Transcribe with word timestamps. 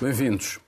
Bem-vindos. 0.00 0.60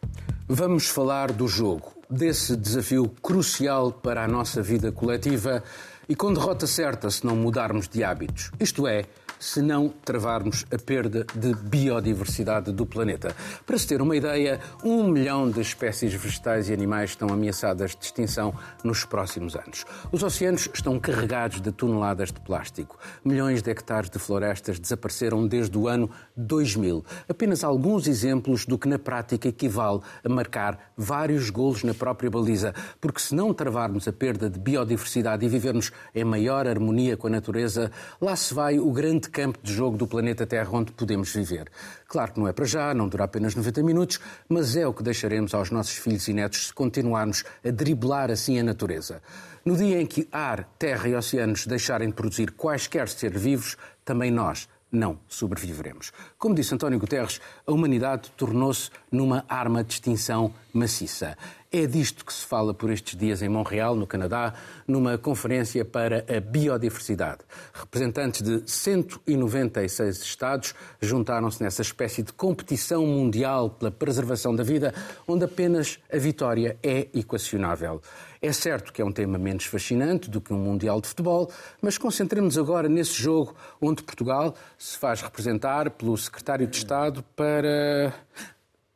Vamos 0.49 0.89
falar 0.89 1.31
do 1.31 1.47
jogo, 1.47 1.93
desse 2.11 2.57
desafio 2.57 3.09
crucial 3.23 3.93
para 3.93 4.25
a 4.25 4.29
nossa 4.29 4.61
vida 4.61 4.91
coletiva 4.91 5.63
e 6.09 6.17
com 6.17 6.35
derrota 6.35 6.67
certa 6.67 7.09
se 7.09 7.25
não 7.25 7.37
mudarmos 7.37 7.89
de 7.89 8.03
hábitos. 8.03 8.51
Isto 8.59 8.89
é, 8.89 9.05
se 9.41 9.63
não 9.63 9.89
travarmos 9.89 10.67
a 10.71 10.77
perda 10.79 11.25
de 11.35 11.55
biodiversidade 11.55 12.71
do 12.71 12.85
planeta. 12.85 13.35
Para 13.67 13.79
se 13.79 13.87
ter 13.87 14.03
uma 14.03 14.15
ideia, 14.15 14.61
um 14.85 15.09
milhão 15.09 15.51
de 15.51 15.63
espécies 15.63 16.13
vegetais 16.13 16.69
e 16.69 16.75
animais 16.75 17.11
estão 17.11 17.29
ameaçadas 17.31 17.97
de 17.97 18.05
extinção 18.05 18.55
nos 18.85 19.05
próximos 19.05 19.57
anos. 19.57 19.87
Os 20.13 20.23
oceanos 20.23 20.69
estão 20.73 21.01
carregados 21.01 21.63
de 21.63 21.73
toneladas 21.73 22.31
de 22.31 22.41
plástico. 22.41 22.99
Milhões 23.25 23.63
de 23.63 23.71
hectares 23.71 24.11
de 24.11 24.19
florestas 24.19 24.79
desapareceram 24.79 25.47
desde 25.47 25.77
o 25.79 25.89
ano 25.89 26.11
2000. 26.37 27.03
Apenas 27.27 27.65
alguns 27.65 28.07
exemplos 28.07 28.67
do 28.67 28.79
que 28.79 28.89
na 28.89 28.99
prática 28.99 29.49
equivale 29.49 30.01
a 30.23 30.29
marcar 30.29 30.93
vários 30.95 31.49
golos 31.49 31.83
na 31.83 31.95
própria 31.95 32.31
baliza, 32.31 32.75
porque 33.01 33.21
se 33.21 33.35
não 33.35 33.55
travarmos 33.55 34.07
a 34.07 34.13
perda 34.13 34.51
de 34.51 34.59
biodiversidade 34.59 35.47
e 35.47 35.49
vivermos 35.49 35.91
em 36.15 36.25
maior 36.25 36.69
harmonia 36.69 37.17
com 37.17 37.27
a 37.27 37.31
natureza, 37.31 37.91
lá 38.21 38.37
se 38.37 38.53
vai 38.53 38.79
o 38.79 38.93
grande 38.93 39.30
campo 39.31 39.59
de 39.63 39.73
jogo 39.73 39.97
do 39.97 40.07
planeta 40.07 40.47
Terra 40.47 40.69
onde 40.73 40.93
podemos 40.93 41.33
viver. 41.33 41.71
Claro 42.07 42.33
que 42.33 42.41
não 42.41 42.49
é 42.49 42.53
para 42.53 42.65
já, 42.65 42.93
não 42.93 43.09
dura 43.09 43.25
apenas 43.25 43.55
90 43.55 43.83
minutos, 43.83 44.21
mas 44.49 44.77
é 44.77 44.87
o 44.87 44.93
que 44.93 45.03
deixaremos 45.03 45.55
aos 45.55 45.71
nossos 45.71 45.97
filhos 45.97 46.29
e 46.29 46.33
netos 46.33 46.67
se 46.67 46.75
continuarmos 46.75 47.45
a 47.65 47.71
driblar 47.71 48.31
assim 48.31 48.59
a 48.59 48.63
natureza. 48.63 49.23
No 49.65 49.77
dia 49.77 50.01
em 50.01 50.07
que 50.07 50.29
ar, 50.33 50.65
terra 50.79 51.09
e 51.09 51.15
oceanos 51.15 51.67
deixarem 51.67 52.09
de 52.09 52.15
produzir 52.15 52.51
quaisquer 52.53 53.09
seres 53.09 53.41
vivos, 53.41 53.77
também 54.05 54.31
nós 54.31 54.69
não 54.91 55.19
sobreviveremos. 55.29 56.13
Como 56.37 56.55
disse 56.55 56.75
António 56.75 56.99
Guterres, 56.99 57.41
a 57.67 57.73
humanidade 57.73 58.31
tornou-se 58.37 58.91
numa 59.11 59.45
arma 59.49 59.85
de 59.85 59.95
extinção 59.95 60.53
maciça. 60.73 61.37
É 61.73 61.87
disto 61.87 62.25
que 62.25 62.33
se 62.33 62.45
fala 62.45 62.75
por 62.75 62.91
estes 62.91 63.17
dias 63.17 63.43
em 63.43 63.49
Montreal, 63.49 63.95
no 63.95 64.05
Canadá, 64.05 64.55
numa 64.89 65.17
conferência 65.17 65.85
para 65.85 66.25
a 66.29 66.41
biodiversidade. 66.41 67.43
Representantes 67.73 68.43
de 68.43 68.69
196 68.69 70.21
Estados 70.21 70.75
juntaram-se 71.01 71.63
nessa 71.63 71.81
espécie 71.81 72.25
de 72.25 72.33
competição 72.33 73.07
mundial 73.07 73.71
pela 73.71 73.93
preservação 73.93 74.53
da 74.53 74.65
vida, 74.65 74.93
onde 75.29 75.45
apenas 75.45 76.01
a 76.13 76.17
vitória 76.17 76.77
é 76.83 77.07
equacionável. 77.15 78.03
É 78.43 78.53
certo 78.53 78.93
que 78.93 79.01
é 79.01 79.05
um 79.05 79.13
tema 79.13 79.39
menos 79.39 79.67
fascinante 79.67 80.29
do 80.29 80.41
que 80.41 80.53
um 80.53 80.59
Mundial 80.59 81.01
de 81.01 81.07
Futebol, 81.07 81.53
mas 81.81 81.97
concentremos 81.97 82.59
agora 82.59 82.89
nesse 82.89 83.13
jogo 83.13 83.55
onde 83.81 84.03
Portugal 84.03 84.57
se 84.77 84.99
faz 84.99 85.23
representar 85.23 85.89
pelo 85.91 86.17
Secretário 86.17 86.67
de 86.67 86.77
Estado 86.77 87.23
para 87.37 88.13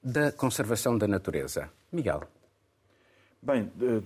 da 0.03 0.33
Conservação 0.33 0.99
da 0.99 1.07
Natureza. 1.07 1.71
Miguel. 1.93 2.34
Bem, 3.45 3.71
eh, 3.83 4.01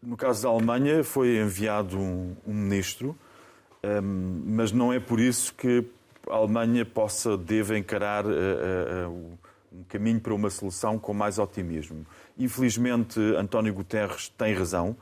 no 0.00 0.16
caso 0.16 0.44
da 0.44 0.48
Alemanha 0.48 1.02
foi 1.02 1.38
enviado 1.38 1.98
um, 1.98 2.36
um 2.46 2.54
ministro, 2.54 3.18
um, 3.82 3.88
ehm, 3.88 4.42
mas 4.46 4.70
não 4.70 4.92
é 4.92 5.00
por 5.00 5.18
isso 5.18 5.52
que 5.52 5.84
a 6.30 6.36
Alemanha 6.36 6.86
possa, 6.86 7.36
deve 7.36 7.76
encarar 7.76 8.24
uh, 8.24 8.28
uh, 8.28 9.10
uh, 9.10 9.38
um 9.72 9.82
caminho 9.88 10.20
para 10.20 10.32
uma 10.32 10.48
solução 10.48 10.96
com 10.96 11.12
mais 11.12 11.40
otimismo. 11.40 12.06
Infelizmente, 12.38 13.18
António 13.36 13.74
Guterres 13.74 14.28
tem 14.28 14.54
razão 14.54 14.96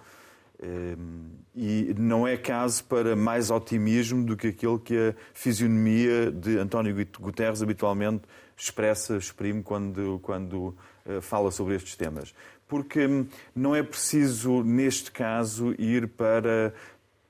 ehm, 0.63 1.27
e 1.55 1.95
não 1.99 2.27
é 2.27 2.39
caso 2.39 2.85
para 2.85 3.15
mais 3.15 3.51
otimismo 3.51 4.25
do 4.25 4.39
que 4.39 4.47
aquele 4.47 4.79
que 4.79 4.97
a 4.97 5.15
fisionomia 5.35 6.31
de 6.31 6.57
António 6.57 6.97
Guterres 7.21 7.63
habitualmente 7.63 8.23
expressa, 8.57 9.19
exprime 9.19 9.63
quando, 9.63 10.19
quando 10.23 10.75
fala 11.21 11.51
sobre 11.51 11.75
estes 11.75 11.97
temas 11.97 12.33
porque 12.73 13.27
não 13.55 13.77
é 13.77 13.83
preciso, 13.83 14.63
neste 14.63 15.13
caso, 15.13 15.75
ir 15.79 16.09
para, 16.09 16.73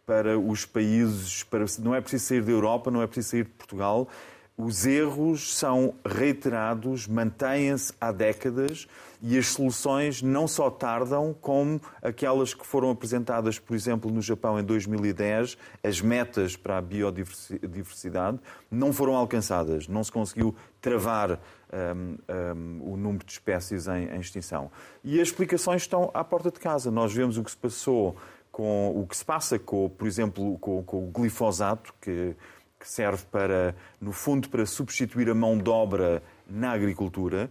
para 0.06 0.38
os 0.38 0.64
países, 0.64 1.42
para, 1.42 1.64
não 1.80 1.92
é 1.92 2.00
preciso 2.00 2.26
sair 2.26 2.42
da 2.42 2.52
Europa, 2.52 2.92
não 2.92 3.02
é 3.02 3.08
preciso 3.08 3.30
sair 3.30 3.42
de 3.42 3.50
Portugal. 3.50 4.08
Os 4.56 4.86
erros 4.86 5.56
são 5.56 5.94
reiterados, 6.06 7.08
mantêm-se 7.08 7.92
há 8.00 8.12
décadas 8.12 8.86
e 9.20 9.36
as 9.36 9.48
soluções 9.48 10.22
não 10.22 10.46
só 10.46 10.70
tardam, 10.70 11.34
como 11.40 11.80
aquelas 12.00 12.54
que 12.54 12.64
foram 12.64 12.90
apresentadas, 12.90 13.58
por 13.58 13.74
exemplo, 13.74 14.12
no 14.12 14.22
Japão 14.22 14.60
em 14.60 14.62
2010, 14.62 15.58
as 15.82 16.00
metas 16.00 16.54
para 16.54 16.78
a 16.78 16.80
biodiversidade 16.80 18.38
não 18.70 18.92
foram 18.92 19.16
alcançadas, 19.16 19.88
não 19.88 20.04
se 20.04 20.12
conseguiu 20.12 20.54
travar 20.82 21.40
um, 21.72 22.18
um, 22.28 22.92
o 22.92 22.96
número 22.96 23.24
de 23.24 23.32
espécies 23.32 23.88
em, 23.88 24.08
em, 24.08 24.20
extinção. 24.20 24.70
E 25.02 25.20
as 25.20 25.28
explicações 25.28 25.82
estão 25.82 26.10
à 26.12 26.22
porta 26.22 26.50
de 26.50 26.60
casa. 26.60 26.90
Nós 26.90 27.14
vemos 27.14 27.38
o 27.38 27.44
que 27.44 27.50
se 27.50 27.56
passou 27.56 28.16
com 28.50 29.00
o 29.00 29.06
que 29.06 29.16
se 29.16 29.24
passa 29.24 29.58
com, 29.58 29.88
por 29.88 30.06
exemplo, 30.06 30.58
com, 30.58 30.82
com 30.82 31.08
o 31.08 31.10
glifosato, 31.10 31.94
que, 32.00 32.36
que 32.78 32.90
serve 32.90 33.24
para, 33.30 33.74
no 33.98 34.12
fundo, 34.12 34.50
para 34.50 34.66
substituir 34.66 35.30
a 35.30 35.34
mão 35.34 35.56
de 35.56 35.70
obra 35.70 36.22
na 36.46 36.72
agricultura 36.72 37.50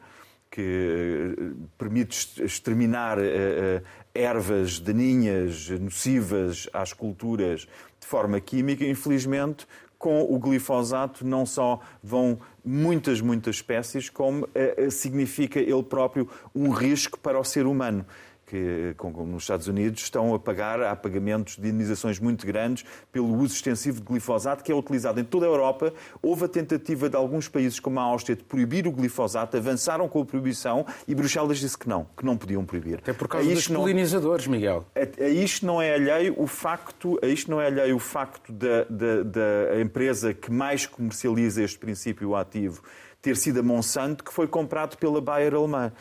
que 0.51 0.61
eh, 0.61 1.53
permite 1.77 2.43
exterminar 2.43 3.17
uh, 3.17 3.21
uh, 3.21 3.85
ervas 4.13 4.81
daninhas, 4.81 5.69
nocivas 5.69 6.69
às 6.73 6.91
culturas 6.91 7.61
de 7.97 8.05
forma 8.05 8.37
química. 8.41 8.85
Infelizmente, 8.85 9.65
com 10.01 10.23
o 10.23 10.39
glifosato 10.39 11.25
não 11.25 11.45
só 11.45 11.79
vão 12.03 12.39
muitas, 12.66 13.22
muitas 13.22 13.57
espécies, 13.57 14.09
como 14.09 14.45
uh, 14.45 14.91
significa 14.91 15.59
ele 15.59 15.84
próprio 15.84 16.28
um 16.53 16.72
risco 16.72 17.19
para 17.19 17.39
o 17.39 17.44
ser 17.44 17.67
humano 17.67 18.03
que 18.51 18.94
como 18.97 19.25
nos 19.25 19.44
Estados 19.44 19.67
Unidos 19.69 20.01
estão 20.03 20.35
a 20.35 20.39
pagar, 20.39 20.84
há 20.84 20.94
pagamentos 20.94 21.56
de 21.56 21.69
indenizações 21.69 22.19
muito 22.19 22.45
grandes 22.45 22.84
pelo 23.09 23.34
uso 23.38 23.56
extensivo 23.56 24.01
de 24.01 24.06
glifosato, 24.06 24.62
que 24.62 24.69
é 24.69 24.75
utilizado 24.75 25.22
em 25.22 25.23
toda 25.23 25.45
a 25.45 25.50
Europa. 25.50 25.94
Houve 26.22 26.44
a 26.44 26.47
tentativa 26.50 27.09
de 27.09 27.16
alguns 27.16 27.47
países, 27.47 27.79
como 27.79 27.97
a 28.01 28.03
Áustria, 28.03 28.35
de 28.35 28.44
proibir 28.44 28.85
o 28.88 28.91
glifosato, 28.91 29.56
avançaram 29.56 30.09
com 30.09 30.22
a 30.22 30.25
proibição 30.25 30.85
e 31.07 31.16
Bruxelas 31.16 31.59
disse 31.59 31.78
que 31.78 31.88
não, 31.88 32.06
que 32.17 32.25
não 32.25 32.35
podiam 32.35 32.66
proibir. 32.66 33.01
É 33.07 33.13
por 33.13 33.29
causa 33.29 33.50
dos 33.50 33.69
polinizadores, 33.69 34.45
não... 34.47 34.51
Miguel. 34.51 34.85
A, 34.94 35.23
a, 35.23 35.29
isto 35.29 35.66
não 35.66 35.81
é 35.81 35.94
alheio 35.94 36.35
o 36.38 36.45
facto, 36.45 37.17
a 37.23 37.28
isto 37.28 37.50
não 37.50 37.61
é 37.61 37.67
alheio 37.67 37.95
o 37.95 38.00
facto 38.00 38.51
da, 38.51 38.84
da, 38.90 39.23
da 39.23 39.81
empresa 39.81 40.34
que 40.34 40.51
mais 40.51 40.85
comercializa 40.85 41.63
este 41.63 41.78
princípio 41.78 42.35
ativo 42.35 42.84
ter 43.22 43.38
sido 43.38 43.61
a 43.61 43.63
Monsanto, 43.63 44.25
que 44.25 44.34
foi 44.34 44.47
comprado 44.47 44.97
pela 44.97 45.22
Bayer 45.22 45.53
alemã. 45.53 45.94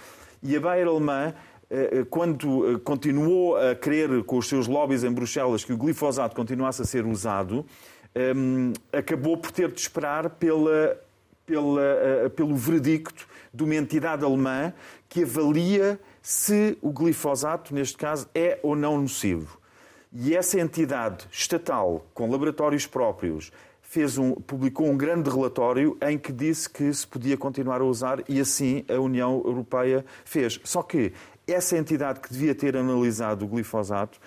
E 0.43 0.56
a 0.56 0.60
Bayer 0.60 0.89
alemã 0.89 1.34
quando 2.10 2.75
eh, 2.75 2.78
continuou 2.78 3.56
a 3.56 3.75
querer, 3.75 4.25
com 4.25 4.38
os 4.38 4.48
seus 4.48 4.66
lobbies 4.66 5.04
em 5.04 5.12
Bruxelas, 5.12 5.64
que 5.64 5.72
o 5.72 5.76
glifosato 5.76 6.34
continuasse 6.34 6.82
a 6.82 6.84
ser 6.84 7.06
usado, 7.06 7.64
ehm, 8.14 8.72
acabou 8.92 9.36
por 9.36 9.50
ter 9.53 9.70
de 9.70 9.80
esperar 9.80 10.30
pela, 10.30 10.98
pela, 11.47 12.30
pelo 12.34 12.56
veredicto 12.56 13.26
de 13.53 13.62
uma 13.62 13.75
entidade 13.75 14.25
alemã 14.25 14.72
que 15.09 15.22
avalia 15.22 15.98
se 16.22 16.76
o 16.80 16.92
glifosato, 16.92 17.75
neste 17.75 17.97
caso, 17.97 18.28
é 18.34 18.59
ou 18.62 18.76
não 18.76 19.00
nocivo. 19.00 19.59
E 20.12 20.34
essa 20.34 20.59
entidade 20.59 21.26
estatal, 21.30 22.04
com 22.12 22.28
laboratórios 22.30 22.86
próprios, 22.86 23.53
fez 23.91 24.19
um, 24.19 24.32
publicou 24.32 24.88
um 24.88 24.97
grande 24.97 25.28
relatório 25.28 25.98
em 26.00 26.16
que 26.16 26.32
disse 26.32 26.70
que 26.70 26.92
se 26.94 27.04
podia 27.04 27.36
continuar 27.36 27.80
a 27.80 27.84
usar 27.84 28.22
e 28.28 28.41
assim 28.41 28.84
a 28.88 29.00
União 29.00 29.42
Europeia 29.44 30.04
fez. 30.25 30.60
Só 30.62 30.80
que 30.80 31.12
essa 31.47 31.77
entidade 31.77 32.21
que 32.21 32.33
devia 32.33 32.55
ter 32.55 32.77
analisado 32.77 33.45
o 33.45 33.49
glifosato 33.49 34.19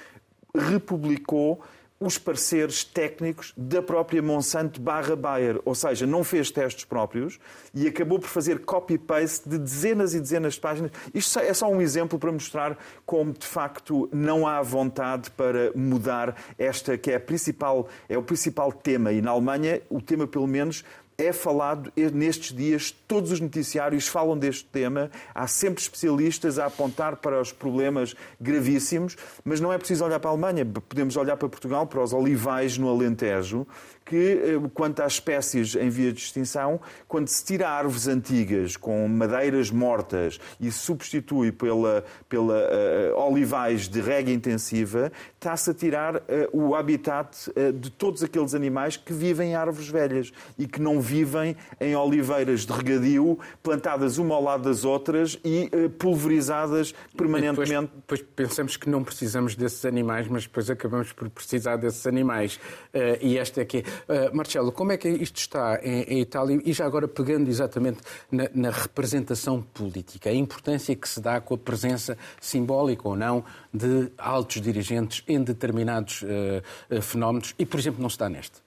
republicou 0.56 1.64
os 2.06 2.18
pareceres 2.18 2.84
técnicos 2.84 3.54
da 3.56 3.82
própria 3.82 4.22
Monsanto 4.22 4.82
barra 4.82 5.16
Bayer, 5.16 5.60
ou 5.64 5.74
seja, 5.74 6.06
não 6.06 6.24
fez 6.24 6.52
testes 6.52 6.84
próprios 6.84 7.40
e 7.74 7.88
acabou 7.88 8.20
por 8.20 8.28
fazer 8.28 8.60
copy-paste 8.60 9.48
de 9.48 9.58
dezenas 9.58 10.14
e 10.14 10.20
dezenas 10.20 10.56
de 10.56 10.60
páginas. 10.60 10.92
Isto 11.14 11.40
é 11.40 11.54
só 11.54 11.70
um 11.70 11.82
exemplo 11.82 12.20
para 12.20 12.32
mostrar 12.32 12.78
como, 13.06 13.32
de 13.32 13.46
facto, 13.46 14.10
não 14.12 14.46
há 14.46 14.62
vontade 14.62 15.32
para 15.32 15.72
mudar 15.76 16.36
esta 16.58 16.98
que 16.98 17.12
é, 17.12 17.16
a 17.16 17.20
principal, 17.20 17.88
é 18.10 18.18
o 18.18 18.24
principal 18.24 18.72
tema. 18.72 19.12
E 19.14 19.22
na 19.22 19.32
Alemanha, 19.32 19.82
o 19.90 20.02
tema, 20.02 20.28
pelo 20.28 20.48
menos, 20.48 20.84
é 21.26 21.34
falado 21.34 21.92
nestes 22.14 22.56
dias, 22.56 22.92
todos 23.08 23.32
os 23.32 23.40
noticiários 23.40 24.08
falam 24.08 24.38
deste 24.38 24.66
tema, 24.66 25.10
há 25.34 25.48
sempre 25.48 25.82
especialistas 25.82 26.60
a 26.60 26.66
apontar 26.66 27.18
para 27.18 27.40
os 27.40 27.52
problemas 27.52 28.16
gravíssimos, 28.40 29.16
mas 29.44 29.60
não 29.60 29.72
é 29.72 29.78
preciso 29.78 30.06
olhar 30.06 30.20
para 30.20 30.30
a 30.30 30.34
Alemanha, 30.34 30.66
podemos 30.66 31.16
olhar 31.16 31.38
para 31.38 31.50
Portugal, 31.50 31.88
para 31.88 32.02
os 32.02 32.14
olivais 32.14 32.78
no 32.78 32.90
Alentejo, 32.90 33.66
que, 34.06 34.16
eh, 34.16 34.70
quanto 34.74 35.02
às 35.02 35.14
espécies 35.14 35.76
em 35.76 35.90
via 35.90 36.12
de 36.12 36.20
extinção, 36.20 36.80
quando 37.08 37.30
se 37.30 37.44
tira 37.44 37.70
árvores 37.70 38.08
antigas 38.08 38.76
com 38.76 39.08
madeiras 39.08 39.72
mortas 39.72 40.40
e 40.60 40.72
substitui 40.72 41.52
pela, 41.52 42.04
pela 42.28 42.54
uh, 42.54 43.18
olivais 43.18 43.88
de 43.88 44.02
rega 44.02 44.32
intensiva, 44.32 45.12
está-se 45.36 45.70
a 45.70 45.74
tirar 45.74 46.18
uh, 46.18 46.22
o 46.52 46.76
habitat 46.76 47.50
uh, 47.50 47.72
de 47.72 47.90
todos 47.90 48.24
aqueles 48.24 48.54
animais 48.54 48.98
que 48.98 49.14
vivem 49.14 49.52
em 49.52 49.56
árvores 49.56 49.88
velhas 49.88 50.34
e 50.58 50.68
que 50.68 50.82
não 50.82 51.00
vivem 51.00 51.13
vivem 51.14 51.56
em 51.80 51.96
oliveiras 51.96 52.66
de 52.66 52.74
regadio, 52.74 53.38
plantadas 53.62 54.18
uma 54.18 54.34
ao 54.34 54.44
lado 54.44 54.64
das 54.64 54.84
outras 54.84 55.40
e 55.46 55.70
uh, 55.72 55.90
pulverizadas 55.92 56.96
permanentemente. 57.16 57.92
Depois, 57.96 58.24
pensamos 58.36 58.78
que 58.78 58.90
não 58.90 59.04
precisamos 59.04 59.56
desses 59.56 59.86
animais, 59.86 60.28
mas 60.28 60.44
depois 60.44 60.72
acabamos 60.72 61.12
por 61.14 61.30
precisar 61.30 61.76
desses 61.76 62.08
animais. 62.08 62.56
Uh, 62.56 63.22
e 63.22 63.38
esta 63.38 63.62
é 63.62 63.66
que 63.66 63.78
é. 63.78 64.30
Uh, 64.30 64.36
Marcelo, 64.36 64.72
como 64.72 64.92
é 64.92 64.98
que 64.98 65.08
isto 65.08 65.38
está 65.38 65.80
em, 65.84 66.02
em 66.04 66.22
Itália? 66.22 66.60
E 66.66 66.74
já 66.74 66.86
agora 66.86 67.08
pegando 67.08 67.48
exatamente 67.48 68.00
na, 68.32 68.50
na 68.54 68.72
representação 68.72 69.62
política, 69.62 70.32
a 70.32 70.34
importância 70.34 70.96
que 70.96 71.08
se 71.08 71.22
dá 71.22 71.40
com 71.40 71.54
a 71.54 71.58
presença 71.58 72.18
simbólica 72.42 73.08
ou 73.08 73.16
não 73.16 73.44
de 73.72 74.12
altos 74.18 74.60
dirigentes 74.62 75.24
em 75.28 75.44
determinados 75.44 76.24
uh, 76.24 77.02
fenómenos 77.02 77.54
e, 77.60 77.66
por 77.66 77.80
exemplo, 77.80 78.02
não 78.02 78.10
se 78.10 78.18
dá 78.18 78.28
neste? 78.30 78.64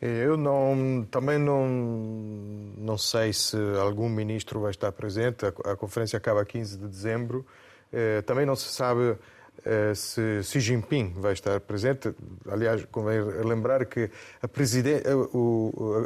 Eu 0.00 0.36
não, 0.36 1.06
também 1.10 1.38
não, 1.38 1.66
não 2.76 2.96
sei 2.96 3.32
se 3.32 3.56
algum 3.80 4.08
ministro 4.08 4.60
vai 4.60 4.70
estar 4.70 4.92
presente. 4.92 5.44
A, 5.44 5.72
a 5.72 5.76
conferência 5.76 6.16
acaba 6.16 6.44
15 6.44 6.78
de 6.78 6.86
dezembro. 6.86 7.44
Eh, 7.92 8.22
também 8.22 8.46
não 8.46 8.54
se 8.54 8.72
sabe 8.72 9.16
se 9.94 10.42
Xi 10.42 10.60
Jinping 10.60 11.14
vai 11.16 11.32
estar 11.32 11.60
presente. 11.60 12.14
Aliás, 12.50 12.84
convém 12.90 13.20
lembrar 13.44 13.86
que 13.86 14.10
a 14.42 14.48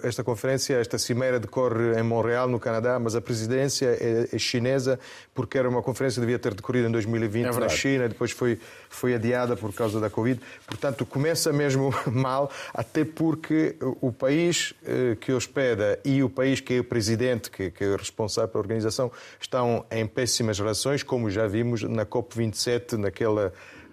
esta 0.03 0.23
conferência, 0.23 0.75
esta 0.75 0.99
cimeira 0.99 1.39
decorre 1.41 1.99
em 1.99 2.03
Montreal, 2.03 2.49
no 2.49 2.61
Canadá, 2.61 2.99
mas 2.99 3.15
a 3.15 3.21
presidência 3.21 3.87
é, 3.87 4.29
é 4.33 4.39
chinesa 4.39 4.99
porque 5.35 5.59
era 5.59 5.69
uma 5.69 5.83
conferência 5.83 6.21
que 6.21 6.27
devia 6.27 6.39
ter 6.39 6.55
decorrido 6.55 6.89
em 6.89 6.93
2020 6.93 7.47
é 7.47 7.61
na 7.61 7.69
China, 7.69 8.09
depois 8.09 8.31
foi, 8.31 8.59
foi 8.89 9.15
adiada 9.15 9.57
por 9.57 9.73
causa 9.73 9.99
da 9.99 10.11
Covid. 10.11 10.41
Portanto, 10.67 11.07
começa 11.07 11.53
mesmo 11.53 11.93
mal, 12.07 12.51
até 12.75 13.05
porque 13.05 13.77
o 14.01 14.13
país 14.13 14.75
eh, 14.85 15.17
que 15.21 15.33
hospeda 15.33 15.99
e 16.05 16.23
o 16.23 16.29
país 16.29 16.61
que 16.61 16.75
é 16.75 16.81
o 16.81 16.85
presidente, 16.85 17.51
que, 17.51 17.71
que 17.71 17.85
é 17.85 17.97
responsável 17.97 18.49
pela 18.49 18.63
organização, 18.63 19.11
estão 19.41 19.85
em 19.91 20.07
péssimas 20.07 20.59
relações, 20.59 21.03
como 21.03 21.31
já 21.31 21.47
vimos 21.47 21.83
na 21.83 22.05
COP27, 22.05 22.99
naquela 22.99 23.42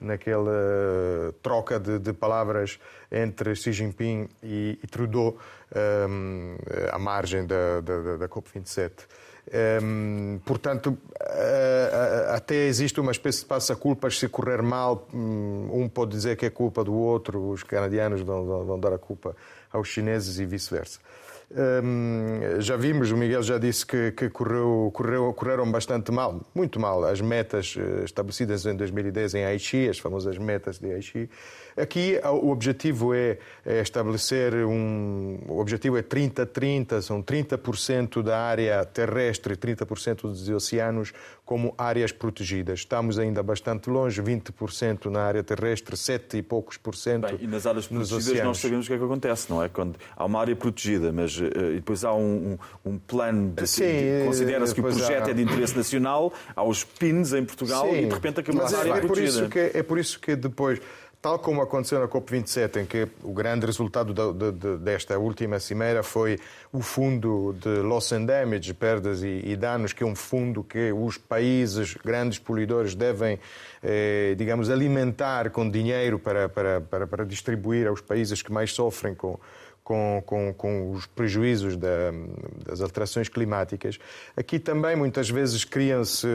naquela, 0.01 0.49
naquela 0.49 1.33
troca 1.41 1.79
de, 1.79 1.99
de 1.99 2.13
palavras 2.13 2.79
entre 3.11 3.55
Xi 3.55 3.71
Jinping 3.71 4.29
e, 4.43 4.79
e 4.83 4.87
Trudeau 4.87 5.37
um, 6.09 6.55
à 6.91 6.99
margem 6.99 7.45
da, 7.45 7.81
da, 7.81 8.17
da 8.17 8.27
COP27. 8.27 8.91
Um, 9.81 10.39
portanto, 10.45 10.95
até 12.33 12.67
existe 12.67 12.99
uma 12.99 13.11
espécie 13.11 13.39
de 13.39 13.45
passa-culpas. 13.45 14.19
Se 14.19 14.27
correr 14.27 14.61
mal, 14.61 15.07
hum, 15.13 15.69
um 15.73 15.89
pode 15.89 16.11
dizer 16.11 16.37
que 16.37 16.45
é 16.45 16.49
culpa 16.49 16.83
do 16.83 16.93
outro, 16.93 17.49
os 17.49 17.63
canadianos 17.63 18.21
vão, 18.21 18.65
vão 18.65 18.79
dar 18.79 18.93
a 18.93 18.97
culpa 18.97 19.35
aos 19.71 19.87
chineses 19.87 20.39
e 20.39 20.45
vice-versa. 20.45 20.99
Já 22.59 22.75
vimos, 22.75 23.11
o 23.11 23.17
Miguel 23.17 23.41
já 23.41 23.57
disse 23.57 23.83
que, 23.83 24.11
que 24.11 24.29
correu, 24.29 24.91
correu, 24.93 25.33
correram 25.33 25.71
bastante 25.71 26.11
mal, 26.11 26.45
muito 26.53 26.79
mal, 26.79 27.03
as 27.03 27.21
metas 27.21 27.75
eh, 27.75 28.03
estabelecidas 28.03 28.67
em 28.67 28.75
2010 28.75 29.33
em 29.33 29.45
Aichi, 29.45 29.89
as 29.89 29.97
famosas 29.97 30.37
metas 30.37 30.77
de 30.77 30.91
Aichi. 30.91 31.29
Aqui 31.81 32.19
o 32.23 32.49
objetivo 32.49 33.13
é, 33.13 33.37
é 33.65 33.81
estabelecer 33.81 34.53
um. 34.65 35.39
O 35.47 35.59
objetivo 35.59 35.97
é 35.97 36.03
30-30, 36.03 37.01
são 37.01 37.23
30% 37.23 38.21
da 38.21 38.39
área 38.39 38.83
terrestre 38.85 39.53
e 39.53 39.57
30% 39.57 40.21
dos 40.21 40.49
oceanos 40.49 41.13
como 41.49 41.73
áreas 41.77 42.11
protegidas. 42.11 42.79
Estamos 42.79 43.17
ainda 43.17 43.41
bastante 43.41 43.89
longe, 43.89 44.21
20% 44.21 45.05
na 45.05 45.21
área 45.21 45.43
terrestre, 45.43 45.97
7 45.97 46.37
e 46.37 46.41
poucos 46.43 46.77
por 46.77 46.95
cento. 46.95 47.27
Bem, 47.27 47.39
e 47.41 47.47
nas 47.47 47.65
áreas 47.65 47.87
protegidas 47.87 48.43
nós 48.43 48.59
sabemos 48.59 48.85
o 48.85 48.87
que 48.87 48.93
é 48.93 48.97
que 48.99 49.03
acontece, 49.03 49.49
não 49.49 49.63
é? 49.63 49.67
Quando 49.67 49.95
há 50.15 50.25
uma 50.25 50.39
área 50.39 50.55
protegida, 50.55 51.11
mas 51.11 51.35
uh, 51.39 51.49
depois 51.73 52.03
há 52.03 52.13
um, 52.13 52.57
um, 52.85 52.91
um 52.91 52.99
plano 52.99 53.51
de. 53.55 53.65
Sim, 53.65 53.83
de, 53.83 54.25
considera-se 54.25 54.75
que 54.75 54.79
o 54.79 54.83
projeto 54.83 55.27
há... 55.27 55.31
é 55.31 55.33
de 55.33 55.41
interesse 55.41 55.75
nacional, 55.75 56.31
há 56.55 56.63
os 56.63 56.83
PINs 56.83 57.33
em 57.33 57.43
Portugal 57.43 57.89
Sim, 57.89 57.97
e 57.97 58.05
de 58.05 58.13
repente 58.13 58.41
acabou 58.41 58.61
a 58.61 58.65
área 58.65 58.93
é, 58.93 59.01
protegida. 59.01 59.07
Por 59.07 59.23
isso 59.23 59.49
que, 59.49 59.77
é 59.77 59.83
por 59.83 59.97
isso 59.97 60.19
que 60.19 60.35
depois 60.35 60.79
Tal 61.21 61.38
como 61.38 61.62
aconteceu 61.62 62.00
na 62.00 62.07
COP27, 62.07 62.77
em 62.77 62.86
que 62.86 63.06
o 63.21 63.33
grande 63.33 63.66
resultado 63.66 64.13
de, 64.13 64.51
de, 64.54 64.77
desta 64.77 65.19
última 65.19 65.60
cimeira 65.60 66.01
foi 66.01 66.39
o 66.71 66.81
fundo 66.81 67.54
de 67.60 67.81
loss 67.81 68.13
and 68.13 68.24
damage, 68.24 68.74
perdas 68.74 69.21
e, 69.21 69.42
e 69.44 69.54
danos, 69.57 69.92
que 69.92 70.01
é 70.01 70.06
um 70.06 70.16
fundo 70.16 70.63
que 70.63 70.94
os 70.94 71.18
países 71.18 71.94
grandes 71.95 72.39
poluidores 72.39 72.95
devem, 72.95 73.38
eh, 73.83 74.33
digamos, 74.38 74.69
alimentar 74.69 75.50
com 75.50 75.69
dinheiro 75.69 76.18
para, 76.18 76.48
para, 76.48 76.80
para, 76.80 77.06
para 77.06 77.25
distribuir 77.25 77.86
aos 77.86 78.00
países 78.00 78.42
que 78.42 78.51
mais 78.54 78.71
sofrem 78.71 79.13
com, 79.13 79.38
com, 79.89 80.21
com, 80.24 80.53
com 80.53 80.91
os 80.91 81.07
prejuízos 81.07 81.75
da, 81.75 82.12
das 82.63 82.80
alterações 82.80 83.27
climáticas. 83.27 83.97
Aqui 84.38 84.59
também 84.59 84.95
muitas 84.95 85.31
vezes 85.31 85.65
criam-se 85.65 86.27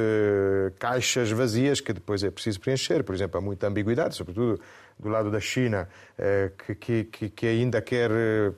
caixas 0.77 1.31
vazias 1.31 1.81
que 1.81 1.93
depois 1.93 2.25
é 2.25 2.33
preciso 2.33 2.59
preencher. 2.59 3.05
Por 3.05 3.15
exemplo, 3.15 3.39
há 3.39 3.41
muita 3.41 3.69
ambiguidade, 3.69 4.17
sobretudo 4.17 4.61
do 4.99 5.09
lado 5.09 5.31
da 5.31 5.39
China, 5.39 5.89
eh, 6.19 6.51
que, 6.81 7.05
que, 7.05 7.29
que 7.29 7.47
ainda 7.47 7.81
quer 7.81 8.11
eh, 8.11 8.53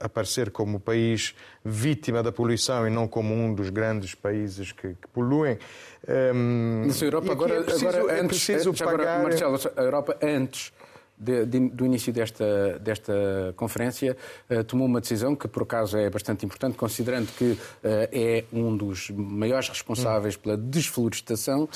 aparecer 0.00 0.50
como 0.50 0.80
país 0.80 1.36
vítima 1.64 2.20
da 2.20 2.32
poluição 2.32 2.84
e 2.84 2.90
não 2.90 3.06
como 3.06 3.32
um 3.32 3.54
dos 3.54 3.70
grandes 3.70 4.12
países 4.12 4.72
que, 4.72 4.88
que 4.88 5.08
poluem. 5.12 5.56
Mas 6.84 7.00
a 7.00 7.06
Europa 7.06 7.30
agora, 7.30 7.54
é 7.54 7.62
preciso, 7.62 7.88
agora 7.88 8.12
é 8.12 8.24
preciso 8.24 8.70
antes, 8.70 8.82
pagar... 8.82 9.00
Agora, 9.00 9.22
Marcelo, 9.22 9.58
a 9.76 9.82
Europa 9.82 10.16
antes 10.20 10.72
de, 11.22 11.46
de, 11.46 11.68
do 11.70 11.86
início 11.86 12.12
desta, 12.12 12.78
desta 12.80 13.12
conferência, 13.56 14.16
uh, 14.50 14.64
tomou 14.64 14.86
uma 14.86 15.00
decisão 15.00 15.36
que, 15.36 15.46
por 15.46 15.62
acaso, 15.62 15.96
é 15.96 16.10
bastante 16.10 16.44
importante, 16.44 16.76
considerando 16.76 17.28
que 17.36 17.52
uh, 17.52 17.58
é 17.84 18.44
um 18.52 18.76
dos 18.76 19.10
maiores 19.10 19.68
responsáveis 19.68 20.36
hum. 20.36 20.40
pela 20.42 20.56
desflorestação, 20.56 21.64
uh, 21.64 21.68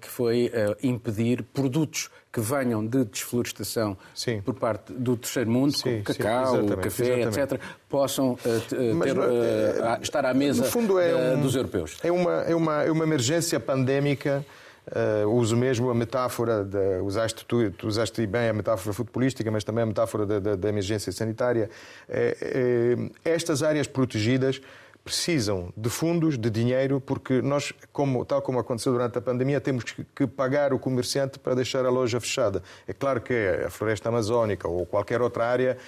que 0.00 0.08
foi 0.08 0.50
impedir 0.82 1.42
produtos 1.42 2.10
que 2.32 2.40
venham 2.40 2.86
de 2.86 3.04
desflorestação 3.04 3.96
sim. 4.14 4.40
por 4.42 4.54
parte 4.54 4.92
do 4.92 5.16
terceiro 5.16 5.50
mundo, 5.50 5.76
sim, 5.76 5.82
como 5.82 6.04
cacau, 6.04 6.60
sim, 6.60 6.76
café, 6.76 7.20
exatamente. 7.20 7.54
etc., 7.54 7.60
possam 7.88 8.32
uh, 8.32 8.38
ter, 8.68 9.18
uh, 9.18 10.02
estar 10.02 10.24
à 10.26 10.34
mesa 10.34 10.64
é 10.64 11.34
um, 11.34 11.40
dos 11.40 11.54
europeus. 11.56 11.96
É 12.02 12.12
uma, 12.12 12.42
é, 12.42 12.54
uma, 12.54 12.82
é 12.82 12.90
uma 12.90 13.04
emergência 13.04 13.58
pandémica 13.58 14.44
Uh, 14.88 15.28
uso 15.28 15.56
mesmo 15.56 15.90
a 15.90 15.94
metáfora, 15.94 16.64
de, 16.64 17.00
usaste, 17.00 17.44
tu, 17.44 17.70
tu 17.72 17.86
usaste 17.86 18.26
bem 18.26 18.48
a 18.48 18.52
metáfora 18.52 18.92
futebolística, 18.94 19.50
mas 19.50 19.64
também 19.64 19.82
a 19.82 19.86
metáfora 19.86 20.24
da, 20.24 20.38
da, 20.38 20.56
da 20.56 20.68
emergência 20.68 21.12
sanitária. 21.12 21.68
Uh, 22.08 23.06
uh, 23.06 23.10
estas 23.24 23.62
áreas 23.62 23.86
protegidas 23.86 24.60
precisam 25.08 25.72
de 25.74 25.88
fundos, 25.88 26.36
de 26.36 26.50
dinheiro, 26.50 27.00
porque 27.00 27.40
nós, 27.40 27.72
como, 27.92 28.26
tal 28.26 28.42
como 28.42 28.58
aconteceu 28.58 28.92
durante 28.92 29.16
a 29.16 29.20
pandemia, 29.22 29.58
temos 29.58 29.84
que 29.84 30.26
pagar 30.26 30.74
o 30.74 30.78
comerciante 30.78 31.38
para 31.38 31.54
deixar 31.54 31.86
a 31.86 31.90
loja 31.90 32.20
fechada. 32.20 32.62
É 32.86 32.92
claro 32.92 33.22
que 33.22 33.32
a 33.66 33.70
floresta 33.70 34.10
amazónica 34.10 34.68
ou 34.68 34.84
qualquer 34.84 35.22
outra 35.22 35.46
área 35.46 35.78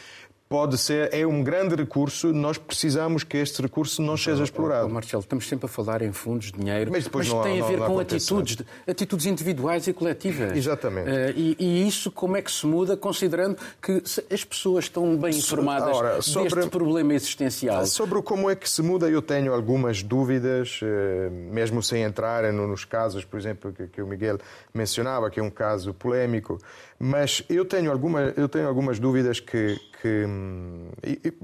pode 0.51 0.77
ser, 0.79 1.15
é 1.15 1.25
um 1.25 1.45
grande 1.45 1.77
recurso, 1.77 2.33
nós 2.33 2.59
precisamos 2.59 3.23
que 3.23 3.37
este 3.37 3.63
recurso 3.63 4.03
não 4.03 4.17
seja 4.17 4.43
explorado. 4.43 4.89
Marcelo, 4.89 5.23
estamos 5.23 5.47
sempre 5.47 5.67
a 5.67 5.69
falar 5.69 6.03
em 6.03 6.13
fundos, 6.13 6.51
dinheiro, 6.51 6.91
mas, 6.91 7.05
depois 7.05 7.29
mas 7.29 7.37
não, 7.37 7.43
tem 7.45 7.61
a 7.61 7.65
ver 7.65 7.79
não, 7.79 7.87
com 7.87 8.01
atitudes, 8.01 8.59
atitudes 8.85 9.27
individuais 9.27 9.87
e 9.87 9.93
coletivas. 9.93 10.57
Exatamente. 10.57 11.09
Uh, 11.09 11.33
e, 11.37 11.57
e, 11.57 11.87
isso 11.87 12.11
como 12.11 12.37
é 12.37 12.43
que 12.43 12.51
se 12.51 12.67
muda, 12.67 12.97
considerando 12.97 13.57
que 13.81 14.03
as 14.29 14.43
pessoas 14.43 14.87
estão 14.87 15.17
bem 15.17 15.31
informadas 15.31 15.97
Ora, 15.97 16.21
sobre, 16.21 16.53
deste 16.53 16.71
problema 16.71 17.15
existencial? 17.15 17.87
Sobre 17.87 18.21
como 18.21 18.51
é 18.51 18.57
que 18.57 18.69
se 18.69 18.83
muda, 18.83 19.09
eu 19.09 19.23
tenho 19.23 19.55
algumas 19.55 20.03
dúvidas, 20.03 20.81
uh, 20.83 21.31
mesmo 21.31 21.81
sem 21.81 22.03
entrar 22.03 22.53
nos 22.53 22.85
casos, 22.85 23.25
por 23.25 23.39
exemplo, 23.39 23.73
que, 23.73 23.87
que 23.87 24.03
o 24.03 24.07
Miguel 24.07 24.39
mencionava, 24.75 25.31
que 25.31 25.39
é 25.39 25.43
um 25.45 25.49
caso 25.49 25.95
polémico, 25.95 26.59
mas 26.99 27.45
eu 27.49 27.65
tenho, 27.65 27.93
alguma, 27.93 28.35
eu 28.37 28.49
tenho 28.49 28.67
algumas 28.67 28.99
dúvidas 28.99 29.39
que, 29.39 29.79
que 30.01 30.25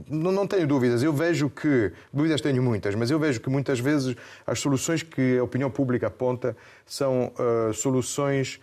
não 0.09 0.47
tenho 0.47 0.67
dúvidas, 0.67 1.03
eu 1.03 1.13
vejo 1.13 1.51
que, 1.51 1.93
dúvidas 2.13 2.41
tenho 2.41 2.63
muitas, 2.63 2.95
mas 2.95 3.11
eu 3.11 3.19
vejo 3.19 3.41
que 3.41 3.51
muitas 3.51 3.79
vezes 3.79 4.17
as 4.47 4.59
soluções 4.59 5.03
que 5.03 5.39
a 5.39 5.45
opinião 5.45 5.71
pública 5.71 6.07
aponta 6.07 6.57
são 6.87 7.33
uh, 7.39 7.73
soluções 7.75 8.61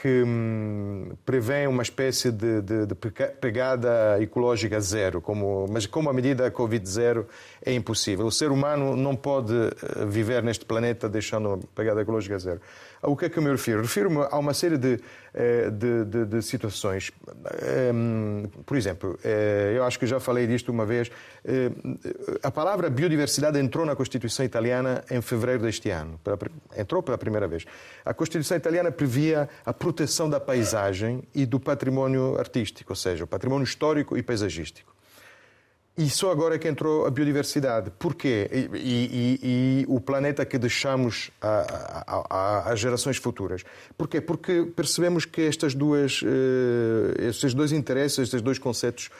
que 0.00 0.22
hum, 0.22 1.12
uma 1.68 1.82
espécie 1.82 2.32
de, 2.32 2.62
de, 2.62 2.86
de, 2.86 2.94
pegada 3.40 4.20
ecológica 4.20 4.80
zero, 4.80 5.20
como, 5.20 5.66
mas 5.70 5.86
como 5.86 6.08
a 6.08 6.12
medida 6.12 6.50
Covid 6.50 6.88
zero 6.88 7.26
é 7.64 7.74
impossível. 7.74 8.26
O 8.26 8.32
ser 8.32 8.50
humano 8.50 8.96
não 8.96 9.14
pode 9.14 9.52
eh, 9.52 10.06
viver 10.06 10.42
neste 10.42 10.64
planeta 10.64 11.08
deixando 11.08 11.48
uma 11.50 11.58
pegada 11.74 12.00
ecológica 12.00 12.38
zero. 12.38 12.60
O 13.04 13.16
que 13.16 13.24
é 13.24 13.28
que 13.28 13.36
eu 13.36 13.42
me 13.42 13.50
refiro? 13.50 13.82
Refiro-me 13.82 14.18
a 14.30 14.38
uma 14.38 14.54
série 14.54 14.78
de, 14.78 15.00
eh, 15.34 15.70
de, 15.70 16.04
de, 16.04 16.24
de 16.24 16.42
situações. 16.42 17.10
Ehm, 17.60 18.46
por 18.64 18.76
exemplo, 18.76 19.18
eh, 19.24 19.74
eu 19.76 19.82
acho 19.82 19.98
que 19.98 20.06
já 20.06 20.20
falei 20.20 20.46
disto 20.46 20.70
uma 20.70 20.86
vez. 20.86 21.10
A 22.44 22.50
palavra 22.50 22.88
biodiversidade 22.88 23.58
entrou 23.58 23.84
na 23.84 23.96
Constituição 23.96 24.46
italiana 24.46 25.02
em 25.10 25.20
fevereiro 25.20 25.62
deste 25.64 25.90
ano. 25.90 26.20
Entrou 26.76 27.02
pela 27.02 27.18
primeira 27.18 27.48
vez. 27.48 27.64
A 28.04 28.14
Constituição 28.14 28.56
italiana 28.56 28.92
previa 28.92 29.48
a 29.66 29.72
proteção 29.72 30.30
da 30.30 30.38
paisagem 30.38 31.24
e 31.34 31.44
do 31.44 31.58
património 31.58 32.38
artístico, 32.38 32.92
ou 32.92 32.96
seja, 32.96 33.24
o 33.24 33.26
património 33.26 33.64
histórico 33.64 34.16
e 34.16 34.22
paisagístico. 34.22 34.94
E 35.96 36.08
só 36.08 36.30
agora 36.30 36.54
é 36.54 36.58
que 36.58 36.66
entrou 36.66 37.04
a 37.06 37.10
biodiversidade. 37.10 37.92
Porquê? 37.98 38.48
E, 38.50 38.68
e, 38.74 39.40
e, 39.42 39.84
o 39.88 40.00
planeta 40.00 40.44
que 40.44 40.56
deixamos 40.56 41.30
às 42.30 42.80
gerações 42.80 43.18
futuras. 43.18 43.62
Porquê? 43.96 44.20
Porque 44.20 44.64
percebemos 44.74 45.26
que 45.26 45.42
estas 45.42 45.74
duas, 45.74 46.22
uh, 46.22 46.26
estes 47.18 47.52
dois 47.52 47.72
interesses, 47.72 48.18
estes 48.18 48.40
dois 48.40 48.58
conceitos, 48.58 49.10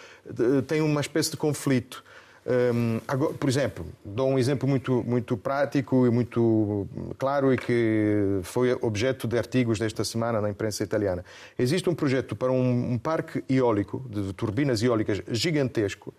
têm 0.67 0.81
uma 0.81 1.03
espécie 1.03 1.31
de 1.31 1.37
conflito. 1.37 2.03
Um, 2.45 3.01
agora, 3.07 3.35
por 3.35 3.49
exemplo, 3.49 3.87
dou 4.05 4.31
um 4.31 4.39
exemplo 4.39 4.69
muito, 4.69 5.05
muito 5.07 5.37
prático 5.37 6.07
e 6.07 6.11
muito 6.11 6.89
claro 7.17 7.53
e 7.53 7.57
que 7.57 8.41
foi 8.43 8.73
objeto 8.81 9.29
de 9.29 9.39
artigos 9.39 9.79
desta 9.79 10.03
semana 10.05 10.41
na 10.41 10.51
imprensa 10.51 10.83
italiana. 10.83 11.25
Existe 11.57 11.89
um 11.89 11.95
projeto 11.95 12.35
para 12.35 12.51
um, 12.51 12.93
um 12.95 12.99
parque 12.99 13.45
eólico, 13.49 14.05
de 14.11 14.33
turbinas 14.33 14.83
eólicas 14.83 15.23
gigantesco, 15.29 16.13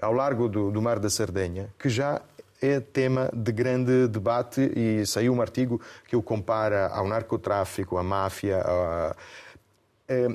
ao 0.00 0.12
largo 0.12 0.48
do, 0.48 0.70
do 0.70 0.82
Mar 0.82 0.98
da 0.98 1.10
Sardenha, 1.10 1.72
que 1.78 1.88
já 1.88 2.20
é 2.60 2.78
tema 2.78 3.30
de 3.32 3.52
grande 3.52 4.06
debate 4.08 4.60
e 4.76 5.06
saiu 5.06 5.32
um 5.32 5.40
artigo 5.40 5.80
que 6.06 6.14
o 6.14 6.22
compara 6.22 6.88
ao 6.88 7.08
narcotráfico, 7.08 7.96
à 7.96 8.02
máfia, 8.02 8.60
a 8.64 9.16
eh, 10.10 10.28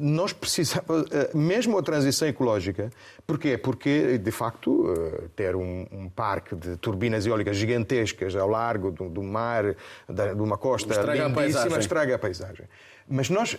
nós 0.00 0.32
precisamos, 0.32 1.04
eh, 1.12 1.30
mesmo 1.34 1.76
a 1.76 1.82
transição 1.82 2.26
ecológica, 2.26 2.90
porquê? 3.26 3.58
Porque, 3.58 4.16
de 4.16 4.30
facto, 4.30 4.90
eh, 4.90 5.28
ter 5.36 5.54
um, 5.54 5.86
um 5.92 6.08
parque 6.08 6.56
de 6.56 6.78
turbinas 6.78 7.26
eólicas 7.26 7.54
gigantescas 7.54 8.34
ao 8.34 8.48
largo 8.48 8.90
do, 8.90 9.10
do 9.10 9.22
mar, 9.22 9.76
de 10.08 10.40
uma 10.40 10.56
costa 10.56 10.94
estraga 10.94 11.28
lindíssima, 11.28 11.76
a 11.76 11.78
estraga 11.78 12.14
a 12.14 12.18
paisagem. 12.18 12.66
Mas 13.10 13.30
nós, 13.30 13.56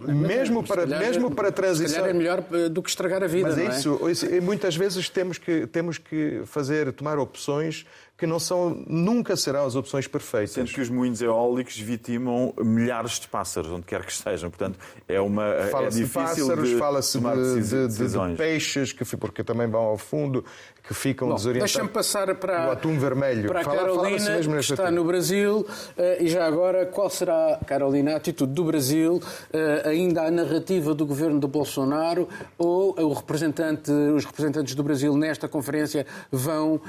mesmo, 0.00 0.62
para, 0.62 0.82
calhar, 0.82 1.00
mesmo 1.00 1.30
para 1.30 1.48
a 1.48 1.52
transição... 1.52 1.88
Se 1.88 1.94
calhar 1.96 2.10
é 2.10 2.14
melhor 2.14 2.40
do 2.70 2.82
que 2.82 2.88
estragar 2.88 3.22
a 3.22 3.26
vida, 3.26 3.48
Mas 3.48 3.58
é, 3.58 3.66
é 3.66 3.68
isso, 4.10 4.26
é? 4.26 4.40
muitas 4.40 4.74
vezes 4.74 5.08
temos 5.10 5.36
que, 5.36 5.66
temos 5.66 5.98
que 5.98 6.42
fazer, 6.46 6.90
tomar 6.92 7.18
opções 7.18 7.84
que 8.20 8.26
não 8.26 8.38
são, 8.38 8.84
nunca 8.86 9.34
serão 9.34 9.64
as 9.64 9.74
opções 9.74 10.06
perfeitas. 10.06 10.50
Sendo 10.50 10.70
que 10.70 10.80
os 10.82 10.90
moinhos 10.90 11.22
eólicos 11.22 11.78
vitimam 11.78 12.52
milhares 12.58 13.18
de 13.18 13.26
pássaros, 13.26 13.72
onde 13.72 13.86
quer 13.86 14.04
que 14.04 14.12
estejam. 14.12 14.50
Portanto, 14.50 14.78
é 15.08 15.18
uma 15.18 15.46
é 15.46 15.88
difícil 15.88 16.04
de 16.04 16.12
pássaros, 16.12 16.72
fala-se 16.72 17.18
de, 17.18 17.88
de, 17.88 17.88
de, 17.88 18.08
de, 18.08 18.36
peixes, 18.36 18.92
que, 18.92 19.06
porque 19.16 19.42
também 19.42 19.66
vão 19.66 19.80
ao 19.80 19.96
fundo, 19.96 20.44
que 20.86 20.92
ficam 20.92 21.28
Bom, 21.28 21.34
desorientados. 21.34 21.72
Deixa-me 21.72 21.88
passar 21.88 22.34
para, 22.34 22.68
o 22.68 22.72
atum 22.72 22.98
vermelho. 22.98 23.48
para 23.48 23.60
a 23.60 23.64
fala, 23.64 23.78
Carolina, 23.78 24.30
mesmo 24.30 24.54
que 24.54 24.60
está 24.60 24.90
no 24.90 25.02
Brasil. 25.02 25.66
Eh, 25.96 26.24
e 26.24 26.28
já 26.28 26.44
agora, 26.44 26.84
qual 26.84 27.08
será, 27.08 27.58
Carolina, 27.66 28.12
a 28.12 28.16
atitude 28.16 28.52
do 28.52 28.64
Brasil? 28.64 29.18
Eh, 29.50 29.82
ainda 29.86 30.24
a 30.24 30.30
narrativa 30.30 30.94
do 30.94 31.06
governo 31.06 31.40
de 31.40 31.46
Bolsonaro 31.46 32.28
ou 32.58 33.00
o 33.00 33.14
representante, 33.14 33.90
os 33.90 34.26
representantes 34.26 34.74
do 34.74 34.82
Brasil 34.82 35.16
nesta 35.16 35.48
conferência 35.48 36.06
vão... 36.30 36.82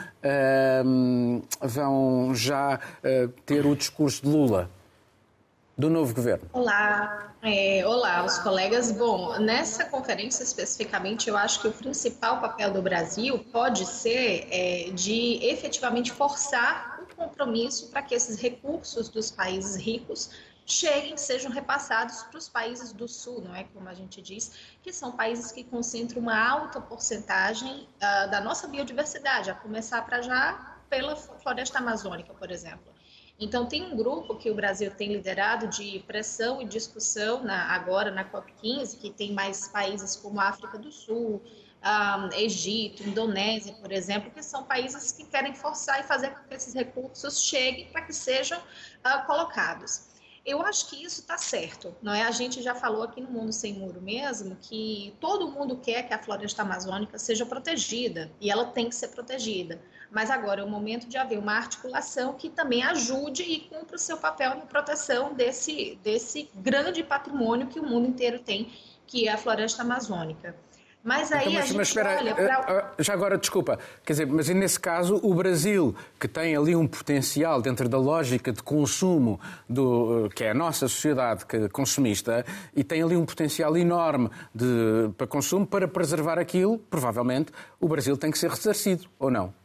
Vão 1.62 2.34
já 2.34 2.80
uh, 2.80 3.28
ter 3.46 3.66
o 3.66 3.76
discurso 3.76 4.24
de 4.24 4.30
Lula? 4.30 4.70
do 5.78 5.90
novo 5.90 6.14
governo? 6.14 6.48
Olá, 6.54 7.34
é, 7.42 7.84
olá, 7.88 8.24
os 8.24 8.38
colegas. 8.38 8.92
Bom, 8.92 9.40
nessa 9.40 9.86
conferência 9.86 10.44
especificamente, 10.44 11.28
eu 11.28 11.36
acho 11.36 11.60
que 11.60 11.68
o 11.68 11.72
principal 11.72 12.40
papel 12.40 12.72
do 12.72 12.82
Brasil 12.84 13.40
pode 13.52 13.86
ser 13.88 14.48
é, 14.52 14.92
de 14.92 15.40
efetivamente 15.44 16.12
forçar 16.12 17.00
um 17.02 17.16
compromisso 17.16 17.88
para 17.88 18.04
que 18.04 18.14
esses 18.14 18.40
recursos 18.40 19.10
dos 19.10 19.32
países 19.32 19.76
ricos 19.76 20.30
cheguem, 20.66 21.18
sejam 21.18 21.52
repassados 21.52 22.24
para 22.24 22.38
os 22.38 22.48
países 22.48 22.94
do 22.94 23.08
Sul, 23.08 23.42
não 23.42 23.56
é 23.56 23.64
como 23.74 23.90
a 23.90 23.94
gente 23.94 24.22
diz, 24.22 24.52
que 24.84 24.94
são 24.94 25.12
países 25.12 25.52
que 25.52 25.64
concentram 25.64 26.22
uma 26.22 26.38
alta 26.38 26.80
porcentagem 26.80 27.88
uh, 27.96 28.30
da 28.30 28.40
nossa 28.40 28.68
biodiversidade, 28.68 29.50
a 29.50 29.56
começar 29.56 30.06
para 30.06 30.22
já 30.22 30.71
pela 30.92 31.16
floresta 31.16 31.80
amazônica, 31.80 32.34
por 32.34 32.52
exemplo. 32.52 32.94
Então, 33.40 33.66
tem 33.66 33.82
um 33.82 33.96
grupo 33.96 34.36
que 34.36 34.52
o 34.52 34.54
Brasil 34.54 34.92
tem 34.92 35.14
liderado 35.14 35.68
de 35.68 36.04
pressão 36.06 36.62
e 36.62 36.66
discussão 36.66 37.44
na, 37.44 37.74
agora 37.74 38.12
na 38.12 38.24
COP15, 38.24 39.00
que 39.00 39.10
tem 39.10 39.32
mais 39.32 39.70
países 39.70 40.18
como 40.18 40.40
África 40.40 40.78
do 40.78 40.92
Sul, 40.92 41.42
um, 41.82 42.36
Egito, 42.36 43.02
Indonésia, 43.02 43.74
por 43.82 43.92
exemplo, 43.92 44.30
que 44.30 44.44
são 44.44 44.64
países 44.64 45.14
que 45.14 45.24
querem 45.24 45.56
forçar 45.56 46.02
e 46.02 46.04
fazer 46.04 46.32
com 46.32 46.48
que 46.48 46.54
esses 46.54 46.74
recursos 46.74 47.42
cheguem 47.42 47.88
para 47.88 48.02
que 48.02 48.14
sejam 48.14 48.60
uh, 48.60 49.26
colocados. 49.26 50.12
Eu 50.46 50.62
acho 50.62 50.90
que 50.90 51.04
isso 51.04 51.22
está 51.22 51.38
certo, 51.38 51.96
não 52.02 52.14
é? 52.14 52.24
A 52.24 52.32
gente 52.32 52.62
já 52.62 52.76
falou 52.76 53.04
aqui 53.04 53.22
no 53.22 53.30
Mundo 53.30 53.54
Sem 53.54 53.74
Muro 53.74 54.02
mesmo 54.02 54.56
que 54.56 55.16
todo 55.20 55.52
mundo 55.52 55.78
quer 55.78 56.08
que 56.08 56.14
a 56.14 56.20
floresta 56.20 56.64
amazônica 56.64 57.18
seja 57.18 57.46
protegida 57.46 58.32
e 58.42 58.50
ela 58.52 58.66
tem 58.66 58.90
que 58.90 58.96
ser 58.96 59.10
protegida. 59.10 59.80
Mas 60.12 60.30
agora 60.30 60.60
é 60.60 60.64
o 60.64 60.70
momento 60.70 61.08
de 61.08 61.18
haver 61.18 61.40
uma 61.40 61.54
articulação 61.54 62.34
que 62.34 62.50
também 62.50 62.84
ajude 62.84 63.44
e 63.44 63.62
cumpra 63.62 63.96
o 63.96 64.00
seu 64.00 64.18
papel 64.18 64.50
na 64.56 64.66
proteção 64.66 65.34
desse, 65.34 65.98
desse 66.04 66.50
grande 66.54 67.02
patrimônio 67.02 67.68
que 67.68 67.80
o 67.80 67.84
mundo 67.84 68.10
inteiro 68.10 68.40
tem, 68.40 68.70
que 69.08 69.28
é 69.28 69.32
a 69.32 69.38
floresta 69.38 69.84
amazônica. 69.84 70.54
Mas 71.04 71.32
aí 71.32 71.42
então, 71.42 71.54
mas, 71.54 71.64
a 71.64 71.66
gente 71.66 71.78
mas 71.78 71.88
espera, 71.88 72.18
olha 72.18 72.36
para... 72.36 72.94
Já 73.00 73.14
agora, 73.14 73.38
desculpa, 73.38 73.80
quer 74.06 74.14
dizer, 74.14 74.28
mas 74.28 74.48
nesse 74.50 74.80
caso 74.80 75.20
o 75.24 75.34
Brasil, 75.34 75.96
que 76.20 76.28
tem 76.28 76.56
ali 76.56 76.76
um 76.76 76.88
potencial 76.88 77.60
dentro 77.60 77.90
da 77.90 77.98
lógica 77.98 78.52
de 78.52 78.62
consumo 78.62 79.40
do, 79.68 80.30
que 80.36 80.44
é 80.44 80.52
a 80.52 80.54
nossa 80.54 80.88
sociedade 80.88 81.46
que, 81.46 81.70
consumista, 81.70 82.46
e 82.76 82.84
tem 82.84 83.02
ali 83.02 83.18
um 83.18 83.26
potencial 83.26 83.76
enorme 83.76 84.30
de, 84.54 85.10
para 85.18 85.26
consumo, 85.26 85.66
para 85.66 85.88
preservar 85.88 86.38
aquilo, 86.38 86.78
provavelmente 86.78 87.52
o 87.80 87.88
Brasil 87.88 88.16
tem 88.16 88.30
que 88.30 88.38
ser 88.38 88.52
ressarcido, 88.52 89.08
ou 89.18 89.32
não? 89.32 89.61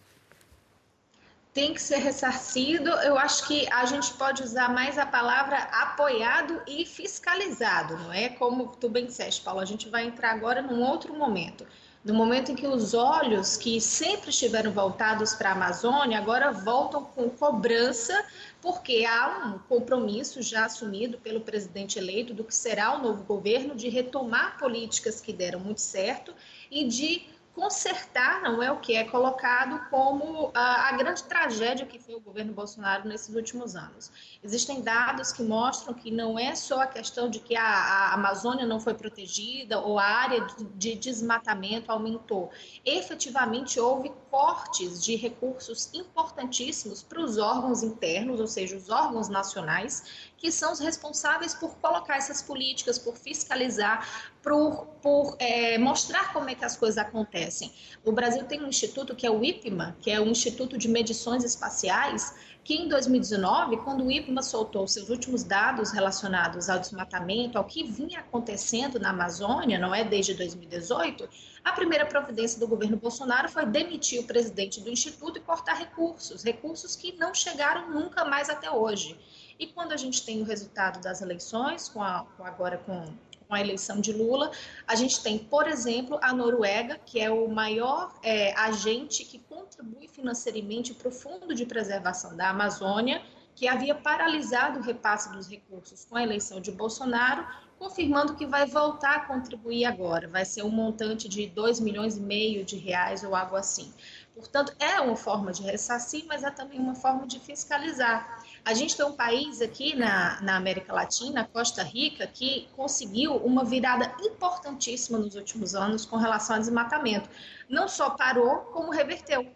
Tem 1.57 1.73
que 1.73 1.81
ser 1.81 1.97
ressarcido. 1.97 2.91
Eu 2.91 3.17
acho 3.17 3.47
que 3.49 3.67
a 3.73 3.87
gente 3.87 4.13
pode 4.13 4.43
usar 4.43 4.69
mais 4.69 4.99
a 4.99 5.07
palavra 5.07 5.57
apoiado 5.57 6.61
e 6.67 6.85
fiscalizado, 6.85 7.97
não 7.97 8.13
é? 8.13 8.29
Como 8.29 8.77
tu 8.79 8.91
bem 8.91 9.07
disseste, 9.07 9.41
Paulo, 9.41 9.61
a 9.61 9.65
gente 9.65 9.89
vai 9.89 10.05
entrar 10.05 10.33
agora 10.33 10.61
num 10.61 10.83
outro 10.83 11.15
momento. 11.15 11.67
No 12.05 12.13
momento 12.13 12.53
em 12.53 12.55
que 12.55 12.67
os 12.67 12.93
olhos 12.93 13.57
que 13.57 13.81
sempre 13.81 14.29
estiveram 14.29 14.71
voltados 14.71 15.33
para 15.33 15.49
a 15.49 15.53
Amazônia 15.55 16.19
agora 16.19 16.53
voltam 16.53 17.03
com 17.03 17.31
cobrança, 17.31 18.23
porque 18.61 19.07
há 19.07 19.47
um 19.47 19.59
compromisso 19.61 20.43
já 20.43 20.67
assumido 20.67 21.17
pelo 21.17 21.41
presidente 21.41 21.99
eleito 21.99 22.35
do 22.35 22.45
que 22.45 22.55
será 22.55 22.99
o 22.99 23.03
novo 23.03 23.25
governo 23.25 23.75
de 23.75 23.89
retomar 23.89 24.59
políticas 24.59 25.23
que 25.23 25.33
deram 25.33 25.59
muito 25.59 25.81
certo 25.81 26.35
e 26.71 26.85
de 26.85 27.35
consertar 27.57 28.43
não 28.43 28.63
é 28.63 28.71
o 28.71 28.79
que 28.79 28.95
é 28.95 29.05
colocado 29.05 29.89
como 29.89 30.51
a, 30.53 30.91
a, 30.91 30.93
grande 30.93 31.25
tragédia 31.25 31.87
que 31.87 31.99
foi 31.99 32.15
o 32.15 32.21
governo 32.21 32.53
Bolsonaro 32.53 33.09
nesses 33.09 33.35
últimos 33.35 33.75
anos. 33.75 34.13
Existem 34.45 34.83
dados 34.83 35.33
que 35.33 35.43
mostram 35.43 35.95
que 35.95 36.11
não 36.11 36.39
é 36.39 36.55
só 36.55 36.83
a 36.83 36.87
questão 36.87 37.31
de 37.31 37.41
que 37.41 37.57
a, 37.57 37.65
a 37.65 38.13
Amazônia 38.13 38.67
não 38.67 38.79
foi 38.79 38.93
protegida 38.93 39.81
ou 39.81 39.99
a 39.99 40.05
área 40.05 40.43
de, 40.43 40.65
de 40.65 40.95
desmatamento 40.97 41.91
aumentou. 41.91 42.51
Efetivamente 42.85 43.81
houve 43.81 44.13
cortes 44.37 45.03
de 45.03 45.17
recursos 45.17 45.89
importantíssimos 45.95 47.03
para 47.03 47.23
os 47.23 47.39
órgãos 47.39 47.83
internos, 47.83 48.39
ou 48.39 48.47
seja, 48.47 48.77
os 48.77 48.91
órgãos 48.91 49.31
nacionais, 49.31 50.29
que 50.37 50.53
são 50.53 50.75
os 50.75 50.79
responsáveis 50.79 51.55
por 51.55 51.75
colocar 51.77 52.19
essas 52.19 52.43
políticas, 52.43 52.99
por 52.99 53.17
fiscalizar, 53.17 54.07
por, 54.43 54.89
por 55.01 55.37
é, 55.39 55.79
mostrar 55.79 56.35
como 56.35 56.51
é 56.51 56.55
que 56.55 56.67
as 56.67 56.77
coisas 56.77 56.99
acontecem. 56.99 57.73
O 58.05 58.13
Brasil 58.13 58.45
tem 58.45 58.63
um 58.63 58.69
instituto 58.69 59.17
que 59.17 59.27
é 59.27 59.31
o 59.31 59.43
IPMA, 59.43 59.97
que 60.03 60.11
é 60.11 60.21
o 60.21 60.27
Instituto 60.27 60.77
de 60.77 60.87
Medições 60.87 61.43
Espaciais, 61.43 62.35
que 62.67 62.75
em 62.75 62.89
2019, 62.89 63.77
quando 63.77 64.05
o 64.05 64.11
IPMA 64.11 64.43
soltou 64.43 64.89
seus 64.89 65.09
últimos 65.09 65.45
dados 65.45 65.93
relacionados 65.93 66.69
ao 66.69 66.81
desmatamento, 66.81 67.57
ao 67.57 67.63
que 67.63 67.85
vinha 67.85 68.19
acontecendo 68.19 68.99
na 68.99 69.11
Amazônia, 69.11 69.79
não 69.79 69.95
é 69.95 70.03
desde 70.03 70.35
2018, 70.35 71.29
a 71.65 71.71
primeira 71.71 72.05
providência 72.05 72.59
do 72.59 72.67
governo 72.67 72.97
Bolsonaro 72.97 73.49
foi 73.49 73.65
demitir 73.65 74.19
o 74.21 74.25
presidente 74.25 74.81
do 74.81 74.91
instituto 74.91 75.39
e 75.39 75.41
cortar 75.41 75.75
recursos, 75.75 76.43
recursos 76.43 76.97
que 76.97 77.13
não 77.13 77.33
chegaram 77.33 77.89
nunca 77.89 78.25
mais 78.25 78.51
até 78.51 78.69
hoje. 78.69 79.17
E 79.61 79.69
quando 79.69 79.93
a 79.93 79.97
gente 79.97 80.27
tem 80.27 80.43
o 80.43 80.45
resultado 80.45 81.01
das 81.01 81.23
eleições, 81.23 81.89
com 81.89 82.03
a, 82.03 82.27
com 82.37 82.45
agora 82.45 82.79
com, 82.79 83.07
com 83.47 83.55
a 83.55 83.61
eleição 83.61 84.01
de 84.01 84.13
Lula, 84.13 84.51
a 84.87 84.95
gente 84.95 85.23
tem, 85.23 85.39
por 85.39 85.67
exemplo, 85.67 86.19
a 86.23 86.33
Noruega, 86.33 86.99
que 87.05 87.21
é 87.21 87.31
o 87.31 87.49
maior 87.49 88.13
é, 88.23 88.53
agente 88.59 89.25
que 89.25 89.39
contribui 89.39 90.09
financeiramente 90.09 90.95
para 90.95 91.09
o 91.09 91.13
Fundo 91.13 91.55
de 91.55 91.65
Preservação 91.65 92.37
da 92.37 92.51
Amazônia, 92.51 93.23
que 93.55 93.67
havia 93.67 93.95
paralisado 93.95 94.79
o 94.79 94.83
repasse 94.83 95.33
dos 95.33 95.49
recursos 95.49 96.05
com 96.05 96.17
a 96.17 96.23
eleição 96.23 96.61
de 96.61 96.71
Bolsonaro, 96.71 97.47
confirmando 97.79 98.35
que 98.35 98.47
vai 98.47 98.67
voltar 98.67 99.17
a 99.17 99.21
contribuir 99.21 99.87
agora. 99.87 100.29
Vai 100.29 100.45
ser 100.45 100.63
um 100.63 100.71
montante 100.71 101.29
de 101.29 101.47
2 101.47 101.81
milhões 101.81 102.17
e 102.17 102.21
meio 102.21 102.65
de 102.65 102.77
reais 102.77 103.25
ou 103.25 103.35
algo 103.35 103.57
assim. 103.57 103.93
Portanto, 104.35 104.75
é 104.79 105.01
uma 105.01 105.17
forma 105.17 105.53
de 105.53 105.63
ressarcir, 105.63 106.25
mas 106.27 106.43
é 106.43 106.51
também 106.51 106.79
uma 106.79 106.95
forma 106.95 107.27
de 107.27 107.41
fiscalizar. 107.41 108.45
A 108.67 108.75
gente 108.75 108.97
tem 108.97 109.07
um 109.07 109.13
país 109.13 109.63
aqui 109.63 109.95
na, 109.95 110.41
na 110.43 110.57
América 110.57 110.93
Latina, 110.93 111.49
Costa 111.53 111.85
Rica, 111.85 112.27
que 112.27 112.69
conseguiu 112.75 113.37
uma 113.37 113.65
virada 113.65 114.13
importantíssima 114.21 115.19
nos 115.19 115.37
últimos 115.37 115.77
anos 115.77 116.05
com 116.05 116.17
relação 116.17 116.57
ao 116.57 116.61
desmatamento. 116.61 117.31
Não 117.69 117.87
só 117.87 118.11
parou, 118.11 118.63
como 118.73 118.91
reverteu. 118.91 119.47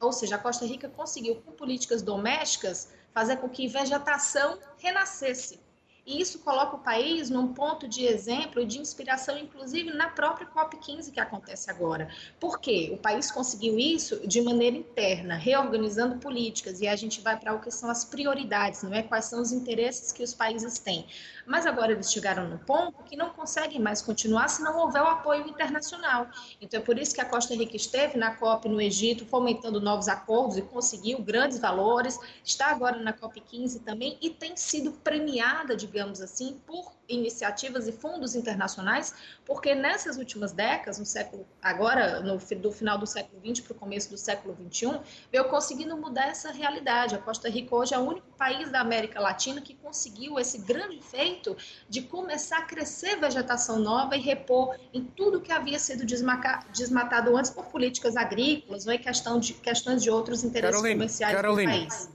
Ou 0.00 0.12
seja, 0.12 0.36
a 0.36 0.38
Costa 0.38 0.64
Rica 0.64 0.88
conseguiu, 0.88 1.42
com 1.42 1.50
políticas 1.50 2.02
domésticas, 2.02 2.92
fazer 3.12 3.38
com 3.38 3.48
que 3.48 3.66
vegetação 3.66 4.56
renascesse. 4.78 5.58
E 6.04 6.20
isso 6.20 6.40
coloca 6.40 6.74
o 6.74 6.80
país 6.80 7.30
num 7.30 7.54
ponto 7.54 7.86
de 7.86 8.04
exemplo 8.04 8.60
e 8.60 8.66
de 8.66 8.80
inspiração, 8.80 9.38
inclusive 9.38 9.92
na 9.92 10.08
própria 10.08 10.48
COP15 10.48 11.12
que 11.12 11.20
acontece 11.20 11.70
agora. 11.70 12.08
Por 12.40 12.58
quê? 12.58 12.90
O 12.92 12.98
país 12.98 13.30
conseguiu 13.30 13.78
isso 13.78 14.26
de 14.26 14.42
maneira 14.42 14.76
interna, 14.76 15.36
reorganizando 15.36 16.18
políticas, 16.18 16.80
e 16.80 16.88
a 16.88 16.96
gente 16.96 17.20
vai 17.20 17.38
para 17.38 17.54
o 17.54 17.60
que 17.60 17.70
são 17.70 17.88
as 17.88 18.04
prioridades, 18.04 18.82
não 18.82 18.92
é? 18.92 19.04
Quais 19.04 19.26
são 19.26 19.40
os 19.40 19.52
interesses 19.52 20.10
que 20.10 20.24
os 20.24 20.34
países 20.34 20.80
têm. 20.80 21.06
Mas 21.46 21.66
agora 21.66 21.92
eles 21.92 22.12
chegaram 22.12 22.48
no 22.48 22.58
ponto 22.58 23.02
que 23.04 23.16
não 23.16 23.30
conseguem 23.30 23.80
mais 23.80 24.02
continuar 24.02 24.48
se 24.48 24.62
não 24.62 24.76
houver 24.78 25.02
o 25.02 25.06
apoio 25.06 25.46
internacional. 25.48 26.26
Então 26.60 26.80
é 26.80 26.82
por 26.82 26.98
isso 26.98 27.14
que 27.14 27.20
a 27.20 27.24
Costa 27.24 27.54
Rica 27.54 27.76
esteve 27.76 28.18
na 28.18 28.34
COP 28.34 28.68
no 28.68 28.80
Egito, 28.80 29.24
fomentando 29.24 29.80
novos 29.80 30.08
acordos 30.08 30.56
e 30.56 30.62
conseguiu 30.62 31.20
grandes 31.20 31.58
valores, 31.58 32.18
está 32.44 32.66
agora 32.66 32.98
na 32.98 33.12
COP 33.12 33.40
15 33.40 33.80
também 33.80 34.18
e 34.20 34.30
tem 34.30 34.56
sido 34.56 34.92
premiada, 34.92 35.76
digamos 35.92 36.22
assim, 36.22 36.58
por 36.66 36.90
iniciativas 37.06 37.86
e 37.86 37.92
fundos 37.92 38.34
internacionais, 38.34 39.14
porque 39.44 39.74
nessas 39.74 40.16
últimas 40.16 40.52
décadas, 40.52 40.98
no 40.98 41.04
século, 41.04 41.46
agora 41.60 42.20
no 42.20 42.38
do 42.56 42.72
final 42.72 42.96
do 42.96 43.06
século 43.06 43.40
XX 43.44 43.60
para 43.60 43.72
o 43.72 43.78
começo 43.78 44.08
do 44.08 44.16
século 44.16 44.56
XXI, 44.56 44.98
veio 45.30 45.44
conseguindo 45.48 45.94
mudar 45.96 46.28
essa 46.28 46.50
realidade. 46.50 47.14
A 47.14 47.18
Costa 47.18 47.48
Rica 47.50 47.74
hoje 47.74 47.94
é 47.94 47.98
o 47.98 48.02
único 48.02 48.26
país 48.38 48.70
da 48.70 48.80
América 48.80 49.20
Latina 49.20 49.60
que 49.60 49.74
conseguiu 49.74 50.38
esse 50.38 50.58
grande 50.58 51.02
feito 51.02 51.54
de 51.88 52.02
começar 52.02 52.58
a 52.58 52.62
crescer 52.62 53.16
vegetação 53.16 53.78
nova 53.78 54.16
e 54.16 54.20
repor 54.20 54.76
em 54.94 55.04
tudo 55.04 55.40
que 55.40 55.52
havia 55.52 55.78
sido 55.78 56.06
desmatado 56.06 57.36
antes 57.36 57.50
por 57.50 57.66
políticas 57.66 58.16
agrícolas 58.16 58.86
ou 58.86 58.92
em 58.92 58.98
questão 58.98 59.38
de, 59.38 59.52
questões 59.54 60.02
de 60.02 60.10
outros 60.10 60.42
interesses 60.42 60.76
Caroline, 60.76 60.94
comerciais 60.94 61.36
Caroline, 61.36 61.72
do 61.72 61.78
país. 61.78 62.10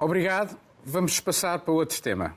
Obrigado. 0.00 0.58
Vamos 0.84 1.20
passar 1.20 1.58
para 1.58 1.72
outro 1.72 2.00
tema. 2.00 2.36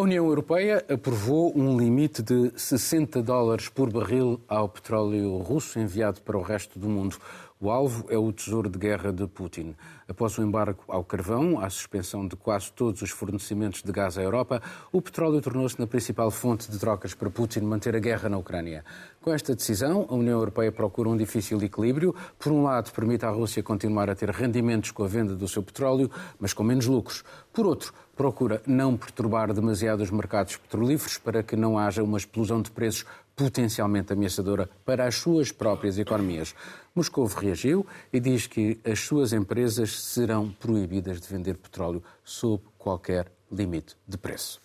A 0.00 0.04
União 0.04 0.26
Europeia 0.26 0.84
aprovou 0.88 1.52
um 1.58 1.76
limite 1.76 2.22
de 2.22 2.52
60 2.56 3.20
dólares 3.20 3.68
por 3.68 3.90
barril 3.92 4.40
ao 4.46 4.68
petróleo 4.68 5.38
russo 5.38 5.80
enviado 5.80 6.20
para 6.20 6.38
o 6.38 6.40
resto 6.40 6.78
do 6.78 6.88
mundo. 6.88 7.16
O 7.60 7.72
alvo 7.72 8.06
é 8.08 8.16
o 8.16 8.32
tesouro 8.32 8.70
de 8.70 8.78
guerra 8.78 9.12
de 9.12 9.26
Putin. 9.26 9.74
Após 10.06 10.38
o 10.38 10.42
embargo 10.42 10.84
ao 10.86 11.02
carvão, 11.02 11.58
a 11.58 11.68
suspensão 11.68 12.24
de 12.24 12.36
quase 12.36 12.70
todos 12.72 13.02
os 13.02 13.10
fornecimentos 13.10 13.82
de 13.82 13.90
gás 13.90 14.16
à 14.16 14.22
Europa, 14.22 14.62
o 14.92 15.02
petróleo 15.02 15.40
tornou-se 15.40 15.76
na 15.76 15.84
principal 15.84 16.30
fonte 16.30 16.70
de 16.70 16.78
trocas 16.78 17.14
para 17.14 17.28
Putin 17.28 17.62
manter 17.62 17.96
a 17.96 17.98
guerra 17.98 18.28
na 18.28 18.38
Ucrânia. 18.38 18.84
Com 19.20 19.32
esta 19.32 19.56
decisão, 19.56 20.06
a 20.08 20.14
União 20.14 20.38
Europeia 20.38 20.70
procura 20.70 21.08
um 21.08 21.16
difícil 21.16 21.60
equilíbrio. 21.60 22.14
Por 22.38 22.52
um 22.52 22.62
lado, 22.62 22.92
permite 22.92 23.26
à 23.26 23.30
Rússia 23.30 23.60
continuar 23.60 24.08
a 24.08 24.14
ter 24.14 24.30
rendimentos 24.30 24.92
com 24.92 25.02
a 25.02 25.08
venda 25.08 25.34
do 25.34 25.48
seu 25.48 25.60
petróleo, 25.60 26.08
mas 26.38 26.52
com 26.52 26.62
menos 26.62 26.86
lucros. 26.86 27.24
Por 27.52 27.66
outro, 27.66 27.92
procura 28.14 28.62
não 28.68 28.96
perturbar 28.96 29.52
demasiado 29.52 30.00
os 30.00 30.12
mercados 30.12 30.56
petrolíferos 30.56 31.18
para 31.18 31.42
que 31.42 31.56
não 31.56 31.76
haja 31.76 32.04
uma 32.04 32.18
explosão 32.18 32.62
de 32.62 32.70
preços 32.70 33.04
potencialmente 33.38 34.12
ameaçadora 34.12 34.68
para 34.84 35.06
as 35.06 35.14
suas 35.14 35.52
próprias 35.52 35.96
economias. 35.96 36.56
Moscou 36.92 37.24
reagiu 37.26 37.86
e 38.12 38.18
diz 38.18 38.48
que 38.48 38.80
as 38.84 38.98
suas 38.98 39.32
empresas 39.32 40.02
serão 40.02 40.50
proibidas 40.50 41.20
de 41.20 41.28
vender 41.28 41.56
petróleo 41.56 42.02
sob 42.24 42.60
qualquer 42.76 43.30
limite 43.50 43.96
de 44.08 44.18
preço. 44.18 44.60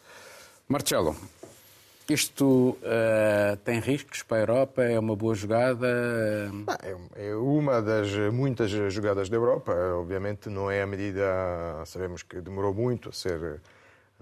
Marcelo, 0.67 1.15
isto 2.09 2.69
uh, 2.81 3.55
tem 3.63 3.79
riscos 3.79 4.23
para 4.23 4.37
a 4.37 4.39
Europa? 4.41 4.83
É 4.83 4.97
uma 4.97 5.15
boa 5.15 5.35
jogada? 5.35 5.87
É, 6.81 7.29
é 7.29 7.35
uma 7.35 7.79
das 7.79 8.09
muitas 8.33 8.71
jogadas 8.71 9.29
da 9.29 9.37
Europa. 9.37 9.71
Obviamente 9.99 10.49
não 10.49 10.71
é 10.71 10.81
a 10.81 10.87
medida, 10.87 11.21
sabemos 11.85 12.23
que 12.23 12.41
demorou 12.41 12.73
muito 12.73 13.09
a 13.09 13.11
ser 13.11 13.61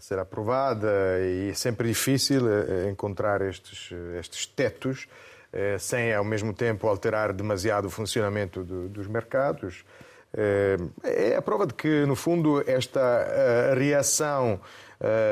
ser 0.02 0.18
aprovada 0.18 0.90
e 1.22 1.52
é 1.52 1.54
sempre 1.54 1.88
difícil 1.88 2.42
eh, 2.50 2.90
encontrar 2.90 3.40
estes, 3.44 3.92
estes 4.20 4.48
tetos 4.48 5.08
eh, 5.54 5.78
sem, 5.78 6.12
ao 6.12 6.24
mesmo 6.24 6.54
tempo, 6.54 6.88
alterar 6.88 7.32
demasiado 7.32 7.86
o 7.86 7.90
funcionamento 7.90 8.64
do, 8.64 8.90
dos 8.90 9.06
mercados. 9.06 9.86
Eh, 10.34 10.78
é 11.04 11.36
a 11.36 11.42
prova 11.42 11.68
de 11.68 11.76
que, 11.76 12.04
no 12.08 12.16
fundo, 12.16 12.64
esta 12.68 13.74
reação 13.76 14.60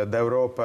da 0.07 0.17
Europa 0.17 0.63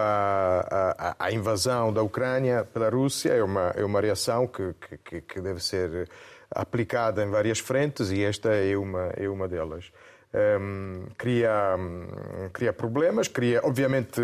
à, 1.19 1.31
invasão 1.31 1.93
da 1.93 2.03
Ucrânia 2.03 2.65
pela 2.65 2.89
Rússia 2.89 3.35
é 3.35 3.45
uma, 3.45 3.69
é 3.77 3.85
uma 3.85 4.01
reação 4.01 4.47
que, 4.47 4.75
que, 5.05 5.21
que 5.21 5.41
deve 5.43 5.63
ser 5.63 6.09
aplicada 6.51 7.23
em 7.23 7.29
várias 7.29 7.59
frentes 7.59 8.11
e 8.11 8.25
esta 8.25 8.55
é 8.55 8.75
uma, 8.79 9.13
é 9.15 9.29
uma 9.29 9.47
delas 9.47 9.93
um, 10.35 11.07
cria, 11.17 11.77
um, 11.79 12.49
cria 12.53 12.73
problemas, 12.73 13.29
cria, 13.29 13.61
obviamente, 13.63 14.21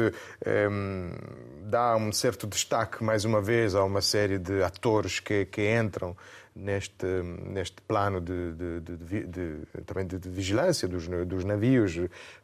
um, 0.70 1.11
dá 1.68 1.96
um 1.96 2.12
certo 2.12 2.46
destaque, 2.46 3.03
mais 3.05 3.25
uma 3.25 3.40
vez, 3.40 3.75
a 3.75 3.85
uma 3.85 4.01
série 4.01 4.38
de 4.38 4.62
atores 4.62 5.20
que, 5.20 5.44
que 5.46 5.73
entram 5.73 6.16
neste, 6.55 7.07
neste 7.07 7.81
plano 7.83 8.20
de, 8.20 8.53
de, 8.53 8.81
de, 8.81 9.27
de 9.27 9.83
também 9.87 10.07
de, 10.07 10.29
vigilância 10.29 10.88
dos, 10.88 11.07
dos 11.27 11.44
navios 11.44 11.99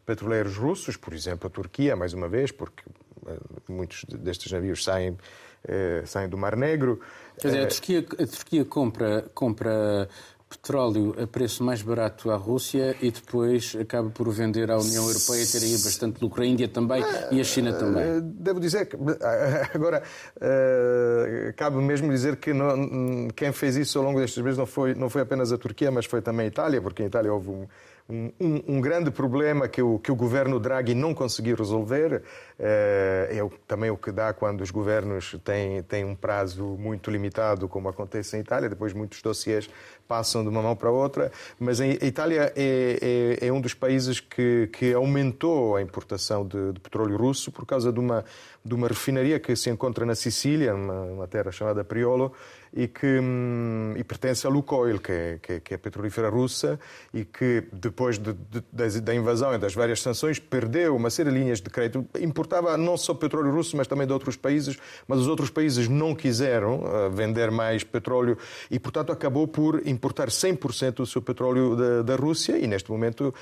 petroleiros 0.04 0.56
russos, 0.56 0.96
por 0.96 1.12
exemplo, 1.12 1.48
a 1.48 1.50
Turquia, 1.50 1.96
mais 1.96 2.12
uma 2.12 2.28
vez, 2.28 2.52
porque 2.52 2.82
eh, 3.26 3.38
muitos 3.68 4.04
destes 4.04 4.52
navios 4.52 4.84
saem, 4.84 5.18
eh, 5.66 6.02
saem 6.06 6.28
do 6.28 6.38
Mar 6.38 6.56
Negro. 6.56 7.00
Quer 7.38 7.48
dizer, 7.48 7.60
a 7.60 7.62
eh, 7.62 7.66
Turquia, 7.66 7.98
a 7.98 8.26
Turquia 8.26 8.64
compra, 8.64 9.30
compra 9.34 10.08
petróleo 10.48 11.14
a 11.20 11.26
preço 11.26 11.64
mais 11.64 11.82
barato 11.82 12.30
à 12.30 12.36
Rússia 12.36 12.96
e 13.02 13.10
depois 13.10 13.76
acaba 13.80 14.10
por 14.10 14.30
vender 14.30 14.70
à 14.70 14.78
União 14.78 15.06
Europeia 15.06 15.42
e 15.42 15.46
ter 15.46 15.58
aí 15.58 15.72
bastante 15.72 16.20
lucro. 16.22 16.42
A 16.42 16.46
Índia 16.46 16.68
também 16.68 17.02
e 17.32 17.40
a 17.40 17.44
China 17.44 17.72
também. 17.72 18.02
Eh, 18.02 18.20
devo 18.22 18.60
dizer 18.60 18.86
que, 18.86 18.96
agora, 19.74 20.02
uh, 20.36 21.52
cabe 21.56 21.76
mesmo 21.78 22.10
dizer 22.10 22.36
que 22.36 22.52
não, 22.52 23.28
quem 23.34 23.52
fez 23.52 23.76
isso 23.76 23.98
ao 23.98 24.04
longo 24.04 24.20
destes 24.20 24.42
meses 24.42 24.58
não 24.58 24.66
foi, 24.66 24.94
não 24.94 25.10
foi 25.10 25.22
apenas 25.22 25.52
a 25.52 25.58
Turquia, 25.58 25.90
mas 25.90 26.06
foi 26.06 26.22
também 26.22 26.44
a 26.46 26.48
Itália, 26.48 26.80
porque 26.80 27.02
em 27.02 27.06
Itália 27.06 27.32
houve 27.32 27.50
um, 27.50 27.66
um, 28.08 28.30
um, 28.68 28.80
grande 28.80 29.10
problema 29.10 29.66
que 29.66 29.82
o, 29.82 29.98
que 29.98 30.12
o 30.12 30.14
governo 30.14 30.60
Draghi 30.60 30.94
não 30.94 31.12
conseguiu 31.12 31.56
resolver. 31.56 32.22
É, 32.58 33.28
é 33.32 33.58
também 33.66 33.90
o 33.90 33.96
que 33.96 34.12
dá 34.12 34.32
quando 34.32 34.60
os 34.60 34.70
governos 34.70 35.36
têm, 35.44 35.82
têm 35.82 36.04
um 36.04 36.14
prazo 36.14 36.64
muito 36.78 37.10
limitado, 37.10 37.68
como 37.68 37.88
acontece 37.88 38.36
em 38.36 38.40
Itália, 38.40 38.68
depois 38.68 38.92
muitos 38.92 39.20
dossiês 39.20 39.68
passam 40.06 40.42
de 40.42 40.48
uma 40.48 40.62
mão 40.62 40.76
para 40.76 40.90
outra. 40.90 41.32
Mas 41.58 41.80
a 41.80 41.86
Itália 41.86 42.52
é, 42.54 43.38
é, 43.40 43.48
é 43.48 43.52
um 43.52 43.60
dos 43.60 43.74
países 43.74 44.20
que, 44.20 44.68
que 44.72 44.94
aumentou 44.94 45.74
a 45.74 45.82
importação 45.82 46.46
de, 46.46 46.72
de 46.72 46.80
petróleo 46.80 47.16
russo 47.16 47.50
por 47.50 47.66
causa 47.66 47.92
de 47.92 47.98
uma, 47.98 48.24
de 48.64 48.74
uma 48.74 48.86
refinaria 48.86 49.40
que 49.40 49.56
se 49.56 49.68
encontra 49.68 50.06
na 50.06 50.14
Sicília, 50.14 50.74
uma, 50.74 51.02
uma 51.02 51.26
terra 51.26 51.50
chamada 51.50 51.82
Priolo, 51.82 52.32
e 52.76 52.86
que 52.86 53.18
hum, 53.18 53.94
e 53.96 54.04
pertence 54.04 54.46
à 54.46 54.50
Lukoil, 54.50 55.00
que 55.00 55.10
é, 55.10 55.38
que, 55.40 55.52
é, 55.54 55.60
que 55.60 55.74
é 55.74 55.76
a 55.76 55.78
petrolífera 55.78 56.28
russa, 56.28 56.78
e 57.12 57.24
que 57.24 57.64
depois 57.72 58.18
de, 58.18 58.34
de, 58.72 59.00
da 59.00 59.14
invasão 59.14 59.54
e 59.54 59.58
das 59.58 59.74
várias 59.74 60.02
sanções 60.02 60.38
perdeu 60.38 60.94
uma 60.94 61.08
série 61.08 61.30
de 61.30 61.38
linhas 61.38 61.60
de 61.60 61.70
crédito. 61.70 62.06
Importava 62.20 62.76
não 62.76 62.96
só 62.96 63.14
petróleo 63.14 63.50
russo, 63.50 63.76
mas 63.76 63.86
também 63.86 64.06
de 64.06 64.12
outros 64.12 64.36
países, 64.36 64.78
mas 65.08 65.20
os 65.20 65.26
outros 65.26 65.48
países 65.48 65.88
não 65.88 66.14
quiseram 66.14 66.80
uh, 66.80 67.10
vender 67.10 67.50
mais 67.50 67.82
petróleo 67.82 68.36
e, 68.70 68.78
portanto, 68.78 69.10
acabou 69.10 69.48
por 69.48 69.86
importar 69.86 70.28
100% 70.28 70.96
do 70.96 71.06
seu 71.06 71.22
petróleo 71.22 71.74
da, 71.74 72.02
da, 72.02 72.16
Rússia 72.16 72.58
e, 72.58 72.66
neste 72.66 72.90
momento, 72.90 73.34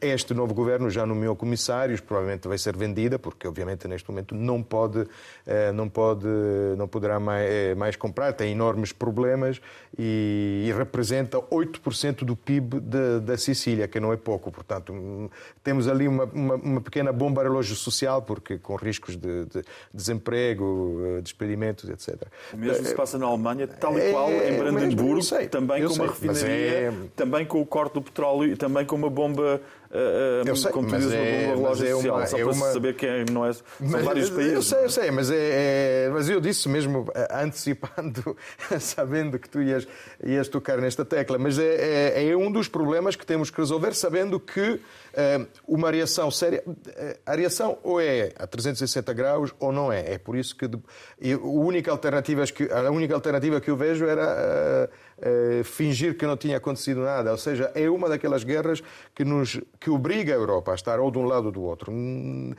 este 0.00 0.34
novo 0.34 0.52
governo 0.52 0.90
já 0.90 1.06
nomeou 1.06 1.34
comissários, 1.36 2.00
provavelmente 2.00 2.48
vai 2.48 2.58
ser 2.58 2.76
vendida, 2.76 3.18
porque, 3.18 3.46
obviamente, 3.48 3.88
neste 3.88 4.08
momento 4.10 4.34
não 4.34 4.62
pode, 4.62 4.98
uh, 4.98 5.08
não 5.74 5.88
pode, 5.88 6.26
não 6.76 6.86
poderá 6.86 7.18
mais, 7.18 7.50
eh, 7.50 7.74
mais 7.74 7.96
comprar, 7.96 8.32
tem 8.32 8.52
enorme 8.52 8.73
enormes 8.74 8.92
problemas 8.92 9.60
e, 9.96 10.66
e 10.68 10.72
representa 10.72 11.38
8% 11.38 12.24
do 12.24 12.36
PIB 12.36 12.80
de, 12.80 13.20
da 13.20 13.38
Sicília, 13.38 13.86
que 13.86 14.00
não 14.00 14.12
é 14.12 14.16
pouco. 14.16 14.50
Portanto, 14.50 15.30
temos 15.62 15.88
ali 15.88 16.08
uma, 16.08 16.24
uma, 16.24 16.54
uma 16.56 16.80
pequena 16.80 17.12
bomba 17.12 17.42
relógio 17.42 17.76
social, 17.76 18.20
porque 18.20 18.58
com 18.58 18.74
riscos 18.74 19.16
de, 19.16 19.46
de 19.46 19.62
desemprego, 19.92 21.00
eh, 21.04 21.20
despedimentos, 21.22 21.88
etc. 21.88 22.22
O 22.52 22.56
mesmo 22.56 22.84
se 22.84 22.94
passa 22.94 23.16
na 23.16 23.26
Alemanha, 23.26 23.66
tal 23.66 23.96
e 23.96 24.02
é, 24.02 24.10
qual 24.10 24.30
em 24.30 24.58
Brandenburgo, 24.58 25.20
também 25.50 25.82
com 25.82 25.90
sei, 25.90 26.04
uma 26.04 26.12
refinaria, 26.12 26.48
é... 26.48 26.92
também 27.14 27.46
com 27.46 27.60
o 27.60 27.66
corte 27.66 27.94
do 27.94 28.02
petróleo 28.02 28.52
e 28.52 28.56
também 28.56 28.84
com 28.84 28.96
uma 28.96 29.10
bomba 29.10 29.60
uh, 29.94 30.56
sei, 30.56 30.72
como 30.72 30.88
tu 30.88 30.96
dizes, 30.96 31.12
é, 31.12 31.46
no 31.46 31.56
relógio 31.56 31.86
é 31.86 31.90
social, 31.90 32.16
uma, 32.16 32.26
só 32.26 32.36
é 32.36 32.42
para 32.42 32.52
uma... 32.52 32.72
saber 32.72 32.94
quem 32.94 33.24
não 33.32 33.46
é. 33.46 33.52
São 33.52 33.64
mas, 33.80 34.04
vários 34.04 34.30
países. 34.30 34.52
Eu 34.52 34.62
sei, 34.62 34.84
eu 34.84 34.90
sei, 34.90 35.10
mas, 35.10 35.30
é, 35.30 35.36
é, 35.36 36.10
mas 36.12 36.28
eu 36.28 36.40
disse 36.40 36.68
mesmo 36.68 37.06
antecipando, 37.30 38.36
sabendo 38.80 39.38
que 39.38 39.48
tu 39.48 39.62
ias, 39.62 39.86
ias 40.24 40.48
tocar 40.48 40.78
nesta 40.78 41.04
tecla, 41.04 41.38
mas 41.38 41.58
é, 41.58 42.14
é, 42.22 42.28
é 42.28 42.36
um 42.36 42.50
dos 42.50 42.68
problemas 42.68 43.16
que 43.16 43.24
temos 43.24 43.50
que 43.50 43.58
resolver, 43.58 43.94
sabendo 43.94 44.38
que 44.40 44.80
uma 45.66 45.90
reação 45.90 46.30
séria. 46.30 46.62
A 47.24 47.34
reação 47.34 47.78
ou 47.82 48.00
é 48.00 48.32
a 48.38 48.46
360 48.46 49.12
graus 49.12 49.54
ou 49.58 49.72
não 49.72 49.92
é. 49.92 50.14
É 50.14 50.18
por 50.18 50.36
isso 50.36 50.56
que 50.56 50.66
a 50.66 51.38
única 51.46 51.90
alternativa 51.90 52.44
que, 52.46 52.70
a 52.72 52.90
única 52.90 53.14
alternativa 53.14 53.60
que 53.60 53.70
eu 53.70 53.76
vejo 53.76 54.06
era 54.06 54.88
uh, 54.88 55.60
uh, 55.60 55.64
fingir 55.64 56.16
que 56.16 56.26
não 56.26 56.36
tinha 56.36 56.56
acontecido 56.56 57.00
nada. 57.00 57.30
Ou 57.30 57.38
seja, 57.38 57.70
é 57.74 57.88
uma 57.88 58.08
daquelas 58.08 58.44
guerras 58.44 58.82
que, 59.14 59.24
nos, 59.24 59.60
que 59.80 59.90
obriga 59.90 60.32
a 60.32 60.36
Europa 60.36 60.72
a 60.72 60.74
estar 60.74 61.00
ou 61.00 61.10
de 61.10 61.18
um 61.18 61.24
lado 61.24 61.46
ou 61.46 61.52
do 61.52 61.62
outro. 61.62 61.92
Hum, 61.92 62.54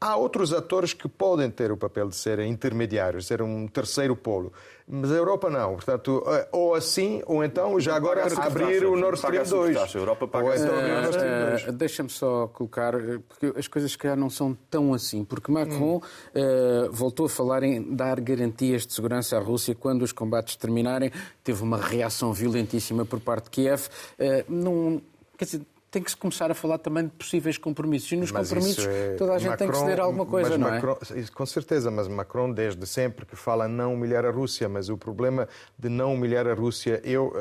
há 0.00 0.16
outros 0.16 0.52
atores 0.52 0.92
que 0.92 1.08
podem 1.08 1.50
ter 1.50 1.72
o 1.72 1.76
papel 1.76 2.08
de 2.08 2.16
serem 2.16 2.50
intermediários, 2.50 3.26
ser 3.26 3.42
um 3.42 3.66
terceiro 3.66 4.16
polo. 4.16 4.52
Mas 4.90 5.12
a 5.12 5.16
Europa 5.16 5.50
não. 5.50 5.74
Portanto, 5.74 6.24
ou 6.50 6.74
assim, 6.74 7.22
ou 7.26 7.44
então 7.44 7.78
já 7.78 7.94
agora 7.94 8.26
abrir 8.38 8.86
o 8.86 8.96
Nord 8.96 9.18
Stream 9.18 9.44
2. 9.44 9.76
A 9.76 9.98
Europa 9.98 10.26
paga 10.26 10.56
então 10.56 11.68
uh, 11.68 11.72
Deixa-me 11.72 12.08
só 12.08 12.46
colocar, 12.48 12.94
porque 13.28 13.52
as 13.58 13.68
coisas 13.68 13.94
que 13.94 14.08
não 14.16 14.30
são 14.30 14.56
tão 14.70 14.94
assim. 14.94 15.24
Porque 15.24 15.52
Macron 15.52 15.96
hum. 15.96 16.00
uh, 16.00 16.90
voltou 16.90 17.26
a 17.26 17.28
falar 17.28 17.62
em 17.62 17.94
dar 17.94 18.18
garantias 18.20 18.86
de 18.86 18.94
segurança 18.94 19.36
à 19.36 19.40
Rússia 19.40 19.74
quando 19.74 20.02
os 20.02 20.12
combates 20.12 20.56
terminarem. 20.56 21.12
Teve 21.44 21.62
uma 21.62 21.76
reação 21.76 22.32
violentíssima 22.32 23.04
por 23.04 23.20
parte 23.20 23.44
de 23.44 23.50
Kiev. 23.50 23.88
Uh, 24.18 24.44
não, 24.48 25.02
quer 25.36 25.44
dizer, 25.44 25.60
tem 25.90 26.02
que 26.02 26.10
se 26.10 26.16
começar 26.16 26.50
a 26.50 26.54
falar 26.54 26.78
também 26.78 27.04
de 27.04 27.10
possíveis 27.10 27.56
compromissos. 27.56 28.10
E 28.12 28.16
nos 28.16 28.30
mas 28.30 28.48
compromissos 28.48 28.86
é... 28.86 29.14
toda 29.14 29.34
a 29.34 29.38
gente 29.38 29.50
Macron, 29.50 29.66
tem 29.66 29.70
que 29.70 29.78
ceder 29.78 30.00
alguma 30.00 30.26
coisa, 30.26 30.58
não 30.58 30.68
é? 30.68 30.72
Macron, 30.72 30.98
é? 31.10 31.22
Com 31.34 31.46
certeza, 31.46 31.90
mas 31.90 32.08
Macron 32.08 32.52
desde 32.52 32.86
sempre 32.86 33.24
que 33.24 33.36
fala 33.36 33.66
não 33.66 33.94
humilhar 33.94 34.24
a 34.24 34.30
Rússia, 34.30 34.68
mas 34.68 34.88
o 34.88 34.98
problema 34.98 35.48
de 35.78 35.88
não 35.88 36.14
humilhar 36.14 36.46
a 36.46 36.54
Rússia, 36.54 37.00
eu, 37.04 37.32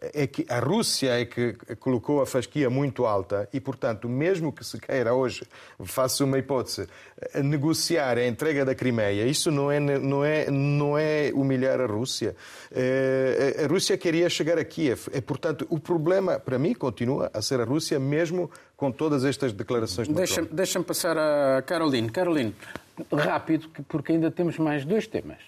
é 0.00 0.26
que 0.26 0.44
a 0.48 0.58
Rússia 0.58 1.20
é 1.20 1.24
que 1.24 1.54
colocou 1.78 2.20
a 2.20 2.26
fasquia 2.26 2.68
muito 2.68 3.06
alta 3.06 3.48
e, 3.52 3.60
portanto, 3.60 4.08
mesmo 4.08 4.52
que 4.52 4.64
se 4.64 4.78
queira 4.78 5.14
hoje, 5.14 5.46
faço 5.84 6.24
uma 6.24 6.38
hipótese, 6.38 6.86
negociar 7.42 8.18
a 8.18 8.26
entrega 8.26 8.64
da 8.64 8.74
Crimeia, 8.74 9.24
isso 9.26 9.50
não 9.50 9.70
é, 9.70 9.80
não 9.80 10.24
é, 10.24 10.50
não 10.50 10.98
é 10.98 11.30
humilhar 11.34 11.80
a 11.80 11.86
Rússia. 11.86 12.36
Eh, 12.70 13.64
a 13.64 13.66
Rússia 13.66 13.96
queria 13.96 14.28
chegar 14.28 14.58
a 14.58 14.64
Kiev. 14.64 15.08
E, 15.12 15.20
portanto, 15.20 15.66
o 15.70 15.78
problema, 15.78 16.38
para 16.38 16.58
mim, 16.58 16.74
continua 16.96 17.30
a 17.34 17.42
ser 17.42 17.60
a 17.60 17.64
Rússia, 17.64 18.00
mesmo 18.00 18.50
com 18.74 18.90
todas 18.90 19.22
estas 19.22 19.52
declarações 19.52 20.08
de 20.08 20.14
Deixa-me 20.14 20.48
deixa 20.48 20.82
passar 20.82 21.18
a 21.18 21.60
Caroline. 21.60 22.08
Caroline, 22.08 22.56
rápido, 23.12 23.68
porque 23.86 24.12
ainda 24.12 24.30
temos 24.30 24.56
mais 24.56 24.82
dois 24.82 25.06
temas. 25.06 25.38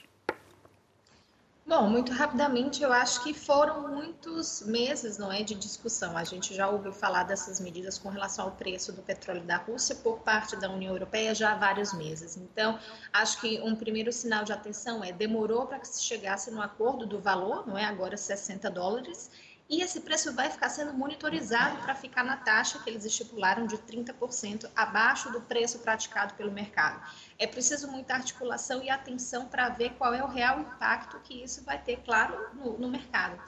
Bom, 1.67 1.87
muito 1.87 2.13
rapidamente, 2.13 2.83
eu 2.83 2.91
acho 2.91 3.23
que 3.23 3.35
foram 3.35 3.89
muitos 3.89 4.63
meses, 4.67 5.19
não 5.19 5.31
é, 5.31 5.43
de 5.43 5.55
discussão. 5.55 6.17
A 6.17 6.25
gente 6.25 6.55
já 6.55 6.67
ouviu 6.67 6.93
falar 6.93 7.25
dessas 7.25 7.61
medidas 7.61 7.99
com 7.99 8.09
relação 8.09 8.47
ao 8.47 8.53
preço 8.53 8.91
do 8.91 9.03
petróleo 9.03 9.43
da 9.43 9.59
Rússia 9.59 9.95
por 9.97 10.19
parte 10.21 10.57
da 10.57 10.71
União 10.71 10.95
Europeia 10.95 11.35
já 11.35 11.53
há 11.53 11.57
vários 11.57 11.93
meses. 11.93 12.39
Então, 12.39 12.79
acho 13.13 13.39
que 13.41 13.61
um 13.61 13.77
primeiro 13.77 14.11
sinal 14.11 14.45
de 14.45 14.53
atenção 14.53 15.05
é 15.05 15.13
demorou 15.13 15.67
para 15.67 15.79
que 15.79 15.89
se 15.89 16.03
chegasse 16.03 16.51
no 16.51 16.63
acordo 16.63 17.05
do 17.07 17.19
valor, 17.19 17.67
não 17.67 17.77
é 17.77 17.85
agora 17.85 18.17
60 18.17 18.71
dólares, 18.71 19.31
e 19.69 19.83
esse 19.83 20.01
preço 20.01 20.33
vai 20.33 20.49
ficar 20.49 20.69
sendo 20.71 20.95
monitorizado 20.95 21.83
para 21.83 21.95
ficar 21.95 22.25
na 22.25 22.37
taxa 22.37 22.79
que 22.79 22.89
eles 22.89 23.05
estipularam 23.05 23.67
de 23.67 23.77
30% 23.77 24.71
abaixo 24.75 25.31
do 25.31 25.43
preço 25.43 25.81
praticado 25.81 26.35
pelo 26.35 26.51
mercado. 26.51 27.01
É 27.39 27.47
preciso 27.47 27.87
muita 27.89 28.15
articulação 28.15 28.83
e 28.83 28.89
atenção 28.89 29.47
para 29.47 29.69
ver 29.69 29.91
qual 29.99 30.15
é 30.15 30.25
o 30.25 30.29
real 30.29 30.61
impacto 30.61 31.21
que 31.21 31.43
isso 31.43 31.63
vai 31.65 31.79
ter, 31.79 31.99
claro, 32.05 32.55
no, 32.55 32.79
no 32.79 32.89
mercado 32.89 33.39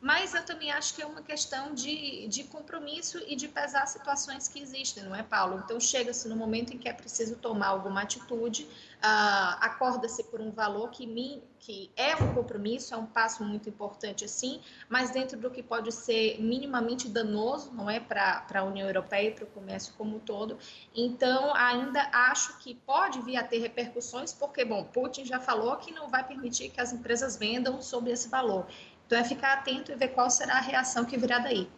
mas 0.00 0.34
eu 0.34 0.42
também 0.42 0.70
acho 0.72 0.94
que 0.94 1.02
é 1.02 1.06
uma 1.06 1.20
questão 1.20 1.74
de, 1.74 2.26
de 2.26 2.44
compromisso 2.44 3.18
e 3.26 3.36
de 3.36 3.46
pesar 3.46 3.86
situações 3.86 4.48
que 4.48 4.58
existem, 4.58 5.02
não 5.02 5.14
é, 5.14 5.22
Paulo? 5.22 5.60
Então, 5.62 5.78
chega-se 5.78 6.26
no 6.26 6.34
momento 6.34 6.72
em 6.72 6.78
que 6.78 6.88
é 6.88 6.92
preciso 6.92 7.36
tomar 7.36 7.66
alguma 7.66 8.00
atitude, 8.00 8.66
uh, 9.02 9.56
acorda-se 9.60 10.24
por 10.24 10.40
um 10.40 10.50
valor 10.50 10.90
que, 10.90 11.06
me, 11.06 11.42
que 11.58 11.90
é 11.96 12.14
um 12.16 12.34
compromisso, 12.34 12.94
é 12.94 12.96
um 12.96 13.06
passo 13.06 13.42
muito 13.42 13.68
importante, 13.68 14.24
assim, 14.24 14.60
mas 14.88 15.10
dentro 15.10 15.38
do 15.38 15.50
que 15.50 15.62
pode 15.62 15.90
ser 15.92 16.40
minimamente 16.40 17.08
danoso, 17.08 17.72
não 17.72 17.88
é, 17.88 17.98
para 17.98 18.44
a 18.54 18.62
União 18.62 18.86
Europeia 18.86 19.28
e 19.28 19.30
para 19.32 19.44
o 19.44 19.46
comércio 19.48 19.94
como 19.96 20.16
um 20.16 20.20
todo. 20.20 20.58
Então, 20.94 21.54
ainda 21.54 22.08
acho 22.12 22.58
que 22.58 22.74
pode 22.74 23.20
vir 23.22 23.36
a 23.36 23.42
ter 23.42 23.58
repercussões, 23.58 24.32
porque, 24.32 24.64
bom, 24.64 24.84
Putin 24.84 25.24
já 25.24 25.40
falou 25.40 25.76
que 25.76 25.92
não 25.92 26.08
vai 26.08 26.26
permitir 26.26 26.70
que 26.70 26.80
as 26.80 26.92
empresas 26.92 27.36
vendam 27.36 27.80
sob 27.80 28.10
esse 28.10 28.28
valor. 28.28 28.66
Então 29.06 29.18
é 29.18 29.24
ficar 29.24 29.54
atento 29.54 29.90
e 29.90 29.96
ver 29.96 30.08
qual 30.08 30.30
será 30.30 30.58
a 30.58 30.60
reação 30.60 31.04
que 31.04 31.16
virá 31.16 31.40
daí. 31.40 31.68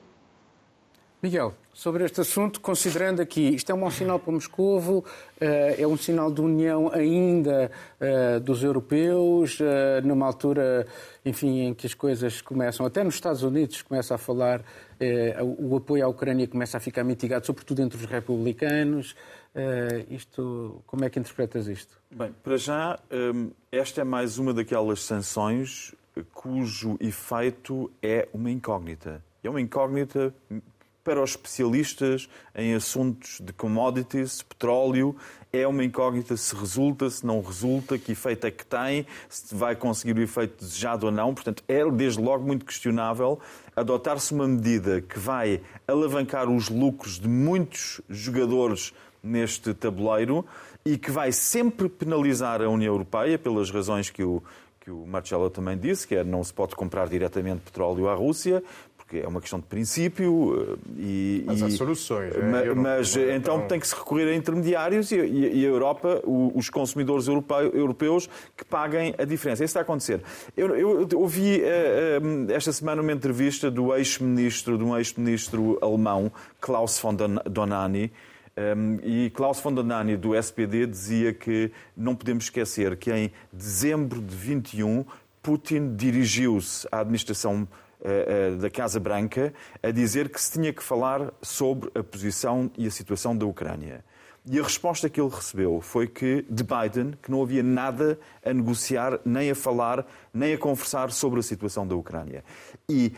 Miguel, 1.23 1.55
sobre 1.73 2.05
este 2.05 2.21
assunto, 2.21 2.61
considerando 2.61 3.23
aqui, 3.23 3.55
isto 3.55 3.73
é 3.73 3.75
um 3.75 3.81
mau 3.81 3.91
sinal 3.91 4.19
para 4.19 4.33
Moscovo, 4.33 5.05
eh, 5.41 5.77
é 5.79 5.87
um 5.87 5.97
sinal 5.97 6.31
de 6.31 6.41
união 6.41 6.93
ainda 6.93 7.71
eh, 7.99 8.39
dos 8.41 8.63
europeus, 8.63 9.59
eh, 9.61 10.03
numa 10.03 10.27
altura, 10.27 10.87
enfim, 11.25 11.61
em 11.61 11.75
que 11.75 11.87
as 11.87 11.95
coisas 11.95 12.43
começam, 12.43 12.85
até 12.85 13.03
nos 13.03 13.15
Estados 13.15 13.43
Unidos, 13.43 13.81
começa 13.83 14.15
a 14.15 14.19
falar, 14.19 14.63
o 15.59 15.77
apoio 15.77 16.05
à 16.05 16.09
Ucrânia 16.09 16.47
começa 16.47 16.77
a 16.77 16.81
ficar 16.81 17.03
mitigado, 17.03 17.45
sobretudo 17.45 17.83
entre 17.83 17.99
os 17.99 18.05
republicanos. 18.05 19.17
Isto, 20.09 20.81
como 20.87 21.05
é 21.05 21.11
que 21.11 21.19
interpretas 21.19 21.67
isto? 21.67 21.99
Bem, 22.09 22.33
para 22.41 22.57
já, 22.57 23.01
esta 23.73 24.03
é 24.03 24.05
mais 24.05 24.39
uma 24.39 24.55
daquelas 24.55 25.03
sanções 25.03 25.93
cujo 26.33 26.97
efeito 27.01 27.91
é 28.01 28.29
uma 28.33 28.49
incógnita. 28.49 29.21
É 29.43 29.51
uma 29.51 29.61
incógnita 29.61 30.33
para 31.05 31.23
os 31.23 31.31
especialistas 31.31 32.29
em 32.55 32.75
assuntos 32.75 33.41
de 33.41 33.53
commodities, 33.53 34.43
petróleo, 34.43 35.17
é 35.53 35.67
uma 35.67 35.85
incógnita 35.85 36.37
se 36.37 36.55
resulta, 36.55 37.11
se 37.11 37.27
não 37.27 37.41
resulta, 37.43 37.99
que 37.99 38.13
efeito 38.13 38.47
é 38.47 38.51
que 38.51 38.65
tem, 38.65 39.07
se 39.29 39.55
vai 39.55 39.77
conseguir 39.77 40.19
o 40.19 40.23
efeito 40.23 40.65
desejado 40.65 41.07
ou 41.07 41.13
não. 41.13 41.35
Portanto, 41.35 41.63
é 41.69 41.85
desde 41.91 42.21
logo 42.21 42.45
muito 42.45 42.65
questionável 42.65 43.39
adotar-se 43.77 44.33
uma 44.33 44.49
medida 44.49 45.01
que 45.01 45.19
vai 45.19 45.61
alavancar 45.87 46.49
os 46.49 46.69
lucros 46.69 47.19
de 47.19 47.29
muitos 47.29 48.01
jogadores 48.09 48.95
neste 49.23 49.75
tabuleiro 49.75 50.45
e 50.85 50.97
que 50.97 51.11
vai 51.11 51.33
sempre 51.33 51.89
penalizar 51.89 52.63
a 52.63 52.69
União 52.69 52.93
Europeia 52.93 53.39
pelas 53.39 53.71
razões 53.71 54.11
que 54.11 54.23
o 54.23 54.43
que 54.83 54.91
o 54.91 55.07
Marcelo 55.07 55.49
também 55.49 55.79
disse, 55.79 56.09
que 56.09 56.17
é 56.17 56.25
não 56.25 56.43
se 56.43 56.53
pode 56.53 56.75
comprar 56.75 57.09
diretamente 57.09 57.61
petróleo 57.61 58.09
à 58.09 58.15
Rússia, 58.15 58.65
porque 59.13 59.19
é 59.19 59.29
uma 59.29 59.41
questão 59.41 59.61
de 59.61 59.67
princípio. 59.67 60.79
Eh, 60.97 60.99
e, 60.99 61.45
mas 61.47 61.63
há 61.63 61.71
soluções. 61.71 62.33
Mas, 62.51 62.75
mas 62.75 63.17
não, 63.17 63.31
então 63.35 63.59
não... 63.59 63.69
tem 63.69 63.79
que 63.79 63.87
se 63.87 63.95
recorrer 63.95 64.29
a 64.29 64.35
intermediários 64.35 65.13
e, 65.13 65.17
e 65.17 65.67
a 65.67 65.69
Europa, 65.69 66.23
os 66.25 66.71
consumidores 66.71 67.27
europeus, 67.29 68.29
que 68.57 68.65
paguem 68.65 69.15
a 69.19 69.25
diferença. 69.25 69.63
Isso 69.63 69.71
está 69.71 69.81
a 69.81 69.83
acontecer. 69.83 70.23
Eu, 70.57 70.75
eu 70.75 71.21
ouvi 71.21 71.61
uh, 71.61 72.51
esta 72.53 72.73
semana 72.73 73.03
uma 73.03 73.13
entrevista 73.13 73.71
do 73.71 73.95
ex-ministro, 73.95 74.79
de 74.79 74.85
um 74.85 74.97
ex-ministro 74.97 75.79
alemão, 75.83 76.33
Klaus 76.61 76.99
von 76.99 77.15
Donani, 77.15 78.11
um, 78.57 78.99
e 79.03 79.31
Klaus 79.31 79.61
von 79.61 79.75
der 79.75 79.85
Nani, 79.85 80.17
do 80.17 80.35
SPD, 80.35 80.87
dizia 80.87 81.33
que 81.33 81.71
não 81.97 82.15
podemos 82.15 82.45
esquecer 82.45 82.97
que 82.97 83.11
em 83.11 83.31
dezembro 83.53 84.21
de 84.21 84.35
21 84.35 85.05
Putin 85.43 85.97
dirigiu-se 85.97 86.87
à 86.93 87.01
administração 87.01 87.67
da 88.59 88.69
Casa 88.69 88.99
Branca 88.99 89.53
a 89.83 89.91
dizer 89.91 90.29
que 90.29 90.41
se 90.41 90.53
tinha 90.53 90.73
que 90.73 90.83
falar 90.83 91.33
sobre 91.41 91.91
a 91.95 92.03
posição 92.03 92.71
e 92.77 92.87
a 92.87 92.91
situação 92.91 93.37
da 93.37 93.47
Ucrânia. 93.47 94.05
E 94.45 94.59
a 94.59 94.63
resposta 94.63 95.09
que 95.09 95.21
ele 95.21 95.31
recebeu 95.31 95.81
foi 95.81 96.09
que, 96.09 96.45
de 96.51 96.65
Biden, 96.65 97.15
que 97.23 97.31
não 97.31 97.43
havia 97.43 97.63
nada 97.63 98.19
a 98.45 98.53
negociar, 98.53 99.21
nem 99.25 99.53
a 99.53 99.55
falar, 99.55 100.05
nem 100.35 100.55
a 100.55 100.59
conversar 100.59 101.13
sobre 101.13 101.39
a 101.39 101.43
situação 101.43 101.87
da 101.87 101.95
Ucrânia. 101.95 102.43
E 102.89 103.13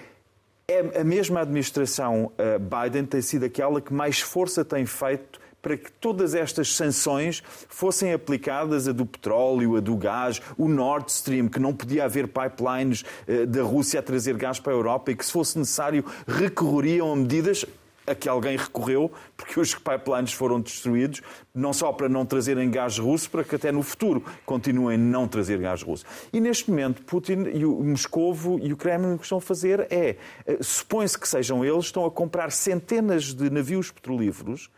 é 0.69 1.01
a 1.01 1.05
mesma 1.05 1.41
administração 1.41 2.31
eh, 2.37 2.59
Biden 2.59 3.07
tem 3.07 3.23
sido 3.23 3.45
aquela 3.45 3.81
que 3.81 3.93
mais 3.93 4.21
força 4.21 4.65
tem 4.65 4.85
feito 4.85 5.41
para 5.65 5.79
que 5.79 5.91
todas 5.91 6.35
estas 6.35 6.75
sanções 6.77 7.43
fossem 7.71 8.13
aplicadas 8.13 8.87
a 8.87 8.93
do 8.93 9.07
petróleo, 9.07 9.77
a 9.77 9.81
do 9.81 9.97
gás, 9.97 10.43
o 10.59 10.69
Nord 10.69 11.11
Stream, 11.11 11.49
que 11.49 11.59
não 11.59 11.73
podia 11.73 12.05
haver 12.05 12.29
pipelines 12.29 13.03
eh, 13.27 13.47
da 13.47 13.63
Rússia 13.63 13.99
a 13.99 14.03
trazer 14.03 14.37
gás 14.37 14.61
para 14.61 14.75
a 14.75 14.77
Europa 14.77 15.11
e 15.11 15.17
que, 15.17 15.25
se 15.25 15.33
fosse 15.33 15.59
necessário, 15.59 16.05
recorreriam 16.29 17.11
a 17.11 17.17
medidas 17.17 17.65
a 18.07 18.15
que 18.15 18.29
alguém 18.29 18.59
recorreu, 18.59 19.11
porque 19.35 19.59
os 19.59 19.75
pipelines 19.75 20.35
foram 20.35 20.61
destruídos, 20.61 21.23
não 21.55 21.73
só 21.73 21.91
para 21.91 22.11
não 22.11 22.27
trazerem 22.27 22.71
gás 22.71 22.99
russo, 22.99 23.31
para 23.31 23.43
que 23.43 23.55
até 23.55 23.73
no 23.73 23.83
futuro 23.83 24.23
continuem 24.45 24.97
a 24.97 24.99
não 24.99 25.27
trazer 25.27 25.59
gás 25.59 25.83
russo. 25.83 26.05
E 26.31 26.39
neste 26.41 26.71
momento, 26.71 27.03
Putin 27.05 27.45
e 27.55 27.65
o 27.65 27.83
Moscovo 27.83 28.59
e 28.63 28.71
o 28.71 28.77
Kremlin 28.77 29.15
o 29.15 29.17
que 29.17 29.25
estão 29.25 29.39
a 29.39 29.41
fazer 29.41 29.87
é, 29.91 30.17
eh, 30.47 30.59
supõe-se 30.61 31.19
que 31.19 31.27
sejam 31.27 31.65
eles, 31.65 31.87
estão 31.87 32.05
a 32.05 32.11
comprar 32.11 32.53
centenas 32.53 33.33
de 33.33 33.49
navios 33.49 33.91
petrolíferos 33.91 34.69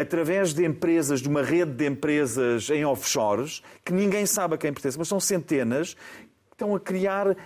através 0.00 0.54
de 0.54 0.64
empresas, 0.64 1.20
de 1.20 1.28
uma 1.28 1.42
rede 1.42 1.72
de 1.72 1.86
empresas 1.86 2.70
em 2.70 2.84
offshores, 2.84 3.62
que 3.84 3.92
ninguém 3.92 4.26
sabe 4.26 4.54
a 4.54 4.58
quem 4.58 4.72
pertence, 4.72 4.98
mas 4.98 5.08
são 5.08 5.20
centenas, 5.20 5.94
que 5.94 6.54
estão 6.54 6.74
a 6.74 6.80
criar 6.80 7.28
uh, 7.30 7.36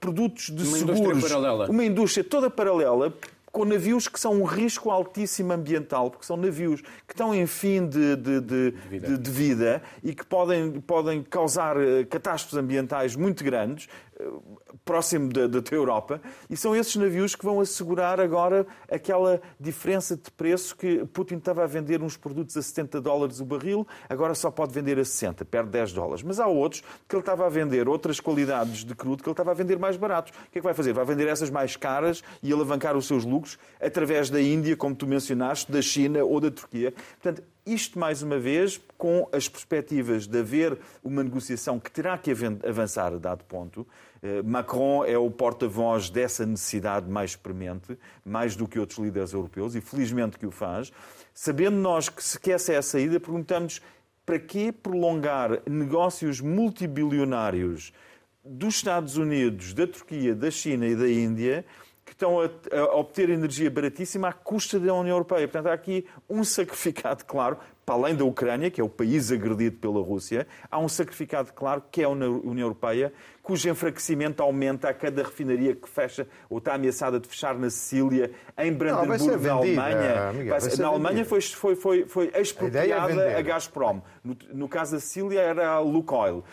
produtos 0.00 0.46
de 0.46 0.62
uma 0.62 0.78
seguros. 0.78 1.00
Indústria 1.00 1.28
paralela. 1.28 1.70
Uma 1.70 1.84
indústria 1.84 2.24
toda 2.24 2.50
paralela 2.50 3.12
com 3.54 3.64
navios 3.64 4.08
que 4.08 4.18
são 4.18 4.32
um 4.40 4.44
risco 4.44 4.90
altíssimo 4.90 5.52
ambiental, 5.52 6.10
porque 6.10 6.26
são 6.26 6.36
navios 6.36 6.80
que 6.80 7.12
estão 7.14 7.32
em 7.32 7.46
fim 7.46 7.86
de, 7.86 8.16
de, 8.16 8.40
de, 8.40 8.70
de, 8.72 8.88
vida. 8.88 9.18
de 9.18 9.30
vida. 9.30 9.82
e 10.02 10.12
que 10.12 10.26
podem, 10.26 10.80
podem 10.80 11.22
causar 11.22 11.76
eh, 11.76 12.02
catástrofes 12.02 12.58
ambientais 12.58 13.14
muito 13.14 13.44
grandes, 13.44 13.88
próximo 14.84 15.32
da, 15.32 15.46
da 15.46 15.60
Europa, 15.70 16.20
e 16.48 16.56
são 16.56 16.74
esses 16.74 16.94
navios 16.96 17.34
que 17.34 17.44
vão 17.44 17.60
assegurar 17.60 18.20
agora 18.20 18.66
aquela 18.90 19.40
diferença 19.58 20.16
de 20.16 20.30
preço 20.30 20.76
que 20.76 21.04
Putin 21.06 21.36
estava 21.36 21.64
a 21.64 21.66
vender 21.66 22.02
uns 22.02 22.16
produtos 22.16 22.56
a 22.56 22.62
70 22.62 23.00
dólares 23.00 23.40
o 23.40 23.44
barril, 23.44 23.86
agora 24.08 24.34
só 24.34 24.50
pode 24.50 24.72
vender 24.72 24.98
a 24.98 25.04
60, 25.04 25.44
perde 25.44 25.70
10 25.70 25.92
dólares. 25.92 26.22
Mas 26.22 26.38
há 26.38 26.46
outros 26.46 26.82
que 27.08 27.14
ele 27.14 27.20
estava 27.20 27.46
a 27.46 27.48
vender 27.48 27.88
outras 27.88 28.20
qualidades 28.20 28.84
de 28.84 28.94
crudo 28.94 29.22
que 29.22 29.28
ele 29.28 29.32
estava 29.32 29.50
a 29.50 29.54
vender 29.54 29.78
mais 29.78 29.96
baratos. 29.96 30.32
O 30.32 30.50
que 30.50 30.58
é 30.58 30.60
que 30.60 30.64
vai 30.64 30.74
fazer? 30.74 30.92
Vai 30.92 31.04
vender 31.04 31.26
essas 31.28 31.50
mais 31.50 31.76
caras 31.76 32.22
e 32.42 32.52
alavancar 32.52 32.96
os 32.96 33.06
seus 33.06 33.24
lucros 33.24 33.58
através 33.80 34.30
da 34.30 34.40
Índia, 34.40 34.76
como 34.76 34.94
tu 34.94 35.06
mencionaste, 35.06 35.70
da 35.70 35.82
China 35.82 36.24
ou 36.24 36.40
da 36.40 36.50
Turquia. 36.50 36.92
Portanto, 37.20 37.42
isto, 37.66 37.98
mais 37.98 38.22
uma 38.22 38.38
vez, 38.38 38.80
com 38.98 39.28
as 39.32 39.48
perspectivas 39.48 40.26
de 40.26 40.38
haver 40.38 40.78
uma 41.02 41.22
negociação 41.22 41.80
que 41.80 41.90
terá 41.90 42.18
que 42.18 42.30
avançar 42.30 43.12
a 43.12 43.18
dado 43.18 43.44
ponto. 43.44 43.86
Eh, 44.22 44.42
Macron 44.42 45.04
é 45.04 45.16
o 45.16 45.30
porta-voz 45.30 46.10
dessa 46.10 46.44
necessidade 46.44 47.08
mais 47.10 47.36
premente, 47.36 47.98
mais 48.24 48.54
do 48.54 48.68
que 48.68 48.78
outros 48.78 48.98
líderes 48.98 49.32
europeus, 49.32 49.74
e 49.74 49.80
felizmente 49.80 50.38
que 50.38 50.46
o 50.46 50.50
faz. 50.50 50.92
Sabendo 51.32 51.76
nós 51.76 52.08
que 52.08 52.22
se 52.22 52.38
quer 52.38 52.60
ser 52.60 52.76
a 52.76 52.82
saída, 52.82 53.18
perguntamos 53.18 53.80
para 54.26 54.38
que 54.38 54.70
prolongar 54.70 55.62
negócios 55.68 56.40
multibilionários 56.40 57.92
dos 58.44 58.74
Estados 58.76 59.16
Unidos, 59.16 59.72
da 59.72 59.86
Turquia, 59.86 60.34
da 60.34 60.50
China 60.50 60.86
e 60.86 60.94
da 60.94 61.08
Índia 61.08 61.64
estão 62.14 62.40
a, 62.40 62.48
a, 62.76 62.96
obter 62.96 63.28
energia 63.28 63.70
baratíssima 63.70 64.28
à 64.28 64.32
custa 64.32 64.78
da 64.78 64.94
União 64.94 65.14
Europeia. 65.14 65.46
Portanto, 65.46 65.66
há 65.66 65.74
aqui 65.74 66.06
um 66.30 66.42
sacrificado 66.44 67.24
claro, 67.24 67.58
para 67.84 67.96
além 67.96 68.14
da 68.14 68.24
Ucrânia, 68.24 68.70
que 68.70 68.80
é 68.80 68.84
o 68.84 68.88
país 68.88 69.30
agredido 69.30 69.76
pela 69.76 70.00
Rússia, 70.00 70.46
há 70.70 70.78
um 70.78 70.88
sacrificado 70.88 71.52
claro 71.52 71.82
que 71.90 72.00
é 72.00 72.04
a 72.04 72.08
União 72.08 72.58
Europeia, 72.58 73.12
cujo 73.42 73.68
enfraquecimento 73.68 74.42
aumenta 74.42 74.88
a 74.88 74.94
cada 74.94 75.22
refinaria 75.22 75.74
que 75.74 75.88
fecha 75.88 76.26
ou 76.48 76.58
está 76.58 76.74
ameaçada 76.74 77.20
de 77.20 77.28
fechar 77.28 77.58
na 77.58 77.68
Sicília, 77.68 78.30
em 78.56 78.72
Brandenburgo, 78.72 79.36
na 79.36 79.52
Alemanha. 79.52 80.28
Amiga, 80.30 80.58
na 80.78 80.86
Alemanha 80.86 81.24
foi, 81.24 81.40
foi, 81.42 81.76
foi, 81.76 82.06
foi 82.06 82.30
é 82.32 82.40
expropriada 82.40 83.34
a, 83.34 83.38
a 83.38 83.42
Gazprom. 83.42 84.00
No, 84.22 84.36
no, 84.52 84.68
caso 84.68 84.92
da 84.92 85.00
Sicília 85.00 85.40
era 85.40 85.68
a 85.68 85.80
Lukoil. 85.80 86.38
Uh, 86.38 86.44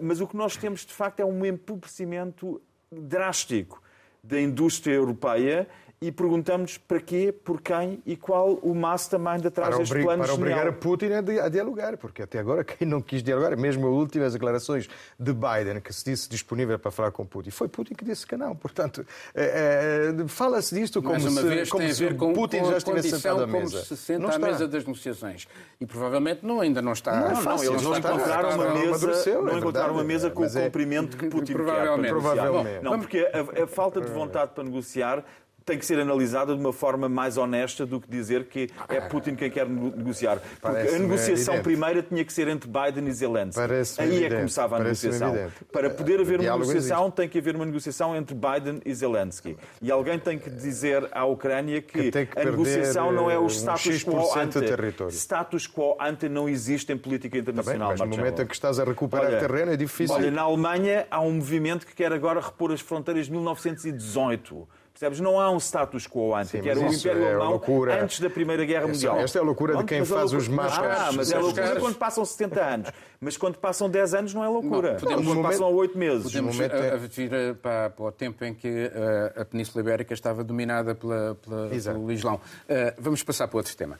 mas 0.00 0.20
o 0.20 0.26
que 0.26 0.36
nós 0.36 0.56
temos, 0.56 0.84
de 0.84 0.92
facto, 0.92 1.20
é 1.20 1.24
um 1.24 1.46
empobrecimento 1.46 2.60
drástico 2.92 3.82
da 4.24 4.40
indústria 4.40 4.94
europeia 4.94 5.68
e 6.06 6.12
perguntamos 6.12 6.76
para 6.76 7.00
quê, 7.00 7.32
por 7.32 7.62
quem 7.62 8.02
e 8.04 8.14
qual 8.14 8.54
o 8.62 8.74
mastermind 8.74 9.46
atrás 9.46 9.70
para 9.70 9.78
deste 9.78 9.94
plano 10.02 10.22
Para 10.22 10.32
genial. 10.34 10.36
obrigar 10.36 10.68
a 10.68 10.72
Putin 10.72 11.06
a 11.42 11.48
dialogar, 11.48 11.96
porque 11.96 12.22
até 12.22 12.38
agora 12.38 12.62
quem 12.64 12.86
não 12.86 13.00
quis 13.00 13.22
dialogar, 13.22 13.56
mesmo 13.56 13.86
as 13.88 13.92
últimas 13.94 14.32
declarações 14.34 14.86
de 15.18 15.32
Biden, 15.32 15.80
que 15.80 15.92
se 15.94 16.04
disse 16.04 16.28
disponível 16.28 16.78
para 16.78 16.90
falar 16.90 17.10
com 17.10 17.24
Putin, 17.24 17.50
foi 17.50 17.68
Putin 17.68 17.94
que 17.94 18.04
disse 18.04 18.26
que 18.26 18.36
não. 18.36 18.54
Portanto, 18.54 19.06
é, 19.34 20.12
é, 20.20 20.28
fala-se 20.28 20.74
disto 20.74 21.02
como 21.02 21.18
se, 21.18 21.42
vez, 21.42 21.70
como 21.70 21.88
ver 21.88 22.16
com, 22.16 22.32
Putin 22.34 22.58
com 22.58 22.70
já 22.70 22.76
estivesse 22.76 23.10
sentado 23.10 23.42
à 23.44 23.46
como 23.46 23.58
mesa. 23.60 23.82
se 23.84 23.96
senta 23.96 24.18
não 24.20 24.28
à 24.28 24.32
está. 24.34 24.46
mesa 24.46 24.68
das 24.68 24.84
negociações. 24.84 25.48
E 25.80 25.86
provavelmente 25.86 26.44
não, 26.44 26.60
ainda 26.60 26.82
não 26.82 26.92
está. 26.92 27.12
Não, 27.18 27.32
Não, 27.34 27.42
não, 27.42 27.64
eles 27.64 27.82
não 27.82 27.96
encontraram 27.96 28.50
uma 28.50 28.74
mesa, 28.74 29.06
não 29.40 29.48
é 29.48 29.58
encontraram 29.58 29.94
uma 29.94 30.04
mesa 30.04 30.30
com 30.30 30.42
o 30.42 30.46
é- 30.46 30.64
comprimento 30.64 31.16
que 31.16 31.28
Putin 31.28 31.54
Provavelmente. 31.54 32.02
quer. 32.02 32.10
Provavelmente. 32.10 32.82
Não, 32.84 32.98
porque 32.98 33.18
a, 33.32 33.62
a 33.62 33.66
falta 33.66 34.00
de 34.00 34.10
vontade 34.10 34.52
para 34.54 34.64
negociar 34.64 35.24
tem 35.64 35.78
que 35.78 35.86
ser 35.86 35.98
analisada 35.98 36.54
de 36.54 36.60
uma 36.60 36.72
forma 36.72 37.08
mais 37.08 37.36
honesta 37.38 37.86
do 37.86 38.00
que 38.00 38.08
dizer 38.08 38.44
que 38.44 38.68
é 38.88 39.00
Putin 39.00 39.34
quem 39.34 39.50
quer 39.50 39.66
negociar. 39.68 40.38
Porque 40.60 40.94
a 40.94 40.98
negociação 40.98 41.54
evidente. 41.54 41.62
primeira 41.62 42.02
tinha 42.02 42.24
que 42.24 42.32
ser 42.32 42.48
entre 42.48 42.68
Biden 42.68 43.08
e 43.08 43.12
Zelensky. 43.12 43.60
Aí 43.60 43.66
é 43.66 43.74
que 43.74 44.02
evidente. 44.14 44.34
começava 44.36 44.76
a 44.76 44.78
negociação. 44.80 45.34
evidente. 45.34 45.64
Para 45.72 45.90
poder 45.90 46.20
haver 46.20 46.40
uma 46.40 46.58
negociação, 46.58 47.10
tem 47.10 47.28
que 47.28 47.38
haver 47.38 47.56
uma 47.56 47.64
negociação 47.64 48.14
entre 48.14 48.34
Biden 48.34 48.80
e 48.84 48.94
Zelensky. 48.94 49.56
E 49.80 49.90
alguém 49.90 50.18
tem 50.18 50.38
que 50.38 50.50
dizer 50.50 51.08
à 51.12 51.24
Ucrânia 51.24 51.80
que, 51.80 52.10
Que 52.10 52.26
que 52.26 52.38
a 52.38 52.44
negociação 52.44 53.10
não 53.12 53.30
é 53.30 53.34
eh, 53.34 53.38
o 53.38 53.44
um 53.44 53.48
status 53.48 53.82
X% 53.82 54.10
quo 54.10 54.38
ante. 54.38 54.60
território. 54.60 55.12
Status 55.12 55.66
quo 55.66 55.96
ante 56.00 56.28
não 56.28 56.48
existe 56.48 56.92
em 56.92 56.98
política 56.98 57.32
bem, 57.32 57.40
internacional. 57.40 57.90
mas 57.90 58.00
no 58.00 58.06
momento 58.08 58.42
em 58.42 58.46
que 58.46 58.54
estás 58.54 58.78
a 58.78 58.84
recuperar 58.84 59.26
Olha, 59.26 59.38
terreno 59.40 59.72
é 59.72 59.76
difícil. 59.76 60.14
Olha, 60.14 60.30
na 60.30 60.42
Alemanha 60.42 61.06
há 61.10 61.20
um 61.20 61.32
movimento 61.32 61.86
que 61.86 61.94
quer 61.94 62.12
agora 62.12 62.40
repor 62.40 62.70
as 62.72 62.80
fronteiras 62.80 63.26
de 63.26 63.32
1918. 63.32 64.68
Percebes? 64.94 65.18
Não 65.18 65.40
há 65.40 65.50
um 65.50 65.56
status 65.58 66.06
quo 66.06 66.36
antes, 66.36 66.50
Sim, 66.52 66.60
que 66.62 66.68
era 66.68 66.78
o 66.78 66.86
Império 66.86 67.24
é 67.24 67.30
Alemão 67.30 67.50
loucura. 67.50 68.00
antes 68.04 68.20
da 68.20 68.30
Primeira 68.30 68.64
Guerra 68.64 68.86
Mundial. 68.86 69.18
esta 69.18 69.38
é 69.38 69.42
a 69.42 69.44
loucura 69.44 69.76
de 69.78 69.84
quem 69.86 69.98
mas 69.98 70.08
é 70.10 70.14
faz 70.14 70.32
os 70.32 70.46
mapas. 70.46 70.78
Ah, 70.78 71.10
mas 71.12 71.32
é 71.32 71.38
loucura 71.40 71.80
quando 71.80 71.96
passam 71.96 72.24
70 72.24 72.64
anos. 72.64 72.88
Mas 73.20 73.36
quando 73.36 73.58
passam 73.58 73.90
10 73.90 74.14
anos 74.14 74.32
não 74.32 74.44
é 74.44 74.48
loucura. 74.48 74.92
Não, 74.92 75.00
podemos- 75.00 75.26
quando 75.26 75.36
no 75.38 75.42
passam 75.42 75.60
momento- 75.62 75.78
8 75.80 75.98
meses. 75.98 76.22
Podemos 76.22 76.54
momento 76.54 76.76
é- 76.76 76.90
a- 76.90 76.94
a 76.94 76.96
vir 76.96 77.34
a- 77.34 77.54
para, 77.54 77.90
para 77.90 78.04
o 78.04 78.12
tempo 78.12 78.44
em 78.44 78.54
que 78.54 78.68
eh, 78.68 79.32
a 79.36 79.44
Península 79.44 79.82
Ibérica 79.82 80.14
estava 80.14 80.44
dominada 80.44 80.94
pela, 80.94 81.34
pela, 81.42 81.74
Exato. 81.74 81.98
pelo 81.98 82.12
Islão. 82.12 82.40
Eh, 82.68 82.94
vamos 82.96 83.20
passar 83.24 83.48
para 83.48 83.56
outro 83.56 83.76
tema. 83.76 83.98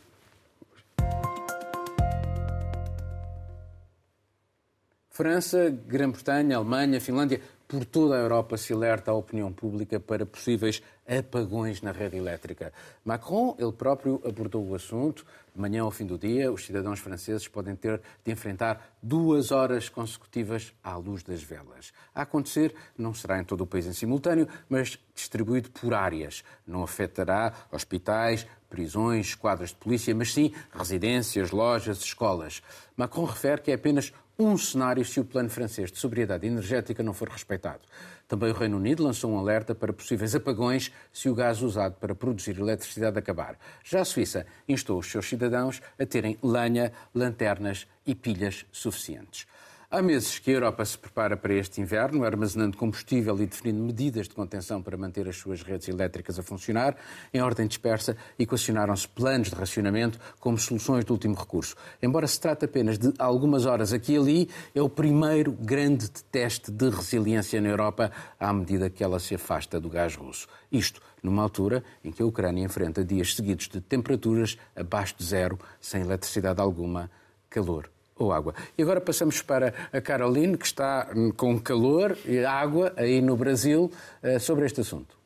França, 5.11 5.71
Grã-Bretanha, 5.71 6.57
Alemanha, 6.57 7.01
Finlândia, 7.01 7.41
por 7.75 7.85
toda 7.85 8.15
a 8.15 8.19
Europa 8.19 8.57
se 8.57 8.73
alerta 8.73 9.11
a 9.11 9.15
opinião 9.15 9.53
pública 9.53 9.99
para 9.99 10.25
possíveis 10.25 10.81
apagões 11.05 11.83
na 11.83 11.91
rede 11.91 12.17
elétrica. 12.17 12.73
Macron, 13.05 13.57
ele 13.59 13.73
próprio, 13.73 14.23
abordou 14.25 14.65
o 14.65 14.77
assunto. 14.77 15.27
De 15.53 15.61
manhã 15.61 15.83
ao 15.83 15.91
fim 15.91 16.07
do 16.07 16.17
dia, 16.17 16.53
os 16.53 16.65
cidadãos 16.65 17.01
franceses 17.01 17.49
podem 17.49 17.75
ter 17.75 18.01
de 18.25 18.31
enfrentar 18.31 18.97
duas 19.03 19.51
horas 19.51 19.89
consecutivas 19.89 20.73
à 20.85 20.97
luz 20.97 21.25
das 21.25 21.43
velas. 21.43 21.93
A 22.15 22.23
acontecer, 22.23 22.73
não 22.97 23.13
será 23.13 23.41
em 23.41 23.45
todo 23.45 23.63
o 23.63 23.67
país 23.67 23.87
em 23.87 23.93
simultâneo, 23.93 24.47
mas 24.69 24.97
distribuído 25.13 25.69
por 25.71 25.95
áreas. 25.95 26.45
Não 26.65 26.85
afetará 26.85 27.53
hospitais, 27.73 28.47
prisões, 28.69 29.35
quadras 29.35 29.71
de 29.71 29.77
polícia, 29.77 30.15
mas 30.15 30.33
sim 30.33 30.53
residências, 30.73 31.51
lojas, 31.51 31.99
escolas. 31.99 32.63
Macron 32.97 33.25
refere 33.25 33.63
que 33.63 33.73
é 33.73 33.75
apenas 33.75 34.13
um 34.39 34.57
cenário 34.59 35.05
se 35.05 35.21
o 35.21 35.25
plano 35.25 35.49
francês 35.49 35.93
de 35.93 35.99
sobriedade 35.99 36.47
energética 36.47 37.03
não 37.03 37.15
for 37.15 37.29
respeitado. 37.29 37.83
Também 38.27 38.51
o 38.51 38.55
Reino 38.55 38.77
Unido 38.77 39.05
lançou 39.05 39.31
um 39.31 39.39
alerta 39.39 39.75
para 39.75 39.93
possíveis 39.93 40.35
apagões 40.35 40.91
se 41.13 41.29
o 41.29 41.35
gás 41.35 41.63
usado 41.63 41.95
para 42.01 42.15
produzir 42.15 42.59
eletricidade 42.59 43.19
acabar. 43.19 43.57
Já 43.85 44.01
a 44.01 44.05
Suíça 44.05 44.47
instou 44.69 44.99
os 44.99 45.11
seus 45.11 45.29
cidadãos 45.29 45.81
a 45.99 46.07
terem 46.07 46.37
lenha, 46.43 46.93
lanternas 47.15 47.87
e 48.07 48.15
pilhas 48.15 48.67
suficientes. 48.73 49.47
Há 49.95 50.03
meses 50.03 50.41
que 50.41 50.51
a 50.51 50.55
Europa 50.55 50.85
se 50.85 50.99
prepara 50.99 51.37
para 51.37 51.55
este 51.55 51.81
inverno, 51.81 52.25
armazenando 52.25 52.77
combustível 52.77 53.41
e 53.41 53.47
definindo 53.47 53.81
medidas 53.81 54.27
de 54.27 54.35
contenção 54.35 54.83
para 54.83 54.97
manter 54.97 55.29
as 55.29 55.37
suas 55.37 55.63
redes 55.63 55.87
elétricas 55.87 56.37
a 56.37 56.43
funcionar. 56.43 56.97
Em 57.33 57.41
ordem 57.41 57.65
dispersa, 57.69 58.17
equacionaram-se 58.37 59.07
planos 59.07 59.51
de 59.51 59.55
racionamento 59.55 60.19
como 60.41 60.59
soluções 60.59 61.05
de 61.05 61.13
último 61.13 61.37
recurso. 61.37 61.77
Embora 62.03 62.27
se 62.27 62.41
trate 62.41 62.65
apenas 62.65 62.99
de 62.99 63.15
algumas 63.21 63.67
horas 63.67 63.93
aqui 63.93 64.15
e 64.15 64.17
ali, 64.17 64.49
é 64.75 64.83
o 64.83 64.89
primeiro 64.89 65.53
grande 65.53 66.11
teste 66.11 66.73
de 66.73 66.91
resiliência 66.91 67.61
na 67.61 67.69
Europa 67.69 68.11
à 68.41 68.53
medida 68.53 68.91
que 68.91 69.05
ela 69.05 69.21
se 69.21 69.37
afasta 69.37 69.79
do 69.79 69.89
gás 69.89 70.17
russo. 70.17 70.49
Isto 70.73 71.01
numa 71.23 71.45
altura 71.45 71.85
em 72.03 72.11
que 72.11 72.21
a 72.21 72.27
Ucrânia 72.27 72.65
enfrenta 72.65 73.05
dias 73.05 73.33
seguidos 73.37 73.69
de 73.69 73.81
temperaturas 73.81 74.59
abaixo 74.75 75.15
de 75.17 75.25
zero, 75.25 75.57
sem 75.81 76.01
eletricidade 76.01 76.61
alguma, 76.61 77.09
calor 77.49 77.94
ou 78.17 78.33
água. 78.33 78.55
E 78.77 78.83
agora 78.83 79.01
passamos 79.01 79.43
para 79.43 79.75
a 79.93 80.01
Caroline, 80.01 80.57
que 80.57 80.67
está 80.67 81.09
com 81.37 81.59
calor 81.59 82.17
e 82.25 82.45
água 82.45 82.93
aí 82.97 83.21
no 83.21 83.37
Brasil, 83.37 83.91
eh, 84.23 84.39
sobre 84.39 84.67
este 84.67 84.81
assunto. 84.81 85.25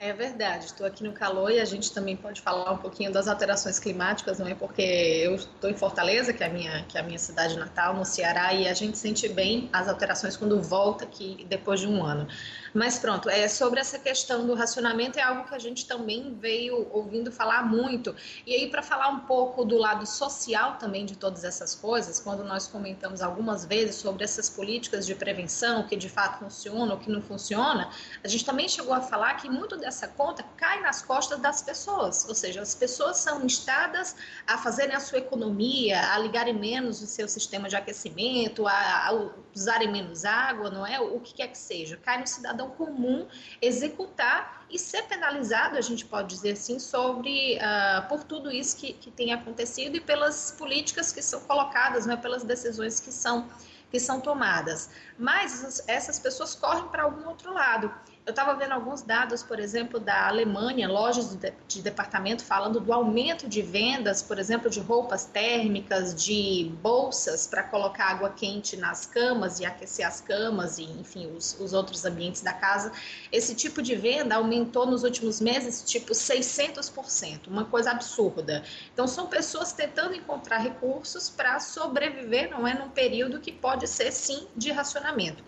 É 0.00 0.12
verdade, 0.12 0.66
estou 0.66 0.86
aqui 0.86 1.02
no 1.02 1.12
calor 1.12 1.50
e 1.50 1.58
a 1.58 1.64
gente 1.64 1.92
também 1.92 2.14
pode 2.14 2.40
falar 2.40 2.70
um 2.70 2.76
pouquinho 2.76 3.10
das 3.10 3.26
alterações 3.26 3.80
climáticas, 3.80 4.38
não 4.38 4.46
é? 4.46 4.54
Porque 4.54 4.80
eu 4.80 5.34
estou 5.34 5.68
em 5.68 5.74
Fortaleza, 5.74 6.32
que 6.32 6.44
é 6.44 6.46
a 6.46 6.50
minha, 6.50 6.84
que 6.84 6.96
é 6.96 7.00
a 7.00 7.02
minha 7.02 7.18
cidade 7.18 7.58
natal, 7.58 7.96
no 7.96 8.04
Ceará, 8.04 8.54
e 8.54 8.68
a 8.68 8.74
gente 8.74 8.96
sente 8.96 9.28
bem 9.28 9.68
as 9.72 9.88
alterações 9.88 10.36
quando 10.36 10.62
volta 10.62 11.04
aqui 11.04 11.44
depois 11.48 11.80
de 11.80 11.88
um 11.88 12.04
ano. 12.04 12.28
Mas 12.74 12.98
pronto, 12.98 13.28
é 13.30 13.48
sobre 13.48 13.80
essa 13.80 13.98
questão 13.98 14.46
do 14.46 14.54
racionamento 14.54 15.18
é 15.18 15.22
algo 15.22 15.48
que 15.48 15.54
a 15.54 15.58
gente 15.58 15.86
também 15.86 16.36
veio 16.38 16.88
ouvindo 16.90 17.32
falar 17.32 17.64
muito. 17.64 18.14
E 18.46 18.54
aí 18.54 18.70
para 18.70 18.82
falar 18.82 19.08
um 19.08 19.20
pouco 19.20 19.64
do 19.64 19.76
lado 19.76 20.06
social 20.06 20.76
também 20.78 21.06
de 21.06 21.16
todas 21.16 21.44
essas 21.44 21.74
coisas, 21.74 22.20
quando 22.20 22.44
nós 22.44 22.66
comentamos 22.66 23.22
algumas 23.22 23.64
vezes 23.64 23.96
sobre 23.96 24.24
essas 24.24 24.50
políticas 24.50 25.06
de 25.06 25.14
prevenção, 25.14 25.86
que 25.86 25.96
de 25.96 26.08
fato 26.08 26.38
funcionam, 26.38 26.96
o 26.96 26.98
que 26.98 27.10
não 27.10 27.22
funciona, 27.22 27.90
a 28.22 28.28
gente 28.28 28.44
também 28.44 28.68
chegou 28.68 28.92
a 28.92 29.00
falar 29.00 29.34
que 29.34 29.48
muito 29.48 29.76
dessa 29.76 30.08
conta 30.08 30.42
cai 30.56 30.80
nas 30.80 31.02
costas 31.02 31.38
das 31.40 31.62
pessoas, 31.62 32.28
ou 32.28 32.34
seja, 32.34 32.60
as 32.60 32.74
pessoas 32.74 33.18
são 33.18 33.44
instadas 33.44 34.16
a 34.46 34.58
fazerem 34.58 34.94
a 34.94 35.00
sua 35.00 35.18
economia, 35.18 36.00
a 36.12 36.18
ligarem 36.18 36.54
menos 36.54 37.00
o 37.02 37.06
seu 37.06 37.28
sistema 37.28 37.68
de 37.68 37.76
aquecimento, 37.76 38.66
a 38.66 39.32
usarem 39.54 39.90
menos 39.90 40.24
água, 40.24 40.70
não 40.70 40.86
é? 40.86 41.00
O 41.00 41.20
que 41.20 41.34
quer 41.34 41.48
que 41.48 41.58
seja. 41.58 41.96
Cai 41.96 42.18
no 42.18 42.26
cidadão 42.26 42.57
comum 42.66 43.26
executar 43.62 44.66
e 44.68 44.78
ser 44.78 45.02
penalizado, 45.04 45.78
a 45.78 45.80
gente 45.80 46.04
pode 46.04 46.28
dizer 46.34 46.52
assim, 46.52 46.78
sobre 46.78 47.56
uh, 47.56 48.08
por 48.08 48.24
tudo 48.24 48.50
isso 48.50 48.76
que, 48.76 48.92
que 48.92 49.10
tem 49.10 49.32
acontecido 49.32 49.96
e 49.96 50.00
pelas 50.00 50.54
políticas 50.58 51.12
que 51.12 51.22
são 51.22 51.40
colocadas, 51.40 52.04
não 52.04 52.14
é? 52.14 52.16
pelas 52.16 52.42
decisões 52.42 53.00
que 53.00 53.12
são 53.12 53.48
que 53.90 53.98
são 53.98 54.20
tomadas. 54.20 54.90
Mas 55.18 55.82
essas 55.88 56.18
pessoas 56.18 56.54
correm 56.54 56.88
para 56.88 57.04
algum 57.04 57.26
outro 57.26 57.52
lado. 57.54 57.90
Eu 58.28 58.32
estava 58.32 58.54
vendo 58.54 58.72
alguns 58.72 59.00
dados, 59.00 59.42
por 59.42 59.58
exemplo, 59.58 59.98
da 59.98 60.28
Alemanha, 60.28 60.86
lojas 60.86 61.34
de, 61.34 61.50
de 61.66 61.80
departamento 61.80 62.44
falando 62.44 62.78
do 62.78 62.92
aumento 62.92 63.48
de 63.48 63.62
vendas, 63.62 64.20
por 64.20 64.38
exemplo, 64.38 64.68
de 64.68 64.80
roupas 64.80 65.24
térmicas, 65.24 66.14
de 66.14 66.70
bolsas 66.82 67.46
para 67.46 67.62
colocar 67.62 68.04
água 68.04 68.28
quente 68.28 68.76
nas 68.76 69.06
camas 69.06 69.60
e 69.60 69.64
aquecer 69.64 70.06
as 70.06 70.20
camas 70.20 70.76
e, 70.76 70.82
enfim, 70.82 71.34
os, 71.34 71.58
os 71.58 71.72
outros 71.72 72.04
ambientes 72.04 72.42
da 72.42 72.52
casa. 72.52 72.92
Esse 73.32 73.54
tipo 73.54 73.80
de 73.80 73.94
venda 73.94 74.34
aumentou 74.34 74.84
nos 74.84 75.04
últimos 75.04 75.40
meses, 75.40 75.82
tipo 75.82 76.12
600%, 76.12 77.46
uma 77.46 77.64
coisa 77.64 77.92
absurda. 77.92 78.62
Então, 78.92 79.08
são 79.08 79.26
pessoas 79.26 79.72
tentando 79.72 80.14
encontrar 80.14 80.58
recursos 80.58 81.30
para 81.30 81.58
sobreviver, 81.60 82.50
não 82.50 82.68
é, 82.68 82.74
num 82.74 82.90
período 82.90 83.40
que 83.40 83.50
pode 83.50 83.88
ser, 83.88 84.12
sim, 84.12 84.46
de 84.54 84.70
racionamento. 84.70 85.42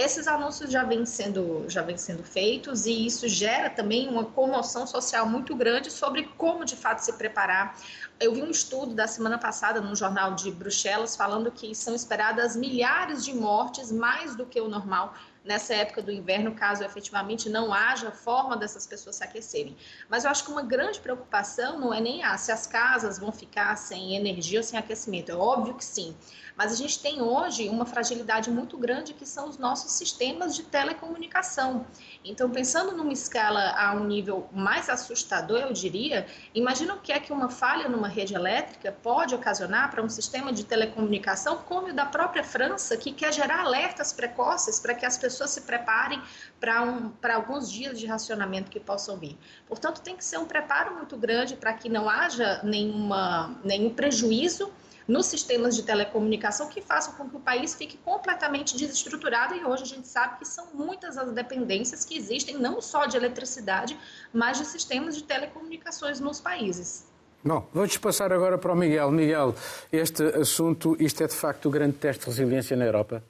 Esses 0.00 0.26
anúncios 0.26 0.72
já 0.72 0.82
vêm 0.82 1.04
sendo, 1.04 1.66
já 1.68 1.82
vêm 1.82 1.98
sendo 1.98 2.24
feitos 2.24 2.86
e 2.86 3.04
isso 3.04 3.28
gera 3.28 3.68
também 3.68 4.08
uma 4.08 4.24
comoção 4.24 4.86
social 4.86 5.26
muito 5.26 5.54
grande 5.54 5.90
sobre 5.90 6.24
como 6.38 6.64
de 6.64 6.74
fato 6.74 7.00
se 7.00 7.12
preparar. 7.12 7.76
Eu 8.18 8.32
vi 8.32 8.42
um 8.42 8.50
estudo 8.50 8.94
da 8.94 9.06
semana 9.06 9.36
passada 9.36 9.78
no 9.78 9.94
jornal 9.94 10.34
de 10.34 10.50
Bruxelas 10.50 11.14
falando 11.14 11.52
que 11.52 11.74
são 11.74 11.94
esperadas 11.94 12.56
milhares 12.56 13.22
de 13.22 13.34
mortes, 13.34 13.92
mais 13.92 14.34
do 14.34 14.46
que 14.46 14.58
o 14.58 14.70
normal, 14.70 15.12
nessa 15.44 15.74
época 15.74 16.02
do 16.02 16.10
inverno, 16.10 16.54
caso 16.54 16.84
efetivamente 16.84 17.48
não 17.48 17.72
haja 17.72 18.10
forma 18.10 18.56
dessas 18.56 18.86
pessoas 18.86 19.16
se 19.16 19.24
aquecerem. 19.24 19.76
Mas 20.08 20.24
eu 20.24 20.30
acho 20.30 20.44
que 20.44 20.50
uma 20.50 20.62
grande 20.62 21.00
preocupação 21.00 21.78
não 21.78 21.92
é 21.92 22.00
nem 22.00 22.22
ah, 22.22 22.36
se 22.38 22.50
as 22.52 22.66
casas 22.66 23.18
vão 23.18 23.32
ficar 23.32 23.76
sem 23.76 24.16
energia 24.16 24.60
ou 24.60 24.64
sem 24.64 24.78
aquecimento. 24.78 25.30
É 25.30 25.34
óbvio 25.34 25.74
que 25.74 25.84
sim. 25.84 26.14
Mas 26.60 26.72
a 26.72 26.76
gente 26.76 26.98
tem 26.98 27.22
hoje 27.22 27.70
uma 27.70 27.86
fragilidade 27.86 28.50
muito 28.50 28.76
grande 28.76 29.14
que 29.14 29.24
são 29.24 29.48
os 29.48 29.56
nossos 29.56 29.92
sistemas 29.92 30.54
de 30.54 30.62
telecomunicação. 30.62 31.86
Então, 32.22 32.50
pensando 32.50 32.94
numa 32.94 33.14
escala 33.14 33.70
a 33.78 33.94
um 33.94 34.04
nível 34.04 34.46
mais 34.52 34.90
assustador, 34.90 35.60
eu 35.60 35.72
diria, 35.72 36.26
imagina 36.54 36.92
o 36.92 37.00
que 37.00 37.12
é 37.12 37.18
que 37.18 37.32
uma 37.32 37.48
falha 37.48 37.88
numa 37.88 38.08
rede 38.08 38.34
elétrica 38.34 38.92
pode 38.92 39.34
ocasionar 39.34 39.90
para 39.90 40.02
um 40.02 40.08
sistema 40.10 40.52
de 40.52 40.62
telecomunicação 40.64 41.56
como 41.66 41.88
o 41.88 41.94
da 41.94 42.04
própria 42.04 42.44
França, 42.44 42.94
que 42.94 43.10
quer 43.10 43.32
gerar 43.32 43.60
alertas 43.60 44.12
precoces 44.12 44.78
para 44.78 44.92
que 44.92 45.06
as 45.06 45.16
pessoas 45.16 45.48
se 45.48 45.62
preparem 45.62 46.20
para 46.60 46.82
um, 46.82 47.10
alguns 47.32 47.72
dias 47.72 47.98
de 47.98 48.04
racionamento 48.04 48.70
que 48.70 48.78
possam 48.78 49.16
vir. 49.16 49.38
Portanto, 49.66 50.02
tem 50.02 50.14
que 50.14 50.26
ser 50.26 50.36
um 50.36 50.44
preparo 50.44 50.94
muito 50.94 51.16
grande 51.16 51.56
para 51.56 51.72
que 51.72 51.88
não 51.88 52.06
haja 52.06 52.60
nenhuma, 52.62 53.58
nenhum 53.64 53.94
prejuízo 53.94 54.70
nos 55.10 55.26
sistemas 55.26 55.74
de 55.74 55.82
telecomunicação 55.82 56.68
que 56.68 56.80
façam 56.80 57.14
com 57.14 57.28
que 57.28 57.36
o 57.36 57.40
país 57.40 57.74
fique 57.74 57.98
completamente 57.98 58.76
desestruturado 58.76 59.56
e 59.56 59.64
hoje 59.64 59.82
a 59.82 59.86
gente 59.86 60.06
sabe 60.06 60.38
que 60.38 60.44
são 60.46 60.68
muitas 60.72 61.18
as 61.18 61.32
dependências 61.32 62.04
que 62.04 62.16
existem 62.16 62.56
não 62.56 62.80
só 62.80 63.06
de 63.06 63.16
eletricidade, 63.16 63.98
mas 64.32 64.58
de 64.58 64.64
sistemas 64.64 65.16
de 65.16 65.24
telecomunicações 65.24 66.20
nos 66.20 66.40
países. 66.40 67.04
Bom, 67.42 67.68
vou-te 67.74 67.98
passar 67.98 68.32
agora 68.32 68.56
para 68.56 68.72
o 68.72 68.76
Miguel. 68.76 69.10
Miguel, 69.10 69.54
este 69.90 70.22
assunto, 70.22 70.96
isto 71.00 71.24
é 71.24 71.26
de 71.26 71.34
facto 71.34 71.66
o 71.66 71.70
grande 71.72 71.96
teste 71.96 72.20
de 72.20 72.30
resiliência 72.30 72.76
na 72.76 72.84
Europa? 72.84 73.20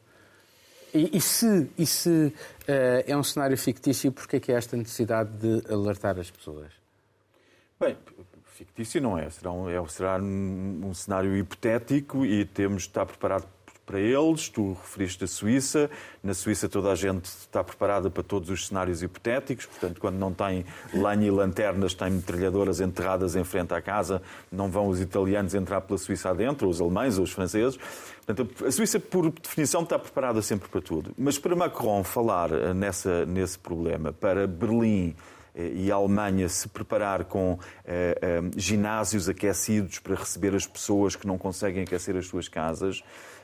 E, 0.93 1.17
e 1.17 1.21
se, 1.21 1.71
e 1.79 1.87
se 1.87 2.11
uh, 2.11 2.35
é 3.07 3.17
um 3.17 3.23
cenário 3.23 3.57
fictício, 3.57 4.13
porquê 4.13 4.37
é 4.37 4.41
que 4.41 4.53
há 4.53 4.57
esta 4.57 4.77
necessidade 4.77 5.31
de 5.39 5.73
alertar 5.73 6.19
as 6.19 6.31
pessoas? 6.31 6.73
Bem, 7.81 7.97
fictício 8.61 9.01
não 9.01 9.17
é. 9.17 9.29
Será, 9.31 9.51
um, 9.51 9.69
é, 9.69 9.89
será 9.89 10.19
um, 10.19 10.81
um, 10.85 10.95
cenário 10.95 11.35
hipotético 11.37 12.27
e 12.27 12.45
temos 12.45 12.83
de 12.83 12.89
estar 12.89 13.07
preparado 13.07 13.47
para 13.87 13.99
eles. 13.99 14.49
Tu 14.51 14.73
referiste 14.73 15.25
a 15.25 15.27
Suíça. 15.27 15.91
Na 16.23 16.35
Suíça 16.35 16.69
toda 16.69 16.93
a 16.93 16.95
gente 16.95 17.25
está 17.25 17.65
preparada 17.65 18.11
para 18.11 18.23
todos 18.23 18.51
os 18.51 18.69
cenários 18.69 19.03
hipotéticos. 19.03 19.65
Portanto, 19.65 19.99
quando 19.99 20.17
não 20.17 20.33
tem 20.33 20.67
lenha 20.93 21.27
e 21.27 21.31
lanternas, 21.31 21.95
tem 21.95 22.11
metralhadoras 22.11 22.81
enterradas 22.81 23.35
em 23.35 23.45
frente 23.45 23.73
à 23.73 23.81
casa, 23.81 24.21
não 24.53 24.71
vão 24.71 24.89
os 24.89 25.01
italianos 25.01 25.55
entrar 25.55 25.81
pela 25.81 25.99
Suíça 25.99 26.29
adentro, 26.29 26.67
ou 26.67 26.71
os 26.71 26.81
alemães, 26.81 27.17
ou 27.17 27.25
os 27.25 27.33
franceses. 27.33 27.79
Portanto, 28.27 28.65
a 28.65 28.71
Suíça, 28.71 29.01
por 29.01 29.31
definição, 29.31 29.83
está 29.83 29.99
preparada 29.99 30.43
sempre 30.43 30.69
para 30.69 30.83
tudo. 30.83 31.13
Mas 31.17 31.39
para 31.39 31.57
Macron 31.57 32.05
falar 32.05 32.51
nessa, 32.75 33.25
nesse 33.25 33.59
problema, 33.59 34.13
para 34.13 34.47
Berlim 34.47 35.09
eh, 35.09 35.30
e 35.55 35.91
a 35.91 35.95
Alemanha 35.95 36.49
se 36.49 36.69
preparar 36.69 37.25
com 37.25 37.59
eh, 37.85 38.19
eh, 38.21 38.41
ginásios 38.57 39.29
aquecidos 39.29 39.99
para 39.99 40.15
receber 40.15 40.55
as 40.55 40.67
pessoas 40.67 41.17
que 41.17 41.27
não 41.27 41.37
conseguem 41.37 41.83
aquecer 41.83 42.17
as 42.17 42.27
suas 42.27 42.49
casas. 42.49 43.03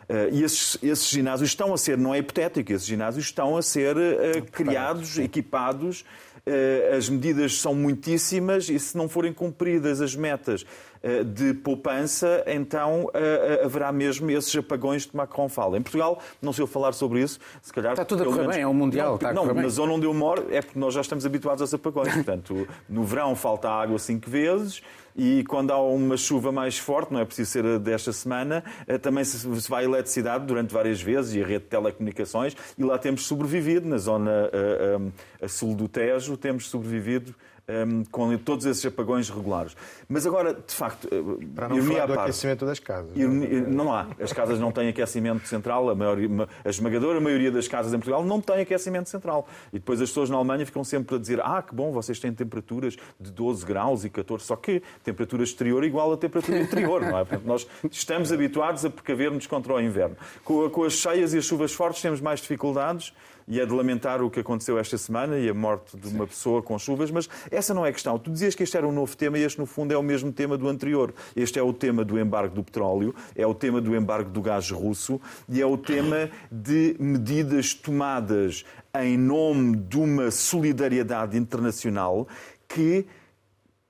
Uh, 0.09 0.31
e 0.33 0.45
esses, 0.45 0.79
esses, 0.85 1.09
ginásios 1.09 1.51
estão 1.51 1.75
a 1.75 1.77
ser, 1.77 1.99
não 1.99 2.15
é 2.15 2.19
hipotético, 2.19 2.73
esses 2.73 2.87
ginásios 2.87 3.25
estão 3.25 3.57
a 3.57 3.63
ser 3.63 3.97
uh, 3.97 4.43
criados, 4.53 5.19
equipados. 5.19 6.05
Uh, 6.47 6.97
as 6.97 7.09
medidas 7.09 7.59
são 7.59 7.75
muitíssimas 7.75 8.69
e 8.69 8.79
se 8.79 8.97
não 8.97 9.09
forem 9.09 9.33
cumpridas 9.33 10.01
as 10.01 10.15
metas 10.15 10.65
eh, 10.65 10.96
de 11.25 11.55
poupança, 11.55 12.43
então 12.47 13.09
eh, 13.15 13.59
eh, 13.61 13.65
haverá 13.65 13.93
mesmo 13.93 14.31
esses 14.31 14.55
apagões 14.57 15.07
que 15.07 15.17
Macron 15.17 15.49
fala. 15.49 15.79
Em 15.79 15.83
Portugal, 15.83 16.21
não 16.43 16.53
sei 16.53 16.65
eu 16.65 16.67
falar 16.67 16.93
sobre 16.93 17.21
isso, 17.23 17.39
se 17.63 17.73
calhar... 17.73 17.93
Está 17.93 18.05
tudo 18.05 18.23
a 18.23 18.27
correr 18.27 18.39
menos... 18.39 18.55
bem, 18.55 18.63
é 18.63 18.67
o 18.67 18.75
Mundial, 18.75 19.09
não, 19.09 19.15
está 19.15 19.33
Não, 19.33 19.55
na 19.55 19.69
zona 19.69 19.93
onde 19.93 20.07
eu 20.07 20.13
moro 20.13 20.47
é 20.51 20.61
porque 20.61 20.79
nós 20.79 20.95
já 20.95 21.01
estamos 21.01 21.25
habituados 21.25 21.63
aos 21.63 21.73
apagões. 21.73 22.13
Portanto, 22.15 22.67
no 22.89 23.05
verão 23.05 23.37
falta 23.37 23.69
água 23.69 23.99
cinco 23.99 24.29
vezes, 24.29 24.83
e 25.15 25.45
quando 25.45 25.71
há 25.71 25.81
uma 25.81 26.17
chuva 26.17 26.53
mais 26.53 26.79
forte, 26.79 27.13
não 27.13 27.21
é 27.21 27.25
preciso 27.25 27.51
ser 27.51 27.79
desta 27.79 28.13
semana, 28.13 28.63
também 29.01 29.25
se 29.25 29.71
vai 29.71 29.85
a 29.85 29.89
eletricidade 29.89 30.45
durante 30.45 30.75
várias 30.75 31.01
vezes 31.01 31.35
e 31.35 31.43
a 31.43 31.47
rede 31.47 31.65
de 31.65 31.71
telecomunicações, 31.71 32.55
e 32.77 32.85
lá 32.85 32.99
temos 32.99 33.27
sobrevivido, 33.27 33.89
na 33.89 33.97
zona 33.97 34.31
a, 34.31 35.43
a, 35.43 35.47
a 35.47 35.49
sul 35.49 35.75
do 35.75 35.89
Tejo, 35.89 36.37
temos 36.37 36.69
sobrevivido 36.69 37.35
um, 37.69 37.73
ehm, 37.73 38.05
com 38.11 38.37
todos 38.39 38.67
esses 38.67 38.85
apagões 38.87 39.29
regulares. 39.29 39.77
Mas 40.09 40.27
agora, 40.27 40.55
de 40.55 40.75
facto, 40.75 41.09
eh, 41.11 41.47
para 41.55 41.69
não 41.69 41.83
falar 41.83 42.07
do 42.07 42.15
parte, 42.15 42.29
aquecimento 42.29 42.67
das 42.67 42.79
casas. 42.79 43.17
Não, 43.17 43.29
não 43.69 43.93
há. 43.95 44.07
As 44.21 44.33
casas 44.33 44.59
não 44.59 44.73
têm 44.73 44.89
aquecimento 44.89 45.47
central. 45.49 45.89
A, 45.91 45.95
maior, 45.95 46.17
a 46.65 46.69
esmagadora 46.69 47.21
maioria 47.21 47.51
das 47.51 47.69
casas 47.69 47.93
em 47.93 47.99
Portugal 47.99 48.25
não 48.25 48.41
tem 48.41 48.61
aquecimento 48.61 49.09
central. 49.09 49.49
E 49.73 49.79
depois 49.79 50.01
as 50.01 50.09
pessoas 50.09 50.31
na 50.31 50.37
Alemanha 50.37 50.65
ficam 50.65 50.85
sempre 50.85 51.17
a 51.17 51.19
dizer 51.19 51.41
ah, 51.41 51.63
que 51.63 51.75
bom, 51.75 51.93
vocês 51.93 52.19
têm 52.19 52.33
temperaturas 52.33 52.97
de 53.19 53.31
12 53.31 53.65
graus 53.65 54.05
e 54.05 54.11
14. 54.11 54.45
Só 54.45 54.57
que 54.57 54.83
temperatura 55.03 55.43
exterior 55.43 55.83
é 55.83 55.87
igual 55.87 56.13
a 56.13 56.17
temperatura 56.17 56.61
interior, 56.61 57.03
não 57.03 57.19
é? 57.19 57.25
Portanto, 57.25 57.45
nós 57.45 57.67
estamos 57.91 58.33
habituados 58.33 58.85
a 58.85 58.91
precaver-nos 58.91 59.47
contra 59.47 59.75
o 59.75 59.81
inverno. 59.81 60.17
Com, 60.45 60.69
com 60.71 60.85
as 60.85 60.95
cheias 60.95 61.35
e 61.35 61.39
as 61.39 61.45
chuvas 61.45 61.73
fortes 61.73 62.03
temos 62.03 62.21
mais 62.21 62.41
dificuldades 62.41 63.13
e 63.49 63.61
é 63.61 63.67
de 63.67 63.73
lamentar 63.73 64.23
o 64.23 64.31
que 64.31 64.41
aconteceu 64.41 64.79
esta 64.79 64.99
semana 64.99 65.39
e 65.39 65.49
a 65.49 65.55
morte 65.55 65.97
de 65.97 66.09
uma 66.09 66.27
pessoa 66.27 66.63
com 66.63 66.79
chuvas, 66.79 67.11
mas 67.11 67.29
essa 67.51 67.73
não 67.73 67.87
é 67.87 67.91
a 67.91 67.93
questão. 67.93 68.19
Tu 68.19 68.31
dizias 68.31 68.55
que 68.55 68.63
este 68.63 68.77
era 68.77 68.87
um 68.87 68.93
novo 68.93 69.17
tema 69.17 69.39
e 69.39 69.43
este, 69.43 69.59
no 69.59 69.67
fundo, 69.67 69.93
é 69.93 69.97
o 69.97 70.03
mesmo 70.03 70.33
tema 70.33 70.59
do 70.59 70.69
anterior. 70.69 71.15
Este 71.35 71.59
é 71.59 71.63
o 71.63 71.73
tema 71.73 72.05
do 72.05 72.19
embargo 72.19 72.55
do 72.55 72.65
petróleo, 72.65 73.15
é 73.35 73.47
o 73.47 73.55
tema 73.55 73.81
do 73.81 73.95
embargo 73.95 74.31
do 74.31 74.43
gás 74.43 74.71
russo 74.71 75.21
e 75.49 75.61
é 75.61 75.67
o 75.67 75.77
tema 75.77 76.29
de 76.51 76.97
medidas 76.99 77.73
tomadas 77.75 78.65
em 78.95 79.17
nome 79.17 79.77
de 79.77 79.99
uma 79.99 80.31
solidariedade 80.31 81.37
internacional 81.37 82.27
que, 82.67 83.07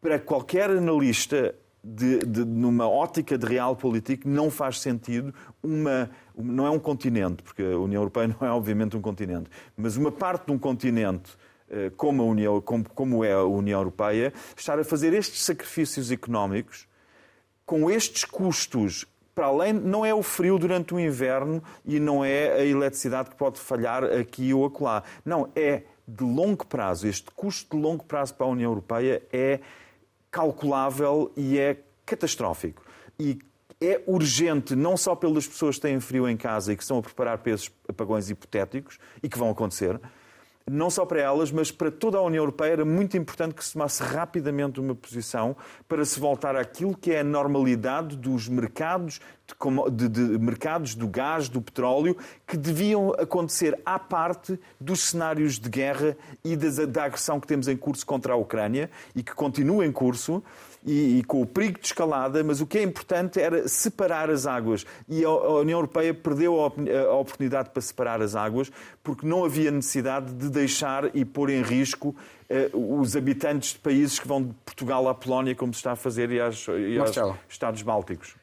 para 0.00 0.18
qualquer 0.18 0.70
analista 0.70 1.54
de, 1.86 2.18
de, 2.18 2.44
numa 2.44 2.88
ótica 2.88 3.38
de 3.38 3.46
real 3.46 3.76
político, 3.76 4.28
não 4.28 4.50
faz 4.50 4.80
sentido 4.80 5.32
uma. 5.62 6.10
Não 6.36 6.66
é 6.66 6.70
um 6.70 6.78
continente, 6.78 7.42
porque 7.42 7.62
a 7.62 7.78
União 7.78 8.02
Europeia 8.02 8.28
não 8.40 8.46
é 8.46 8.50
obviamente 8.50 8.96
um 8.96 9.00
continente, 9.00 9.50
mas 9.76 9.96
uma 9.96 10.12
parte 10.12 10.46
de 10.46 10.52
um 10.52 10.58
continente 10.58 11.32
eh, 11.68 11.90
como, 11.96 12.22
a 12.22 12.26
União, 12.26 12.60
como, 12.60 13.24
é 13.24 13.32
a 13.32 13.42
União 13.42 13.80
Europeia, 13.80 14.32
estar 14.56 14.78
a 14.78 14.84
fazer 14.84 15.12
estes 15.12 15.42
sacrifícios 15.42 16.10
económicos 16.10 16.86
com 17.64 17.90
estes 17.90 18.24
custos 18.24 19.06
para 19.34 19.46
além, 19.46 19.74
não 19.74 20.02
é 20.02 20.14
o 20.14 20.22
frio 20.22 20.58
durante 20.58 20.94
o 20.94 21.00
inverno 21.00 21.62
e 21.84 22.00
não 22.00 22.24
é 22.24 22.54
a 22.54 22.64
eletricidade 22.64 23.28
que 23.28 23.36
pode 23.36 23.60
falhar 23.60 24.02
aqui 24.02 24.54
ou 24.54 24.64
acolá. 24.64 25.02
Não, 25.26 25.50
é 25.54 25.82
de 26.08 26.24
longo 26.24 26.64
prazo, 26.64 27.06
este 27.06 27.30
custo 27.32 27.76
de 27.76 27.82
longo 27.82 28.04
prazo 28.04 28.34
para 28.34 28.46
a 28.46 28.48
União 28.48 28.70
Europeia 28.70 29.22
é 29.30 29.60
calculável 30.30 31.30
e 31.36 31.58
é 31.58 31.76
catastrófico. 32.06 32.82
E 33.18 33.38
é 33.80 34.02
urgente, 34.06 34.74
não 34.74 34.96
só 34.96 35.14
pelas 35.14 35.46
pessoas 35.46 35.76
que 35.76 35.82
têm 35.82 36.00
frio 36.00 36.28
em 36.28 36.36
casa 36.36 36.72
e 36.72 36.76
que 36.76 36.82
estão 36.82 36.98
a 36.98 37.02
preparar 37.02 37.38
para 37.38 37.52
esses 37.52 37.70
apagões 37.88 38.30
hipotéticos 38.30 38.98
e 39.22 39.28
que 39.28 39.38
vão 39.38 39.50
acontecer, 39.50 40.00
não 40.68 40.90
só 40.90 41.06
para 41.06 41.20
elas, 41.20 41.52
mas 41.52 41.70
para 41.70 41.92
toda 41.92 42.18
a 42.18 42.22
União 42.22 42.42
Europeia, 42.42 42.72
era 42.72 42.84
muito 42.84 43.16
importante 43.16 43.54
que 43.54 43.64
se 43.64 43.74
tomasse 43.74 44.02
rapidamente 44.02 44.80
uma 44.80 44.96
posição 44.96 45.54
para 45.86 46.04
se 46.04 46.18
voltar 46.18 46.56
àquilo 46.56 46.96
que 46.96 47.12
é 47.12 47.20
a 47.20 47.24
normalidade 47.24 48.16
dos 48.16 48.48
mercados, 48.48 49.20
de, 49.92 50.08
de, 50.08 50.08
de, 50.08 50.38
mercados 50.40 50.96
do 50.96 51.06
gás, 51.06 51.48
do 51.48 51.62
petróleo, 51.62 52.16
que 52.44 52.56
deviam 52.56 53.12
acontecer 53.12 53.80
à 53.86 53.96
parte 53.96 54.58
dos 54.80 55.10
cenários 55.10 55.56
de 55.56 55.68
guerra 55.68 56.16
e 56.44 56.56
da, 56.56 56.84
da 56.84 57.04
agressão 57.04 57.38
que 57.38 57.46
temos 57.46 57.68
em 57.68 57.76
curso 57.76 58.04
contra 58.04 58.32
a 58.32 58.36
Ucrânia 58.36 58.90
e 59.14 59.22
que 59.22 59.34
continua 59.34 59.86
em 59.86 59.92
curso 59.92 60.42
e, 60.86 61.18
e, 61.18 61.24
com 61.24 61.42
o 61.42 61.46
perigo 61.46 61.80
de 61.80 61.86
escalada, 61.86 62.42
mas 62.44 62.60
o 62.60 62.66
que 62.66 62.78
é 62.78 62.82
importante 62.82 63.40
era 63.40 63.66
separar 63.66 64.30
as 64.30 64.46
águas. 64.46 64.86
E 65.08 65.24
a, 65.24 65.28
a 65.28 65.60
União 65.60 65.78
Europeia 65.78 66.14
perdeu 66.14 66.64
a, 66.64 66.66
a, 66.66 67.16
oportunidade 67.16 67.70
para 67.70 67.82
separar 67.82 68.22
as 68.22 68.36
águas 68.36 68.70
porque 69.02 69.26
não 69.26 69.44
havia 69.44 69.70
necessidade 69.70 70.32
de 70.32 70.48
deixar 70.48 71.14
e 71.14 71.24
pôr 71.24 71.50
em 71.50 71.62
risco 71.62 72.14
uh, 72.72 73.00
os 73.00 73.16
habitantes 73.16 73.72
de 73.72 73.80
países 73.80 74.18
que 74.18 74.28
vão 74.28 74.42
de 74.42 74.54
Portugal 74.64 75.08
à 75.08 75.14
Polónia, 75.14 75.54
como 75.54 75.74
se 75.74 75.78
está 75.78 75.92
a 75.92 75.96
fazer, 75.96 76.30
e, 76.30 76.40
às, 76.40 76.66
e 76.68 76.98
aos 76.98 77.16
Estados 77.48 77.82
Bálticos. 77.82 78.36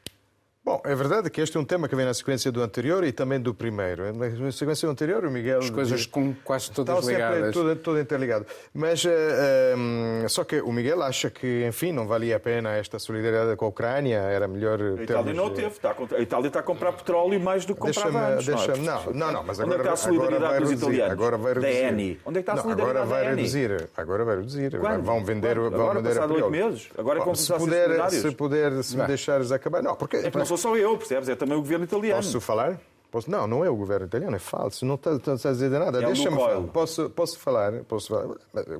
Bom, 0.64 0.80
é 0.82 0.94
verdade 0.94 1.28
que 1.28 1.42
este 1.42 1.58
é 1.58 1.60
um 1.60 1.64
tema 1.64 1.86
que 1.86 1.94
vem 1.94 2.06
na 2.06 2.14
sequência 2.14 2.50
do 2.50 2.62
anterior 2.62 3.04
e 3.04 3.12
também 3.12 3.38
do 3.38 3.52
primeiro. 3.52 4.10
Na 4.14 4.50
sequência 4.50 4.88
do 4.88 4.92
anterior, 4.92 5.22
o 5.26 5.30
Miguel. 5.30 5.58
As 5.58 5.68
coisas 5.68 6.00
estão 6.00 6.34
quase 6.42 6.70
todas 6.70 7.06
ligadas. 7.06 7.52
Tudo, 7.52 7.76
tudo 7.76 8.00
interligado. 8.00 8.46
Mas 8.72 9.04
uh, 9.04 9.10
eh, 9.10 9.74
um, 9.76 10.22
eh, 10.24 10.28
só 10.28 10.42
que 10.42 10.62
o 10.62 10.72
Miguel 10.72 11.02
acha 11.02 11.28
que, 11.28 11.66
enfim, 11.66 11.92
não 11.92 12.06
valia 12.06 12.36
a 12.36 12.40
pena 12.40 12.70
esta 12.70 12.98
solidariedade 12.98 13.58
com 13.58 13.66
a 13.66 13.68
Ucrânia, 13.68 14.16
era 14.16 14.48
melhor. 14.48 14.80
A 14.80 15.02
Itália 15.02 15.34
não 15.34 15.50
teve. 15.50 15.68
Está 15.68 15.90
a, 15.90 16.16
a 16.16 16.20
Itália 16.22 16.46
está 16.46 16.60
a 16.60 16.62
comprar 16.62 16.92
petróleo 16.92 17.38
mais 17.38 17.66
do 17.66 17.74
que 17.74 17.80
comprava 17.80 18.28
antes. 18.28 18.46
Deixa 18.46 18.74
não, 18.74 19.12
não, 19.12 19.32
não, 19.32 19.44
mas 19.44 19.60
agora, 19.60 19.66
Onde 19.66 19.74
é 19.74 19.76
que 19.76 19.80
está 19.82 19.92
a 19.92 19.96
solidariedade 19.96 20.60
dos 20.60 20.72
italianos? 20.72 21.12
Agora 21.12 21.36
vai 21.36 21.52
reduzir. 21.52 21.72
Da 21.72 21.88
ENI. 21.88 22.20
Onde 22.24 22.38
é 22.38 22.42
que 22.42 22.50
está 22.50 22.52
a 22.54 22.62
solidariedade 22.62 23.04
Agora 23.04 23.22
vai 23.22 23.34
reduzir. 23.34 23.88
Agora 23.94 24.24
vai 24.24 24.36
reduzir. 24.36 24.78
Quando? 24.78 25.02
Vão 25.02 25.22
vender, 25.22 25.56
Quando? 25.56 25.76
vão 25.76 25.90
agora, 25.90 26.00
vender 26.00 26.18
a 26.18 26.26
oito 26.26 26.50
meses. 26.50 26.88
Agora 26.96 27.20
é 27.20 27.22
como 27.22 27.36
se 27.36 27.52
puder, 27.52 28.10
se 28.10 28.30
puder, 28.32 28.82
se 28.82 28.96
me 28.96 29.06
deixares 29.06 29.52
acabar. 29.52 29.82
Não, 29.82 29.94
porque. 29.94 30.16
É 30.16 30.30
que 30.30 30.38
não 30.38 30.53
sou 30.56 30.72
só 30.72 30.76
eu, 30.76 30.96
percebes? 30.96 31.28
É 31.28 31.34
também 31.34 31.56
o 31.56 31.60
governo 31.60 31.84
italiano. 31.84 32.22
Posso 32.22 32.40
falar? 32.40 32.80
Posso? 33.10 33.30
Não, 33.30 33.46
não 33.46 33.64
é 33.64 33.70
o 33.70 33.76
governo 33.76 34.06
italiano, 34.06 34.34
é 34.34 34.40
falso. 34.40 34.84
Não 34.84 34.96
está, 34.96 35.12
está 35.12 35.32
a 35.32 35.52
dizer 35.52 35.70
nada. 35.70 36.02
É 36.02 36.06
Deixa-me 36.06 36.36
falar. 36.36 36.60
Posso, 36.62 37.10
posso 37.10 37.38
falar? 37.38 37.72
Posso 37.84 38.08
falar? 38.08 38.34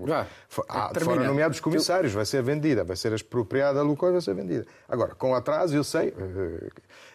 Já. 0.09 0.27
Ah, 0.69 0.91
foram 1.01 1.25
nomeados 1.25 1.61
comissários, 1.61 2.13
vai 2.13 2.25
ser 2.25 2.43
vendida, 2.43 2.83
vai 2.83 2.97
ser 2.97 3.13
expropriada 3.13 3.79
a 3.79 3.83
Lukoil, 3.85 4.13
vai 4.13 4.21
ser 4.21 4.35
vendida. 4.35 4.67
Agora, 4.89 5.15
com 5.15 5.37
atraso, 5.37 5.77
eu 5.77 5.85
sei. 5.85 6.13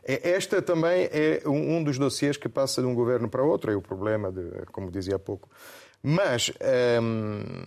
Eh, 0.06 0.32
esta 0.32 0.62
também 0.62 1.10
é 1.12 1.42
um 1.46 1.84
dos 1.84 1.98
dossiês 1.98 2.38
que 2.38 2.48
passa 2.48 2.82
de 2.82 2.88
um 2.88 2.96
governo 2.96 3.28
para 3.28 3.44
outro, 3.44 3.70
é 3.70 3.76
o 3.76 3.82
problema, 3.82 4.32
de, 4.32 4.50
como 4.72 4.90
dizia 4.90 5.18
há 5.18 5.20
pouco. 5.20 5.50
Mas. 6.02 6.54
Hum, 7.02 7.66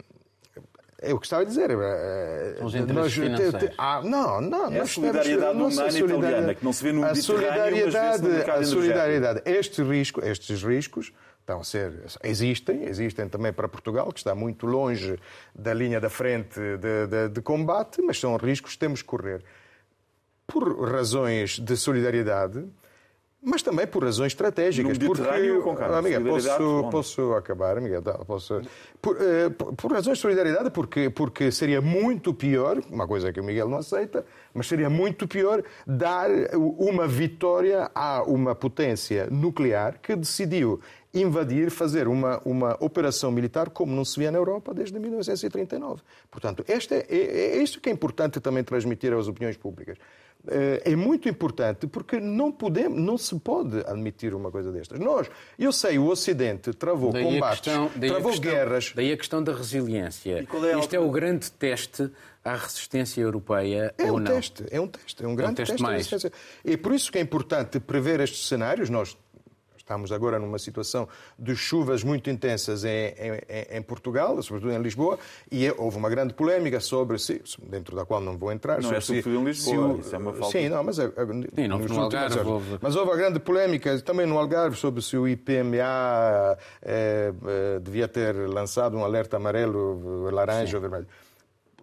é 1.02 1.12
o 1.12 1.18
que 1.18 1.26
estava 1.26 1.42
a 1.42 1.44
dizer. 1.44 1.70
É, 1.70 2.56
Os 2.62 2.72
nós, 2.74 3.12
te, 3.12 3.20
te, 3.20 3.74
ah, 3.76 4.00
não, 4.02 4.40
não. 4.40 4.72
É 4.72 4.80
a 4.80 4.86
solidariedade 4.86 5.56
humana 5.58 5.98
italiana, 5.98 6.54
que 6.54 6.64
não 6.64 6.72
se 6.72 6.84
vê 6.84 6.92
no 6.92 7.04
a 7.04 7.14
solidariedade, 7.14 8.26
a 8.50 8.64
solidariedade. 8.64 9.42
Este 9.44 9.82
risco, 9.82 10.24
estes 10.24 10.62
riscos 10.62 11.12
estão 11.40 11.60
a 11.60 11.64
ser, 11.64 11.92
existem, 12.22 12.84
existem 12.84 13.28
também 13.28 13.52
para 13.52 13.66
Portugal, 13.68 14.12
que 14.12 14.20
está 14.20 14.34
muito 14.34 14.64
longe 14.64 15.18
da 15.52 15.74
linha 15.74 16.00
da 16.00 16.08
frente 16.08 16.60
de, 16.60 17.06
de, 17.08 17.28
de 17.30 17.42
combate, 17.42 18.00
mas 18.00 18.20
são 18.20 18.36
riscos 18.36 18.72
que 18.74 18.78
temos 18.78 19.02
que 19.02 19.08
correr. 19.08 19.42
Por 20.46 20.88
razões 20.88 21.58
de 21.58 21.76
solidariedade, 21.76 22.64
mas 23.42 23.60
também 23.60 23.86
por 23.86 24.04
razões 24.04 24.32
estratégicas. 24.32 24.96
No 24.96 25.06
porque, 25.06 25.58
com 25.60 25.70
amiga, 25.72 26.20
posso, 26.20 26.88
posso 26.90 27.32
acabar, 27.34 27.76
amiga, 27.76 28.00
posso, 28.24 28.62
por, 29.00 29.16
uh, 29.16 29.74
por, 29.74 29.92
razões 29.92 30.18
de 30.18 30.22
solidariedade, 30.22 30.70
porque, 30.70 31.10
porque 31.10 31.50
seria 31.50 31.80
muito 31.80 32.32
pior, 32.32 32.80
uma 32.88 33.06
coisa 33.06 33.32
que 33.32 33.40
o 33.40 33.44
Miguel 33.44 33.68
não 33.68 33.78
aceita, 33.78 34.24
mas 34.54 34.68
seria 34.68 34.88
muito 34.88 35.26
pior 35.26 35.62
dar 35.84 36.30
uma 36.54 37.08
vitória 37.08 37.90
a 37.92 38.22
uma 38.22 38.54
potência 38.54 39.26
nuclear 39.28 39.98
que 40.00 40.14
decidiu 40.14 40.80
invadir, 41.12 41.70
fazer 41.70 42.08
uma, 42.08 42.40
uma 42.44 42.76
operação 42.80 43.30
militar 43.30 43.70
como 43.70 43.94
não 43.94 44.04
se 44.04 44.18
via 44.18 44.30
na 44.30 44.38
Europa 44.38 44.72
desde 44.72 44.98
1939. 44.98 46.00
Portanto, 46.30 46.64
este 46.68 46.94
é, 46.94 47.06
é, 47.08 47.56
é 47.58 47.62
isto 47.62 47.80
que 47.80 47.90
é 47.90 47.92
importante 47.92 48.40
também 48.40 48.64
transmitir 48.64 49.12
às 49.12 49.28
opiniões 49.28 49.56
públicas. 49.56 49.98
Eh, 50.48 50.82
é 50.92 50.96
muito 50.96 51.28
importante 51.28 51.86
porque 51.86 52.18
não 52.18 52.50
podemos, 52.50 53.00
não 53.00 53.16
se 53.16 53.38
pode 53.38 53.78
admitir 53.86 54.34
uma 54.34 54.50
coisa 54.50 54.72
destas. 54.72 54.98
Nós, 54.98 55.30
eu 55.58 55.72
sei, 55.72 55.98
o 55.98 56.06
Ocidente 56.08 56.72
travou 56.72 57.12
daí 57.12 57.24
combates, 57.24 57.60
questão, 57.60 57.88
travou 57.88 58.30
questão, 58.32 58.52
guerras. 58.52 58.92
Daí 58.94 59.12
a 59.12 59.16
questão 59.16 59.42
da 59.42 59.54
resiliência. 59.54 60.46
É 60.50 60.78
Isto 60.78 60.94
é 60.96 60.98
o 60.98 61.10
grande 61.10 61.50
teste 61.52 62.10
à 62.44 62.56
resistência 62.56 63.20
europeia 63.20 63.94
é 63.96 64.10
ou 64.10 64.16
um 64.16 64.20
não? 64.20 64.34
Teste, 64.34 64.64
é 64.68 64.80
um 64.80 64.88
teste, 64.88 65.24
é 65.24 65.28
um 65.28 65.36
grande 65.36 65.50
é 65.50 65.52
um 65.52 65.54
teste. 65.54 65.72
teste 65.72 65.82
mais. 65.82 66.32
E 66.64 66.76
por 66.76 66.92
isso 66.92 67.12
que 67.12 67.18
é 67.18 67.20
importante 67.20 67.78
prever 67.78 68.18
estes 68.18 68.48
cenários. 68.48 68.90
Nós 68.90 69.16
Estamos 69.82 70.12
agora 70.12 70.38
numa 70.38 70.60
situação 70.60 71.08
de 71.36 71.56
chuvas 71.56 72.04
muito 72.04 72.30
intensas 72.30 72.84
em, 72.84 73.08
em, 73.18 73.78
em 73.78 73.82
Portugal, 73.82 74.40
sobretudo 74.40 74.72
em 74.72 74.80
Lisboa, 74.80 75.18
e 75.50 75.66
é, 75.66 75.74
houve 75.76 75.96
uma 75.96 76.08
grande 76.08 76.32
polémica 76.34 76.78
sobre 76.78 77.18
se, 77.18 77.42
dentro 77.64 77.96
da 77.96 78.04
qual 78.04 78.20
não 78.20 78.38
vou 78.38 78.52
entrar. 78.52 78.80
Não 78.80 78.92
é 78.92 79.00
sobre 79.00 79.18
é 79.20 79.22
sobretudo 79.22 79.34
se, 79.34 79.40
em 79.40 79.44
Lisboa, 79.44 79.88
o, 79.88 80.00
isso 80.00 80.14
é 80.14 80.18
uma 80.18 80.32
falta. 80.32 80.58
Sim, 80.58 80.68
não, 80.68 80.84
mas 80.84 80.98
é, 81.00 81.08
sim, 81.08 81.68
não, 81.68 81.78
no 81.80 82.00
Algarve, 82.00 82.38
houve... 82.38 82.78
Mas 82.80 82.94
houve 82.94 83.10
uma 83.10 83.16
grande 83.16 83.40
polémica 83.40 84.00
também 84.02 84.24
no 84.24 84.38
Algarve 84.38 84.76
sobre 84.76 85.02
se 85.02 85.16
o 85.16 85.26
IPMA 85.26 85.76
é, 86.80 87.32
é, 87.44 87.78
devia 87.80 88.06
ter 88.06 88.34
lançado 88.48 88.96
um 88.96 89.04
alerta 89.04 89.36
amarelo, 89.36 90.30
laranja 90.30 90.70
sim. 90.70 90.76
ou 90.76 90.80
vermelho 90.80 91.08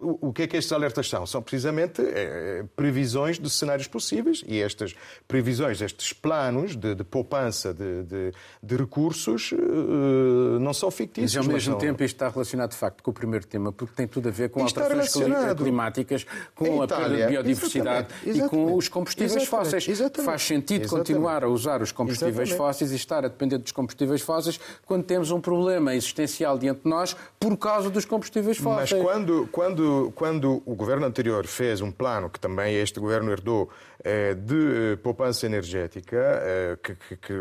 o 0.00 0.32
que 0.32 0.42
é 0.42 0.46
que 0.46 0.56
estes 0.56 0.72
alertas 0.72 1.08
são? 1.08 1.26
São 1.26 1.42
precisamente 1.42 2.00
é, 2.02 2.64
previsões 2.74 3.38
de 3.38 3.50
cenários 3.50 3.86
possíveis 3.86 4.42
e 4.46 4.60
estas 4.60 4.94
previsões, 5.28 5.80
estes 5.80 6.12
planos 6.12 6.74
de, 6.74 6.94
de 6.94 7.04
poupança 7.04 7.74
de, 7.74 8.02
de, 8.04 8.32
de 8.62 8.76
recursos 8.76 9.52
uh, 9.52 10.58
não 10.58 10.72
são 10.72 10.90
fictícios. 10.90 11.34
Mas 11.34 11.46
ao 11.46 11.52
mesmo 11.52 11.76
tempo 11.76 12.02
isto 12.02 12.16
está 12.16 12.28
relacionado 12.28 12.70
de 12.70 12.76
facto 12.76 13.02
com 13.02 13.10
o 13.10 13.14
primeiro 13.14 13.46
tema, 13.46 13.72
porque 13.72 13.94
tem 13.94 14.06
tudo 14.06 14.28
a 14.28 14.32
ver 14.32 14.48
com 14.48 14.62
alterações 14.62 15.30
climáticas, 15.56 16.26
com 16.54 16.82
a 16.82 16.88
perda 16.88 17.16
de 17.16 17.26
biodiversidade 17.26 18.06
exatamente, 18.24 18.28
exatamente, 18.28 18.46
e 18.46 18.48
com 18.48 18.76
os 18.76 18.88
combustíveis 18.88 19.36
exatamente, 19.36 19.50
fósseis. 19.50 19.88
Exatamente, 19.88 20.26
Faz 20.26 20.42
sentido 20.42 20.88
continuar 20.88 21.44
a 21.44 21.48
usar 21.48 21.82
os 21.82 21.92
combustíveis 21.92 22.50
fósseis 22.50 22.92
e 22.92 22.96
estar 22.96 23.24
a 23.24 23.28
depender 23.28 23.58
dos 23.58 23.72
combustíveis 23.72 24.22
fósseis 24.22 24.58
quando 24.86 25.04
temos 25.04 25.30
um 25.30 25.40
problema 25.40 25.94
existencial 25.94 26.58
diante 26.58 26.82
de 26.84 26.88
nós 26.88 27.14
por 27.38 27.56
causa 27.56 27.90
dos 27.90 28.04
combustíveis 28.04 28.56
fósseis. 28.56 28.92
Mas 28.92 29.02
quando, 29.02 29.48
quando 29.52 29.89
quando, 30.14 30.62
o 30.66 30.74
governo 30.74 31.06
anterior 31.06 31.46
fez 31.46 31.80
um 31.80 31.90
plano, 31.90 32.28
que 32.28 32.38
também 32.38 32.74
este 32.76 32.98
governo 32.98 33.30
herdou, 33.30 33.70
eh, 34.02 34.34
de 34.34 34.96
poupança 35.02 35.46
energética, 35.46 36.16
eh, 36.16 36.78
que, 36.82 36.94
que, 36.94 37.16
que 37.16 37.34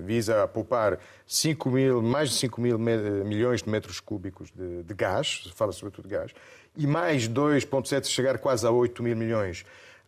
visa 0.00 0.46
poupar 0.48 0.98
5 1.26 1.70
mil, 1.70 2.02
mais 2.02 2.30
de 2.30 2.36
5 2.36 2.60
mil 2.60 2.78
milhões 2.78 3.62
de 3.62 3.68
metros 3.68 4.00
cúbicos 4.00 4.50
de, 4.50 4.82
de 4.82 4.94
gás, 4.94 5.50
fala 5.54 5.72
sobretudo 5.72 6.08
de 6.08 6.14
gás, 6.14 6.32
e 6.76 6.86
mais 6.86 7.28
2,7, 7.28 8.06
chegar 8.06 8.38
quase 8.38 8.66
a 8.66 8.70
8 8.70 9.02
mil 9.02 9.16
milhões 9.16 9.64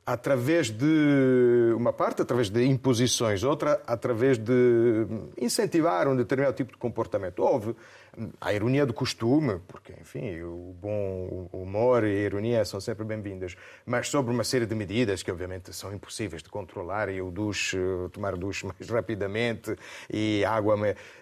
através 0.08 0.70
de 0.70 1.74
uma 1.76 1.92
parte 1.92 2.22
através 2.22 2.48
de 2.48 2.64
imposições, 2.64 3.42
outra 3.42 3.82
através 3.86 4.38
de 4.38 5.06
incentivar 5.38 6.08
um 6.08 6.16
determinado 6.16 6.56
tipo 6.56 6.72
de 6.72 6.78
comportamento. 6.78 7.40
Houve 7.40 7.76
a 8.40 8.52
ironia 8.52 8.86
do 8.86 8.92
costume, 8.92 9.60
porque, 9.68 9.92
enfim, 10.00 10.40
o 10.40 10.74
bom 10.80 11.48
humor 11.52 12.04
e 12.04 12.06
a 12.06 12.20
ironia 12.20 12.64
são 12.64 12.80
sempre 12.80 13.04
bem-vindas, 13.04 13.54
mas 13.84 14.08
sobre 14.08 14.32
uma 14.32 14.44
série 14.44 14.66
de 14.66 14.74
medidas 14.74 15.22
que, 15.22 15.30
obviamente, 15.30 15.72
são 15.74 15.92
impossíveis 15.92 16.42
de 16.42 16.48
controlar, 16.48 17.08
e 17.08 17.20
o 17.20 17.30
duche, 17.30 17.78
tomar 18.12 18.34
duche 18.36 18.66
mais 18.78 18.88
rapidamente, 18.88 19.76
e 20.10 20.44
água... 20.44 20.76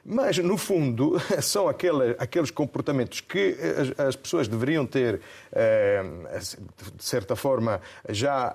Mas, 0.05 0.39
no 0.39 0.57
fundo, 0.57 1.21
são 1.43 1.69
aquele, 1.69 2.15
aqueles 2.19 2.51
comportamentos 2.51 3.21
que 3.21 3.57
as, 3.99 4.07
as 4.07 4.17
pessoas 4.17 4.49
deveriam 4.49 4.87
ter, 4.87 5.21
eh, 5.53 6.03
de 6.95 7.05
certa 7.05 7.35
forma, 7.35 7.81
já 8.09 8.53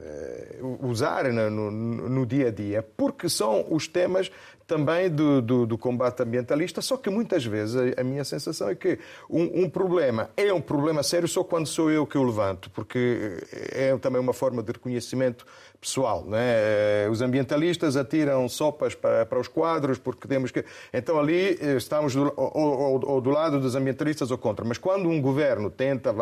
eh, 0.00 0.58
usar 0.82 1.24
no, 1.32 1.50
no, 1.50 1.70
no 1.70 2.26
dia 2.26 2.48
a 2.48 2.50
dia, 2.50 2.82
porque 2.96 3.28
são 3.28 3.66
os 3.70 3.88
temas 3.88 4.30
também 4.66 5.10
do, 5.10 5.42
do, 5.42 5.66
do, 5.66 5.76
combate 5.76 6.22
ambientalista, 6.22 6.80
só 6.80 6.96
que 6.96 7.10
muitas 7.10 7.44
vezes 7.44 7.76
a, 7.96 8.04
minha 8.04 8.22
sensação 8.22 8.68
é 8.68 8.74
que 8.76 9.00
um, 9.28 9.64
um, 9.64 9.68
problema 9.68 10.30
é 10.36 10.52
um 10.52 10.60
problema 10.60 11.02
sério 11.02 11.26
só 11.26 11.42
quando 11.42 11.66
sou 11.66 11.90
eu 11.90 12.06
que 12.06 12.16
o 12.16 12.22
levanto, 12.22 12.70
porque 12.70 13.38
é 13.50 13.96
também 13.98 14.20
uma 14.20 14.32
forma 14.32 14.62
de 14.62 14.70
reconhecimento 14.70 15.44
pessoal. 15.80 16.24
Não 16.26 16.36
é? 16.36 17.08
Os 17.10 17.22
ambientalistas 17.22 17.96
atiram 17.96 18.48
sopas 18.48 18.94
para, 18.94 19.24
para 19.24 19.40
os 19.40 19.48
quadros 19.48 19.98
porque 19.98 20.28
temos 20.28 20.50
que. 20.50 20.64
Então 20.92 21.18
ali 21.18 21.58
eh, 21.60 21.76
estamos 21.76 22.14
do, 22.14 22.32
ou, 22.36 22.52
ou, 22.54 23.08
ou 23.08 23.20
do 23.20 23.30
lado 23.30 23.58
dos 23.58 23.74
ambientalistas 23.74 24.30
ou 24.30 24.38
contra. 24.38 24.64
Mas 24.64 24.78
quando 24.78 25.08
um 25.08 25.20
governo 25.20 25.70
tenta 25.70 26.14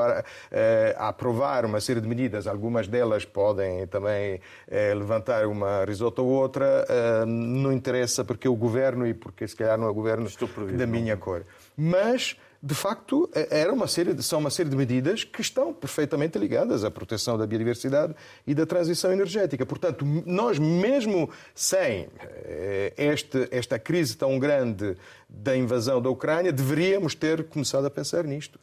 eh, 0.50 0.94
aprovar 0.98 1.64
uma 1.64 1.80
série 1.80 2.00
de 2.00 2.06
medidas, 2.06 2.46
algumas 2.46 2.86
delas 2.86 3.24
podem 3.24 3.86
também 3.86 4.40
eh, 4.68 4.94
levantar 4.94 5.46
uma 5.46 5.84
risota 5.84 6.22
ou 6.22 6.28
outra, 6.28 6.86
eh, 6.88 7.24
não 7.26 7.72
interessa 7.72 8.24
porque 8.24 8.48
o 8.48 8.54
governo 8.54 9.06
e 9.06 9.14
porque 9.14 9.48
se 9.48 9.56
calhar 9.56 9.78
não 9.78 9.86
é 9.86 9.90
o 9.90 9.94
governo 9.94 10.28
da 10.76 10.86
minha 10.86 11.16
cor. 11.16 11.42
Mas 11.76 12.36
de 12.60 12.74
facto, 12.74 13.30
é, 13.32 13.60
era 13.60 13.72
uma 13.72 13.86
série 13.86 14.20
são 14.22 14.40
uma 14.40 14.50
série 14.50 14.68
de 14.68 14.76
medidas 14.76 15.22
que 15.22 15.40
estão 15.40 15.72
perfeitamente 15.72 16.38
ligadas 16.38 16.82
à 16.82 16.90
proteção 16.90 17.38
da 17.38 17.46
biodiversidade 17.46 18.14
e 18.46 18.54
da 18.54 18.66
transição 18.66 19.12
energética. 19.12 19.64
Portanto, 19.64 20.04
nós, 20.26 20.58
mesmo 20.58 21.30
sem 21.54 22.08
eh, 22.20 22.92
este, 22.96 23.48
esta 23.52 23.78
crise 23.78 24.16
tão 24.16 24.38
grande 24.38 24.96
da 25.28 25.56
invasão 25.56 26.02
da 26.02 26.10
Ucrânia, 26.10 26.52
deveríamos 26.52 27.14
ter 27.14 27.44
começado 27.44 27.86
a 27.86 27.90
pensar 27.90 28.24
nisto. 28.24 28.58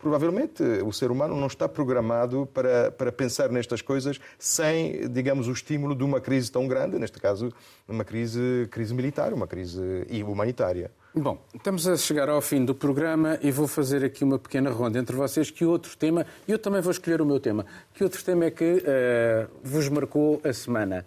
Provavelmente 0.00 0.62
o 0.62 0.90
ser 0.92 1.10
humano 1.10 1.36
não 1.36 1.46
está 1.46 1.68
programado 1.68 2.48
para, 2.54 2.90
para 2.90 3.12
pensar 3.12 3.50
nestas 3.50 3.82
coisas 3.82 4.18
sem, 4.38 5.06
digamos, 5.10 5.46
o 5.46 5.52
estímulo 5.52 5.94
de 5.94 6.02
uma 6.02 6.22
crise 6.22 6.50
tão 6.50 6.66
grande, 6.66 6.98
neste 6.98 7.20
caso, 7.20 7.52
uma 7.86 8.02
crise, 8.02 8.66
crise 8.70 8.94
militar, 8.94 9.34
uma 9.34 9.46
crise 9.46 10.06
humanitária. 10.26 10.90
Bom, 11.14 11.38
estamos 11.54 11.86
a 11.86 11.98
chegar 11.98 12.30
ao 12.30 12.40
fim 12.40 12.64
do 12.64 12.74
programa 12.74 13.38
e 13.42 13.50
vou 13.50 13.68
fazer 13.68 14.02
aqui 14.02 14.24
uma 14.24 14.38
pequena 14.38 14.70
ronda 14.70 14.98
entre 14.98 15.14
vocês. 15.14 15.50
Que 15.50 15.66
outro 15.66 15.94
tema, 15.98 16.24
e 16.48 16.52
eu 16.52 16.58
também 16.58 16.80
vou 16.80 16.92
escolher 16.92 17.20
o 17.20 17.26
meu 17.26 17.38
tema, 17.38 17.66
que 17.92 18.02
outro 18.02 18.24
tema 18.24 18.46
é 18.46 18.50
que 18.50 18.64
uh, 18.64 19.50
vos 19.62 19.86
marcou 19.90 20.40
a 20.42 20.52
semana? 20.54 21.04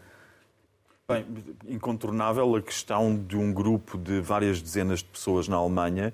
Bem, 1.09 1.25
incontornável 1.67 2.55
a 2.55 2.61
questão 2.61 3.15
de 3.15 3.35
um 3.35 3.51
grupo 3.51 3.97
de 3.97 4.21
várias 4.21 4.61
dezenas 4.61 4.99
de 4.99 5.05
pessoas 5.05 5.47
na 5.47 5.55
Alemanha 5.55 6.13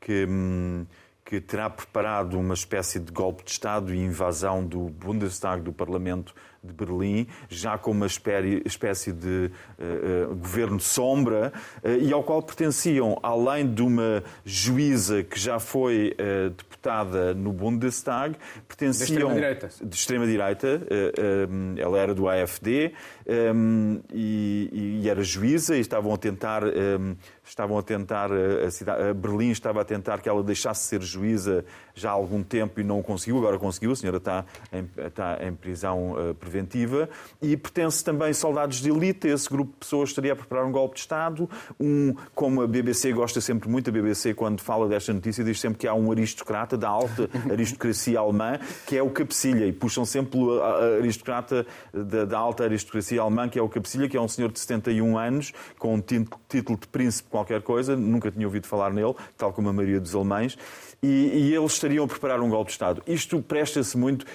que. 0.00 0.26
Hum, 0.28 0.84
que 1.26 1.40
terá 1.40 1.68
preparado 1.68 2.38
uma 2.38 2.54
espécie 2.54 3.00
de 3.00 3.10
golpe 3.10 3.42
de 3.42 3.50
Estado 3.50 3.92
e 3.92 3.98
invasão 3.98 4.64
do 4.64 4.88
Bundestag, 4.88 5.60
do 5.60 5.72
Parlamento 5.72 6.32
de 6.62 6.72
Berlim, 6.72 7.26
já 7.48 7.76
com 7.76 7.90
uma 7.90 8.06
espécie 8.06 9.12
de 9.12 9.50
uh, 9.78 10.30
uh, 10.30 10.36
governo 10.36 10.78
sombra, 10.78 11.52
uh, 11.82 11.88
e 11.88 12.12
ao 12.12 12.22
qual 12.22 12.40
pertenciam, 12.42 13.18
além 13.22 13.72
de 13.72 13.82
uma 13.82 14.22
juíza 14.44 15.24
que 15.24 15.38
já 15.38 15.58
foi 15.58 16.16
deputada 16.56 17.34
no 17.34 17.52
Bundestag, 17.52 18.36
pertenciam. 18.66 19.06
De 19.82 19.96
extrema-direita. 19.96 20.80
ela 21.76 21.98
era 21.98 22.14
do 22.14 22.28
AFD 22.28 22.92
um, 23.54 24.00
e, 24.12 25.00
e, 25.02 25.08
era 25.08 25.22
juíza 25.22 25.76
e 25.76 25.80
estavam 25.80 26.14
a 26.14 26.16
tentar. 26.16 26.62
Um, 26.64 27.16
estavam 27.46 27.78
a 27.78 27.82
tentar, 27.82 28.30
a, 28.32 28.70
cidade, 28.70 29.02
a 29.02 29.14
Berlim 29.14 29.50
estava 29.50 29.80
a 29.80 29.84
tentar 29.84 30.20
que 30.20 30.28
ela 30.28 30.42
deixasse 30.42 30.82
de 30.82 30.86
ser 30.88 31.02
juíza 31.02 31.64
já 31.94 32.10
há 32.10 32.12
algum 32.12 32.42
tempo 32.42 32.80
e 32.80 32.84
não 32.84 33.02
conseguiu, 33.02 33.38
agora 33.38 33.58
conseguiu, 33.58 33.92
a 33.92 33.96
senhora 33.96 34.18
está 34.18 34.44
em, 34.72 34.88
está 35.06 35.38
em 35.40 35.54
prisão 35.54 36.12
uh, 36.12 36.34
preventiva. 36.34 37.08
E 37.40 37.56
pertence 37.56 38.04
também 38.04 38.32
soldados 38.32 38.80
de 38.80 38.90
elite, 38.90 39.28
esse 39.28 39.48
grupo 39.48 39.72
de 39.72 39.78
pessoas 39.78 40.10
estaria 40.10 40.32
a 40.32 40.36
preparar 40.36 40.66
um 40.66 40.72
golpe 40.72 40.96
de 40.96 41.00
Estado. 41.00 41.48
Um, 41.80 42.14
como 42.34 42.62
a 42.62 42.66
BBC 42.66 43.12
gosta 43.12 43.40
sempre 43.40 43.68
muito, 43.68 43.90
a 43.90 43.92
BBC, 43.92 44.34
quando 44.34 44.60
fala 44.60 44.88
desta 44.88 45.12
notícia, 45.12 45.44
diz 45.44 45.60
sempre 45.60 45.78
que 45.78 45.86
há 45.86 45.94
um 45.94 46.10
aristocrata 46.10 46.76
da 46.76 46.88
alta 46.88 47.30
aristocracia 47.50 48.18
alemã, 48.18 48.58
que 48.86 48.96
é 48.96 49.02
o 49.02 49.10
Capecilha, 49.10 49.66
e 49.66 49.72
puxam 49.72 50.04
sempre 50.04 50.38
o 50.38 50.60
aristocrata 50.98 51.66
da, 51.92 52.24
da 52.24 52.38
alta 52.38 52.64
aristocracia 52.64 53.20
alemã, 53.22 53.48
que 53.48 53.58
é 53.58 53.62
o 53.62 53.68
Capecilha, 53.68 54.08
que 54.08 54.16
é 54.16 54.20
um 54.20 54.28
senhor 54.28 54.50
de 54.50 54.58
71 54.58 55.16
anos, 55.16 55.52
com 55.78 55.94
um 55.94 56.00
título 56.00 56.78
de 56.78 56.88
príncipe 56.88 57.30
qualquer 57.36 57.62
coisa, 57.62 57.96
nunca 57.96 58.30
tinha 58.30 58.46
ouvido 58.46 58.66
falar 58.66 58.92
nele, 58.92 59.14
tal 59.36 59.52
como 59.52 59.68
a 59.68 59.72
maioria 59.72 60.00
dos 60.00 60.14
alemães, 60.14 60.56
e, 61.02 61.08
e 61.08 61.54
eles 61.54 61.72
estariam 61.72 62.04
a 62.04 62.08
preparar 62.08 62.40
um 62.40 62.48
golpe 62.48 62.66
de 62.66 62.72
Estado. 62.72 63.02
Isto 63.06 63.40
presta-se 63.42 63.96
muito 63.96 64.26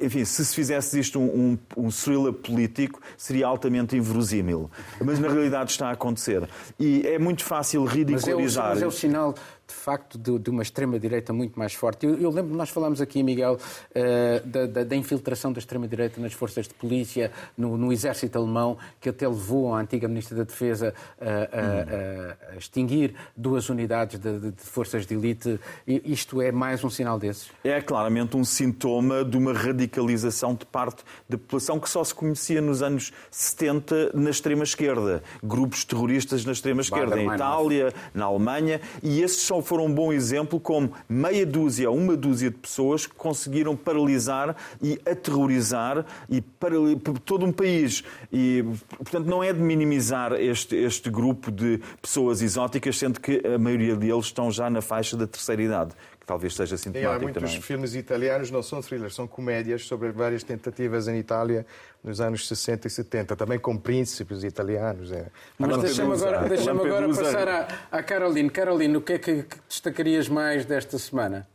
enfim, 0.00 0.24
se 0.24 0.44
se 0.44 0.54
fizesse 0.54 0.98
isto 0.98 1.18
um, 1.18 1.58
um, 1.76 1.84
um 1.86 1.90
thriller 1.90 2.32
político, 2.32 3.00
seria 3.16 3.46
altamente 3.46 3.96
inverosímil. 3.96 4.70
Mas 5.02 5.18
na 5.18 5.28
realidade 5.28 5.70
está 5.70 5.88
a 5.88 5.92
acontecer. 5.92 6.46
E 6.78 7.06
é 7.06 7.18
muito 7.18 7.44
fácil 7.44 7.84
ridicularizar. 7.84 8.70
Mas 8.70 8.82
é 8.82 8.84
o, 8.84 8.86
mas 8.86 8.94
é 8.94 8.96
o 8.96 9.00
sinal 9.00 9.34
de 9.72 9.78
facto, 9.78 10.18
de, 10.18 10.38
de 10.38 10.50
uma 10.50 10.62
extrema-direita 10.62 11.32
muito 11.32 11.58
mais 11.58 11.72
forte. 11.72 12.06
Eu, 12.06 12.18
eu 12.18 12.30
lembro, 12.30 12.54
nós 12.54 12.68
falámos 12.68 13.00
aqui, 13.00 13.22
Miguel, 13.22 13.54
uh, 13.56 14.46
da, 14.46 14.66
da, 14.66 14.84
da, 14.84 14.96
infiltração 14.96 15.52
da 15.52 15.58
extrema-direita 15.58 16.20
nas 16.20 16.34
forças 16.34 16.68
de 16.68 16.74
polícia, 16.74 17.32
no, 17.56 17.76
no, 17.76 17.92
exército 17.92 18.38
alemão, 18.38 18.76
que 19.00 19.08
até 19.08 19.26
levou 19.26 19.74
a 19.74 19.80
antiga 19.80 20.06
Ministra 20.06 20.36
da 20.36 20.44
Defesa 20.44 20.94
a, 21.20 22.50
a, 22.50 22.52
a 22.52 22.56
extinguir 22.56 23.14
duas 23.36 23.68
unidades 23.68 24.18
de, 24.18 24.38
de, 24.38 24.50
de, 24.52 24.62
forças 24.62 25.06
de 25.06 25.14
elite. 25.14 25.58
E 25.86 26.02
isto 26.12 26.42
é 26.42 26.52
mais 26.52 26.84
um 26.84 26.90
sinal 26.90 27.18
desses? 27.18 27.50
É 27.64 27.80
claramente 27.80 28.36
um 28.36 28.44
sintoma 28.44 29.24
de 29.24 29.36
uma 29.36 29.52
radicalização 29.52 30.54
de 30.54 30.66
parte 30.66 31.02
da 31.28 31.38
população 31.38 31.80
que 31.80 31.88
só 31.88 32.04
se 32.04 32.14
conhecia 32.14 32.60
nos 32.60 32.82
anos 32.82 33.12
70 33.30 34.12
na 34.14 34.30
extrema-esquerda. 34.30 35.22
Grupos 35.42 35.84
terroristas 35.84 36.44
na 36.44 36.52
extrema-esquerda, 36.52 37.18
em 37.18 37.32
Itália, 37.32 37.92
na 38.12 38.26
Alemanha, 38.26 38.80
e 39.02 39.22
esses 39.22 39.42
são 39.42 39.61
foram 39.62 39.86
um 39.86 39.94
bom 39.94 40.12
exemplo 40.12 40.60
como 40.60 40.92
meia 41.08 41.46
dúzia, 41.46 41.90
uma 41.90 42.16
dúzia 42.16 42.50
de 42.50 42.56
pessoas 42.56 43.06
que 43.06 43.14
conseguiram 43.14 43.76
paralisar 43.76 44.56
e 44.82 45.00
aterrorizar 45.06 46.04
e 46.28 46.40
todo 47.24 47.46
um 47.46 47.52
país. 47.52 48.02
E, 48.32 48.64
portanto, 48.98 49.26
não 49.26 49.42
é 49.42 49.52
de 49.52 49.60
minimizar 49.60 50.32
este, 50.34 50.76
este 50.76 51.10
grupo 51.10 51.50
de 51.50 51.80
pessoas 52.00 52.42
exóticas, 52.42 52.98
sendo 52.98 53.20
que 53.20 53.42
a 53.46 53.58
maioria 53.58 53.96
deles 53.96 54.26
estão 54.26 54.50
já 54.50 54.68
na 54.68 54.80
faixa 54.80 55.16
da 55.16 55.26
terceira 55.26 55.62
idade 55.62 55.94
que 56.22 56.26
talvez 56.26 56.54
seja 56.54 56.76
sintomático 56.76 57.10
Sim, 57.10 57.16
há 57.16 57.20
muitos 57.20 57.42
também. 57.42 57.62
filmes 57.62 57.94
italianos, 57.96 58.48
não 58.48 58.62
são 58.62 58.80
thrillers, 58.80 59.12
são 59.12 59.26
comédias 59.26 59.84
sobre 59.84 60.12
várias 60.12 60.44
tentativas 60.44 61.08
em 61.08 61.18
Itália 61.18 61.66
nos 62.02 62.20
anos 62.20 62.46
60 62.46 62.86
e 62.86 62.90
70, 62.90 63.34
também 63.34 63.58
com 63.58 63.76
príncipes 63.76 64.44
italianos. 64.44 65.10
É. 65.10 65.26
Mas 65.58 65.76
deixa-me 65.78 66.12
agora, 66.12 66.48
deixa 66.48 66.70
agora 66.70 67.08
passar 67.08 67.48
à, 67.48 67.68
à 67.90 68.02
Caroline. 68.04 68.48
Caroline, 68.50 68.96
o 68.96 69.00
que 69.00 69.14
é 69.14 69.18
que 69.18 69.44
destacarias 69.68 70.28
mais 70.28 70.64
desta 70.64 70.96
semana? 70.96 71.48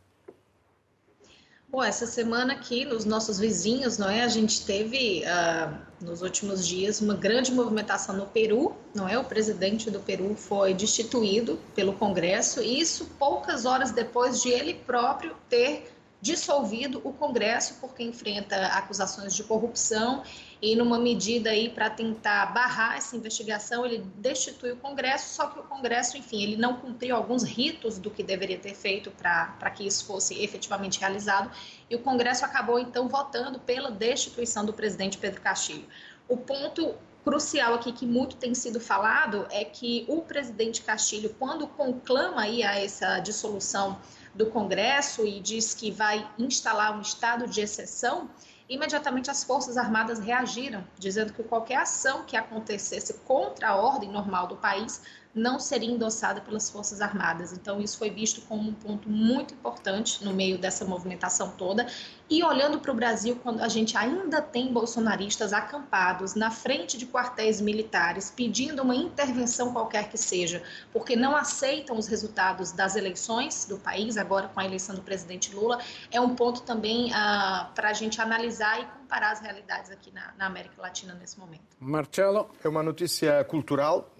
Bom, 1.70 1.82
essa 1.82 2.06
semana 2.06 2.54
aqui, 2.54 2.86
nos 2.86 3.04
nossos 3.04 3.38
vizinhos, 3.38 3.98
não 3.98 4.08
é? 4.08 4.22
A 4.22 4.28
gente 4.28 4.64
teve, 4.64 5.22
uh, 5.24 5.78
nos 6.02 6.22
últimos 6.22 6.66
dias, 6.66 7.02
uma 7.02 7.14
grande 7.14 7.52
movimentação 7.52 8.16
no 8.16 8.24
Peru, 8.24 8.74
não 8.94 9.06
é? 9.06 9.18
O 9.18 9.24
presidente 9.24 9.90
do 9.90 10.00
Peru 10.00 10.34
foi 10.34 10.72
destituído 10.72 11.58
pelo 11.74 11.92
Congresso, 11.92 12.62
e 12.62 12.80
isso 12.80 13.04
poucas 13.18 13.66
horas 13.66 13.90
depois 13.90 14.40
de 14.40 14.48
ele 14.48 14.72
próprio 14.72 15.36
ter 15.50 15.92
dissolvido 16.20 17.00
o 17.04 17.12
Congresso, 17.12 17.76
porque 17.80 18.02
enfrenta 18.02 18.56
acusações 18.66 19.34
de 19.34 19.44
corrupção 19.44 20.24
e 20.60 20.74
numa 20.74 20.98
medida 20.98 21.50
aí 21.50 21.68
para 21.68 21.88
tentar 21.88 22.46
barrar 22.46 22.96
essa 22.96 23.16
investigação, 23.16 23.86
ele 23.86 24.04
destitui 24.16 24.72
o 24.72 24.76
Congresso, 24.76 25.34
só 25.34 25.46
que 25.46 25.60
o 25.60 25.62
Congresso, 25.62 26.16
enfim, 26.16 26.42
ele 26.42 26.56
não 26.56 26.74
cumpriu 26.74 27.14
alguns 27.14 27.44
ritos 27.44 27.98
do 27.98 28.10
que 28.10 28.24
deveria 28.24 28.58
ter 28.58 28.74
feito 28.74 29.12
para 29.12 29.70
que 29.70 29.86
isso 29.86 30.04
fosse 30.04 30.42
efetivamente 30.42 30.98
realizado, 30.98 31.52
e 31.88 31.94
o 31.94 32.00
Congresso 32.00 32.44
acabou 32.44 32.80
então 32.80 33.08
votando 33.08 33.60
pela 33.60 33.90
destituição 33.90 34.64
do 34.64 34.72
presidente 34.72 35.16
Pedro 35.16 35.40
Castilho. 35.40 35.86
O 36.28 36.36
ponto 36.36 36.96
crucial 37.24 37.74
aqui 37.74 37.92
que 37.92 38.06
muito 38.06 38.34
tem 38.36 38.52
sido 38.54 38.80
falado 38.80 39.46
é 39.50 39.64
que 39.64 40.04
o 40.08 40.22
presidente 40.22 40.82
Castilho, 40.82 41.34
quando 41.38 41.68
conclama 41.68 42.42
aí 42.42 42.64
a 42.64 42.80
essa 42.80 43.20
dissolução 43.20 43.96
do 44.34 44.46
Congresso 44.46 45.26
e 45.26 45.40
diz 45.40 45.74
que 45.74 45.90
vai 45.90 46.28
instalar 46.38 46.96
um 46.96 47.00
estado 47.00 47.46
de 47.46 47.60
exceção, 47.60 48.30
imediatamente 48.68 49.30
as 49.30 49.42
Forças 49.42 49.76
Armadas 49.76 50.18
reagiram, 50.18 50.84
dizendo 50.98 51.32
que 51.32 51.42
qualquer 51.42 51.76
ação 51.76 52.24
que 52.24 52.36
acontecesse 52.36 53.14
contra 53.20 53.70
a 53.70 53.76
ordem 53.76 54.10
normal 54.10 54.46
do 54.46 54.56
país 54.56 55.00
não 55.34 55.58
seria 55.58 55.90
endossada 55.90 56.40
pelas 56.40 56.68
Forças 56.68 57.00
Armadas. 57.00 57.52
Então, 57.52 57.80
isso 57.80 57.96
foi 57.96 58.10
visto 58.10 58.40
como 58.42 58.68
um 58.68 58.74
ponto 58.74 59.08
muito 59.08 59.54
importante 59.54 60.24
no 60.24 60.34
meio 60.34 60.58
dessa 60.58 60.84
movimentação 60.84 61.52
toda. 61.52 61.86
E 62.30 62.44
olhando 62.44 62.78
para 62.78 62.92
o 62.92 62.94
Brasil, 62.94 63.38
quando 63.42 63.62
a 63.62 63.68
gente 63.68 63.96
ainda 63.96 64.42
tem 64.42 64.70
bolsonaristas 64.70 65.52
acampados 65.52 66.34
na 66.34 66.50
frente 66.50 66.98
de 66.98 67.06
quartéis 67.06 67.58
militares, 67.58 68.30
pedindo 68.30 68.82
uma 68.82 68.94
intervenção 68.94 69.72
qualquer 69.72 70.10
que 70.10 70.18
seja, 70.18 70.62
porque 70.92 71.16
não 71.16 71.34
aceitam 71.34 71.96
os 71.96 72.06
resultados 72.06 72.70
das 72.70 72.96
eleições 72.96 73.64
do 73.64 73.78
país, 73.78 74.18
agora 74.18 74.48
com 74.48 74.60
a 74.60 74.64
eleição 74.64 74.94
do 74.94 75.00
presidente 75.00 75.54
Lula, 75.54 75.78
é 76.10 76.20
um 76.20 76.34
ponto 76.34 76.62
também 76.62 77.10
ah, 77.14 77.70
para 77.74 77.88
a 77.88 77.92
gente 77.94 78.20
analisar 78.20 78.78
e 78.80 78.84
comparar 78.84 79.32
as 79.32 79.40
realidades 79.40 79.90
aqui 79.90 80.12
na, 80.12 80.34
na, 80.36 80.46
América 80.46 80.82
Latina 80.82 81.14
nesse 81.14 81.38
momento. 81.38 81.62
Marcelo? 81.80 82.50
É 82.62 82.68
uma 82.68 82.82
notícia 82.82 83.42
cultural, 83.44 84.14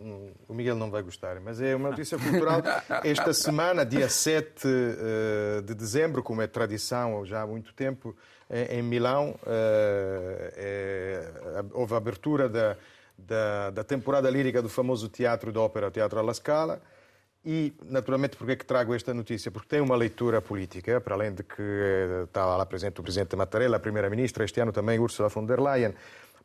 o 0.48 0.54
Miguel 0.54 0.76
não 0.76 0.90
vai 0.90 1.02
gostar, 1.02 1.38
mas 1.40 1.60
é 1.60 1.76
uma 1.76 1.90
notícia 1.90 2.18
cultural. 2.18 2.62
Esta 3.04 3.34
semana, 3.34 3.84
dia 3.84 4.08
7 4.08 4.66
eh, 4.66 5.60
de 5.62 5.74
dezembro, 5.74 6.22
como 6.22 6.40
é 6.40 6.46
tradição 6.46 7.24
já 7.26 7.42
há 7.42 7.46
muito 7.46 7.74
tempo, 7.74 7.97
em 8.50 8.82
Milão, 8.82 9.34
eh, 9.46 10.52
é, 10.56 11.64
houve 11.72 11.94
a 11.94 11.96
abertura 11.96 12.48
da, 12.48 12.76
da, 13.16 13.70
da 13.70 13.84
temporada 13.84 14.30
lírica 14.30 14.62
do 14.62 14.68
famoso 14.68 15.08
teatro 15.08 15.52
de 15.52 15.58
ópera, 15.58 15.90
Teatro 15.90 16.18
alla 16.18 16.32
Scala. 16.32 16.80
E, 17.44 17.72
naturalmente, 17.84 18.36
por 18.36 18.46
que 18.46 18.52
é 18.52 18.56
que 18.56 18.64
trago 18.64 18.94
esta 18.94 19.14
notícia? 19.14 19.50
Porque 19.50 19.68
tem 19.68 19.80
uma 19.80 19.96
leitura 19.96 20.42
política, 20.42 21.00
para 21.00 21.14
além 21.14 21.32
de 21.32 21.42
que 21.42 21.62
eh, 21.62 22.24
está 22.24 22.44
lá 22.44 22.66
presente 22.66 23.00
o 23.00 23.02
Presidente 23.02 23.36
Mattarella, 23.36 23.76
a 23.76 23.80
Primeira-Ministra, 23.80 24.44
este 24.44 24.60
ano 24.60 24.72
também 24.72 24.98
Ursula 24.98 25.28
von 25.28 25.46
der 25.46 25.60
Leyen. 25.60 25.94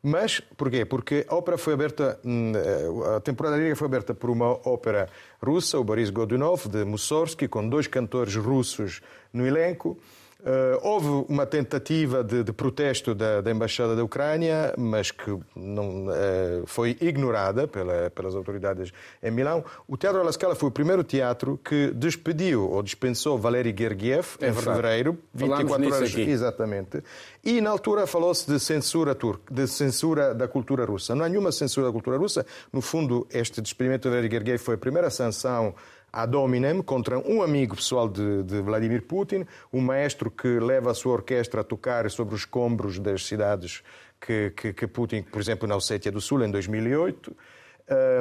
Mas, 0.02 0.40
porquê? 0.56 0.84
Porque 0.84 1.26
a 1.28 1.34
ópera 1.34 1.56
foi 1.56 1.72
aberta, 1.72 2.20
hum, 2.24 2.52
eh, 2.54 3.16
a 3.16 3.20
temporada 3.20 3.56
lírica 3.56 3.74
foi 3.74 3.86
aberta 3.86 4.14
por 4.14 4.30
uma 4.30 4.50
ópera 4.68 5.08
russa, 5.42 5.78
o 5.78 5.84
Boris 5.84 6.10
Godunov, 6.10 6.68
de 6.68 6.84
Mussorgsky, 6.84 7.48
com 7.48 7.68
dois 7.68 7.86
cantores 7.86 8.36
russos 8.36 9.00
no 9.32 9.46
elenco. 9.46 9.98
Uh, 10.44 10.78
houve 10.82 11.08
uma 11.26 11.46
tentativa 11.46 12.22
de, 12.22 12.44
de 12.44 12.52
protesto 12.52 13.14
da, 13.14 13.40
da, 13.40 13.50
Embaixada 13.50 13.96
da 13.96 14.04
Ucrânia, 14.04 14.74
mas 14.76 15.10
que 15.10 15.34
não, 15.56 16.06
uh, 16.06 16.66
foi 16.66 16.98
ignorada 17.00 17.66
pela, 17.66 18.10
pelas 18.10 18.34
autoridades 18.34 18.92
em 19.22 19.30
Milão. 19.30 19.64
O 19.88 19.96
Teatro 19.96 20.22
La 20.22 20.30
Scala 20.30 20.54
foi 20.54 20.68
o 20.68 20.72
primeiro 20.72 21.02
teatro 21.02 21.58
que 21.64 21.90
despediu 21.94 22.70
ou 22.70 22.82
dispensou 22.82 23.38
Valery 23.38 23.74
Gergiev 23.76 24.36
é 24.38 24.48
em 24.48 24.52
verdade. 24.52 24.76
fevereiro, 24.76 25.18
24 25.32 25.94
horas. 25.94 26.10
Aqui. 26.10 26.20
Exatamente. 26.20 27.02
E 27.42 27.62
na 27.62 27.70
altura 27.70 28.06
falou-se 28.06 28.46
de 28.46 28.60
censura 28.60 29.14
turca, 29.14 29.52
de 29.52 29.66
censura 29.66 30.34
da 30.34 30.46
cultura 30.46 30.84
russa. 30.84 31.14
Não 31.14 31.24
há 31.24 31.28
nenhuma 31.30 31.52
censura 31.52 31.86
da 31.86 31.92
cultura 31.92 32.18
russa. 32.18 32.44
No 32.70 32.82
fundo, 32.82 33.26
este 33.30 33.62
despedimento 33.62 34.10
de 34.10 34.14
Valery 34.14 34.30
Gergiev 34.30 34.58
foi 34.58 34.74
a 34.74 34.78
primeira 34.78 35.08
sanção 35.08 35.74
ad 36.14 36.36
hominem 36.36 36.80
contra 36.80 37.18
um 37.18 37.42
amigo 37.42 37.74
pessoal 37.74 38.08
de, 38.08 38.44
de, 38.44 38.62
Vladimir 38.62 39.02
Putin, 39.02 39.44
um 39.72 39.80
maestro 39.80 40.30
que 40.30 40.60
leva 40.60 40.92
a 40.92 40.94
sua 40.94 41.12
orquestra 41.12 41.62
a 41.62 41.64
tocar 41.64 42.08
sobre 42.08 42.34
os 42.34 42.42
escombros 42.42 43.00
das 43.00 43.26
cidades 43.26 43.82
que, 44.20 44.52
que, 44.56 44.72
que 44.72 44.86
Putin, 44.86 45.22
por 45.22 45.40
exemplo, 45.40 45.66
na 45.66 45.74
Ossétia 45.74 46.12
do 46.12 46.20
Sul, 46.20 46.44
em 46.44 46.50
2008. 46.50 47.36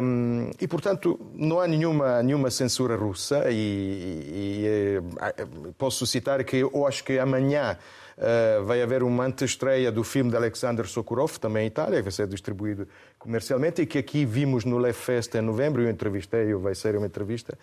Um, 0.01 0.51
e, 0.59 0.67
portanto, 0.67 1.17
não 1.33 1.61
há 1.61 1.67
nenhuma, 1.67 2.21
nenhuma 2.21 2.51
censura 2.51 2.97
russa 2.97 3.49
e, 3.49 3.55
e, 3.55 4.65
e, 4.65 4.65
eh, 4.67 5.47
posso 5.77 6.05
citar 6.05 6.43
que 6.43 6.57
eu 6.57 6.85
acho 6.85 7.01
que 7.01 7.17
amanhã 7.17 7.77
uh, 8.17 8.65
vai 8.65 8.81
haver 8.81 9.03
uma 9.03 9.23
antestreia 9.23 9.89
do 9.89 10.03
filme 10.03 10.29
de 10.29 10.35
Alexander 10.35 10.85
Sokurov, 10.85 11.37
também 11.39 11.63
em 11.63 11.67
Itália, 11.67 11.99
que 11.99 12.03
vai 12.03 12.11
ser 12.11 12.27
distribuído 12.27 12.85
comercialmente 13.17 13.81
e 13.81 13.85
que 13.85 13.97
aqui 13.97 14.25
vimos 14.25 14.65
no 14.65 14.77
Left 14.77 15.01
Fest 15.01 15.33
em 15.35 15.41
novembro, 15.41 15.81
eu 15.81 15.89
entrevistei, 15.89 16.53
vai 16.55 16.75
ser 16.75 16.97
uma 16.97 17.07
entrevista, 17.07 17.57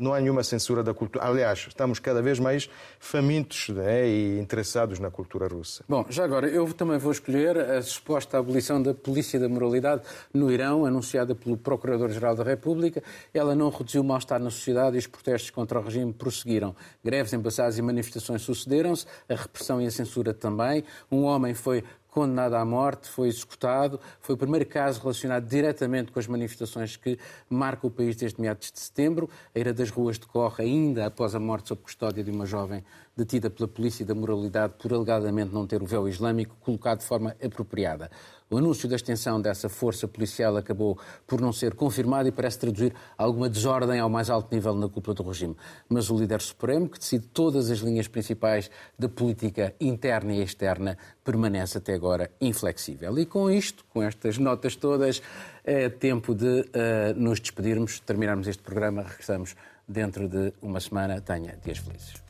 não 0.00 0.14
há 0.14 0.20
nenhuma 0.20 0.42
censura 0.42 0.82
da 0.82 0.94
cultura. 0.94 1.24
Aliás, 1.24 1.66
estamos 1.68 1.98
cada 1.98 2.22
vez 2.22 2.38
mais 2.38 2.68
famintos 2.98 3.68
né, 3.68 4.08
e 4.08 4.38
interessados 4.38 4.98
na 4.98 5.10
cultura 5.10 5.46
russa. 5.46 5.84
Bom, 5.88 6.04
já 6.08 6.24
agora, 6.24 6.48
eu 6.48 6.72
também 6.72 6.98
vou 6.98 7.12
escolher 7.12 7.56
a 7.58 7.82
suposta 7.82 8.38
abolição 8.38 8.82
da 8.82 8.94
Polícia 8.94 9.38
da 9.38 9.48
Moralidade 9.48 10.02
no 10.32 10.50
Irão, 10.50 10.86
anunciada 10.86 11.34
pelo 11.34 11.56
Procurador-Geral 11.56 12.34
da 12.34 12.42
República. 12.42 13.02
Ela 13.32 13.54
não 13.54 13.68
reduziu 13.68 14.00
o 14.00 14.04
mal-estar 14.04 14.40
na 14.40 14.50
sociedade 14.50 14.96
e 14.96 14.98
os 14.98 15.06
protestos 15.06 15.50
contra 15.50 15.78
o 15.78 15.82
regime 15.82 16.12
prosseguiram. 16.12 16.74
Greves, 17.04 17.32
embassadas 17.32 17.78
e 17.78 17.82
manifestações 17.82 18.42
sucederam-se, 18.42 19.06
a 19.28 19.34
repressão 19.34 19.80
e 19.80 19.86
a 19.86 19.90
censura 19.90 20.32
também. 20.32 20.82
Um 21.12 21.24
homem 21.24 21.54
foi 21.54 21.84
condenado 22.10 22.54
à 22.54 22.64
morte, 22.64 23.08
foi 23.08 23.28
executado. 23.28 24.00
Foi 24.20 24.34
o 24.34 24.38
primeiro 24.38 24.66
caso 24.66 25.00
relacionado 25.00 25.46
diretamente 25.46 26.12
com 26.12 26.18
as 26.18 26.26
manifestações 26.26 26.96
que 26.96 27.18
marcam 27.48 27.88
o 27.88 27.90
país 27.90 28.16
desde 28.16 28.40
meados 28.40 28.70
de 28.70 28.80
setembro. 28.80 29.28
A 29.54 29.58
Ira 29.58 29.72
das 29.72 29.90
Ruas 29.90 30.18
decorre 30.18 30.64
ainda 30.64 31.06
após 31.06 31.34
a 31.34 31.40
morte 31.40 31.68
sob 31.68 31.82
custódia 31.82 32.22
de 32.22 32.30
uma 32.30 32.46
jovem 32.46 32.84
detida 33.16 33.50
pela 33.50 33.68
Polícia 33.68 34.04
da 34.04 34.14
Moralidade 34.14 34.74
por 34.78 34.92
alegadamente 34.92 35.52
não 35.52 35.66
ter 35.66 35.82
o 35.82 35.86
véu 35.86 36.08
islâmico 36.08 36.56
colocado 36.60 37.00
de 37.00 37.04
forma 37.04 37.36
apropriada. 37.44 38.10
O 38.50 38.56
anúncio 38.58 38.88
da 38.88 38.96
extensão 38.96 39.40
dessa 39.40 39.68
força 39.68 40.08
policial 40.08 40.56
acabou 40.56 40.98
por 41.24 41.40
não 41.40 41.52
ser 41.52 41.72
confirmado 41.74 42.28
e 42.28 42.32
parece 42.32 42.58
traduzir 42.58 42.92
alguma 43.16 43.48
desordem 43.48 44.00
ao 44.00 44.10
mais 44.10 44.28
alto 44.28 44.52
nível 44.52 44.74
na 44.74 44.88
cúpula 44.88 45.14
do 45.14 45.22
regime. 45.22 45.56
Mas 45.88 46.10
o 46.10 46.18
líder 46.18 46.40
supremo, 46.40 46.88
que 46.88 46.98
decide 46.98 47.28
todas 47.28 47.70
as 47.70 47.78
linhas 47.78 48.08
principais 48.08 48.68
da 48.98 49.08
política 49.08 49.72
interna 49.80 50.32
e 50.32 50.42
externa, 50.42 50.98
permanece 51.22 51.78
até 51.78 51.94
agora 51.94 52.28
inflexível. 52.40 53.16
E 53.20 53.24
com 53.24 53.48
isto, 53.48 53.84
com 53.88 54.02
estas 54.02 54.36
notas 54.36 54.74
todas, 54.74 55.22
é 55.62 55.88
tempo 55.88 56.34
de 56.34 56.44
uh, 56.44 57.14
nos 57.14 57.38
despedirmos, 57.38 58.00
terminarmos 58.00 58.48
este 58.48 58.64
programa. 58.64 59.02
Regressamos 59.02 59.54
dentro 59.86 60.28
de 60.28 60.52
uma 60.60 60.80
semana. 60.80 61.20
Tenha 61.20 61.56
dias 61.62 61.78
felizes. 61.78 62.29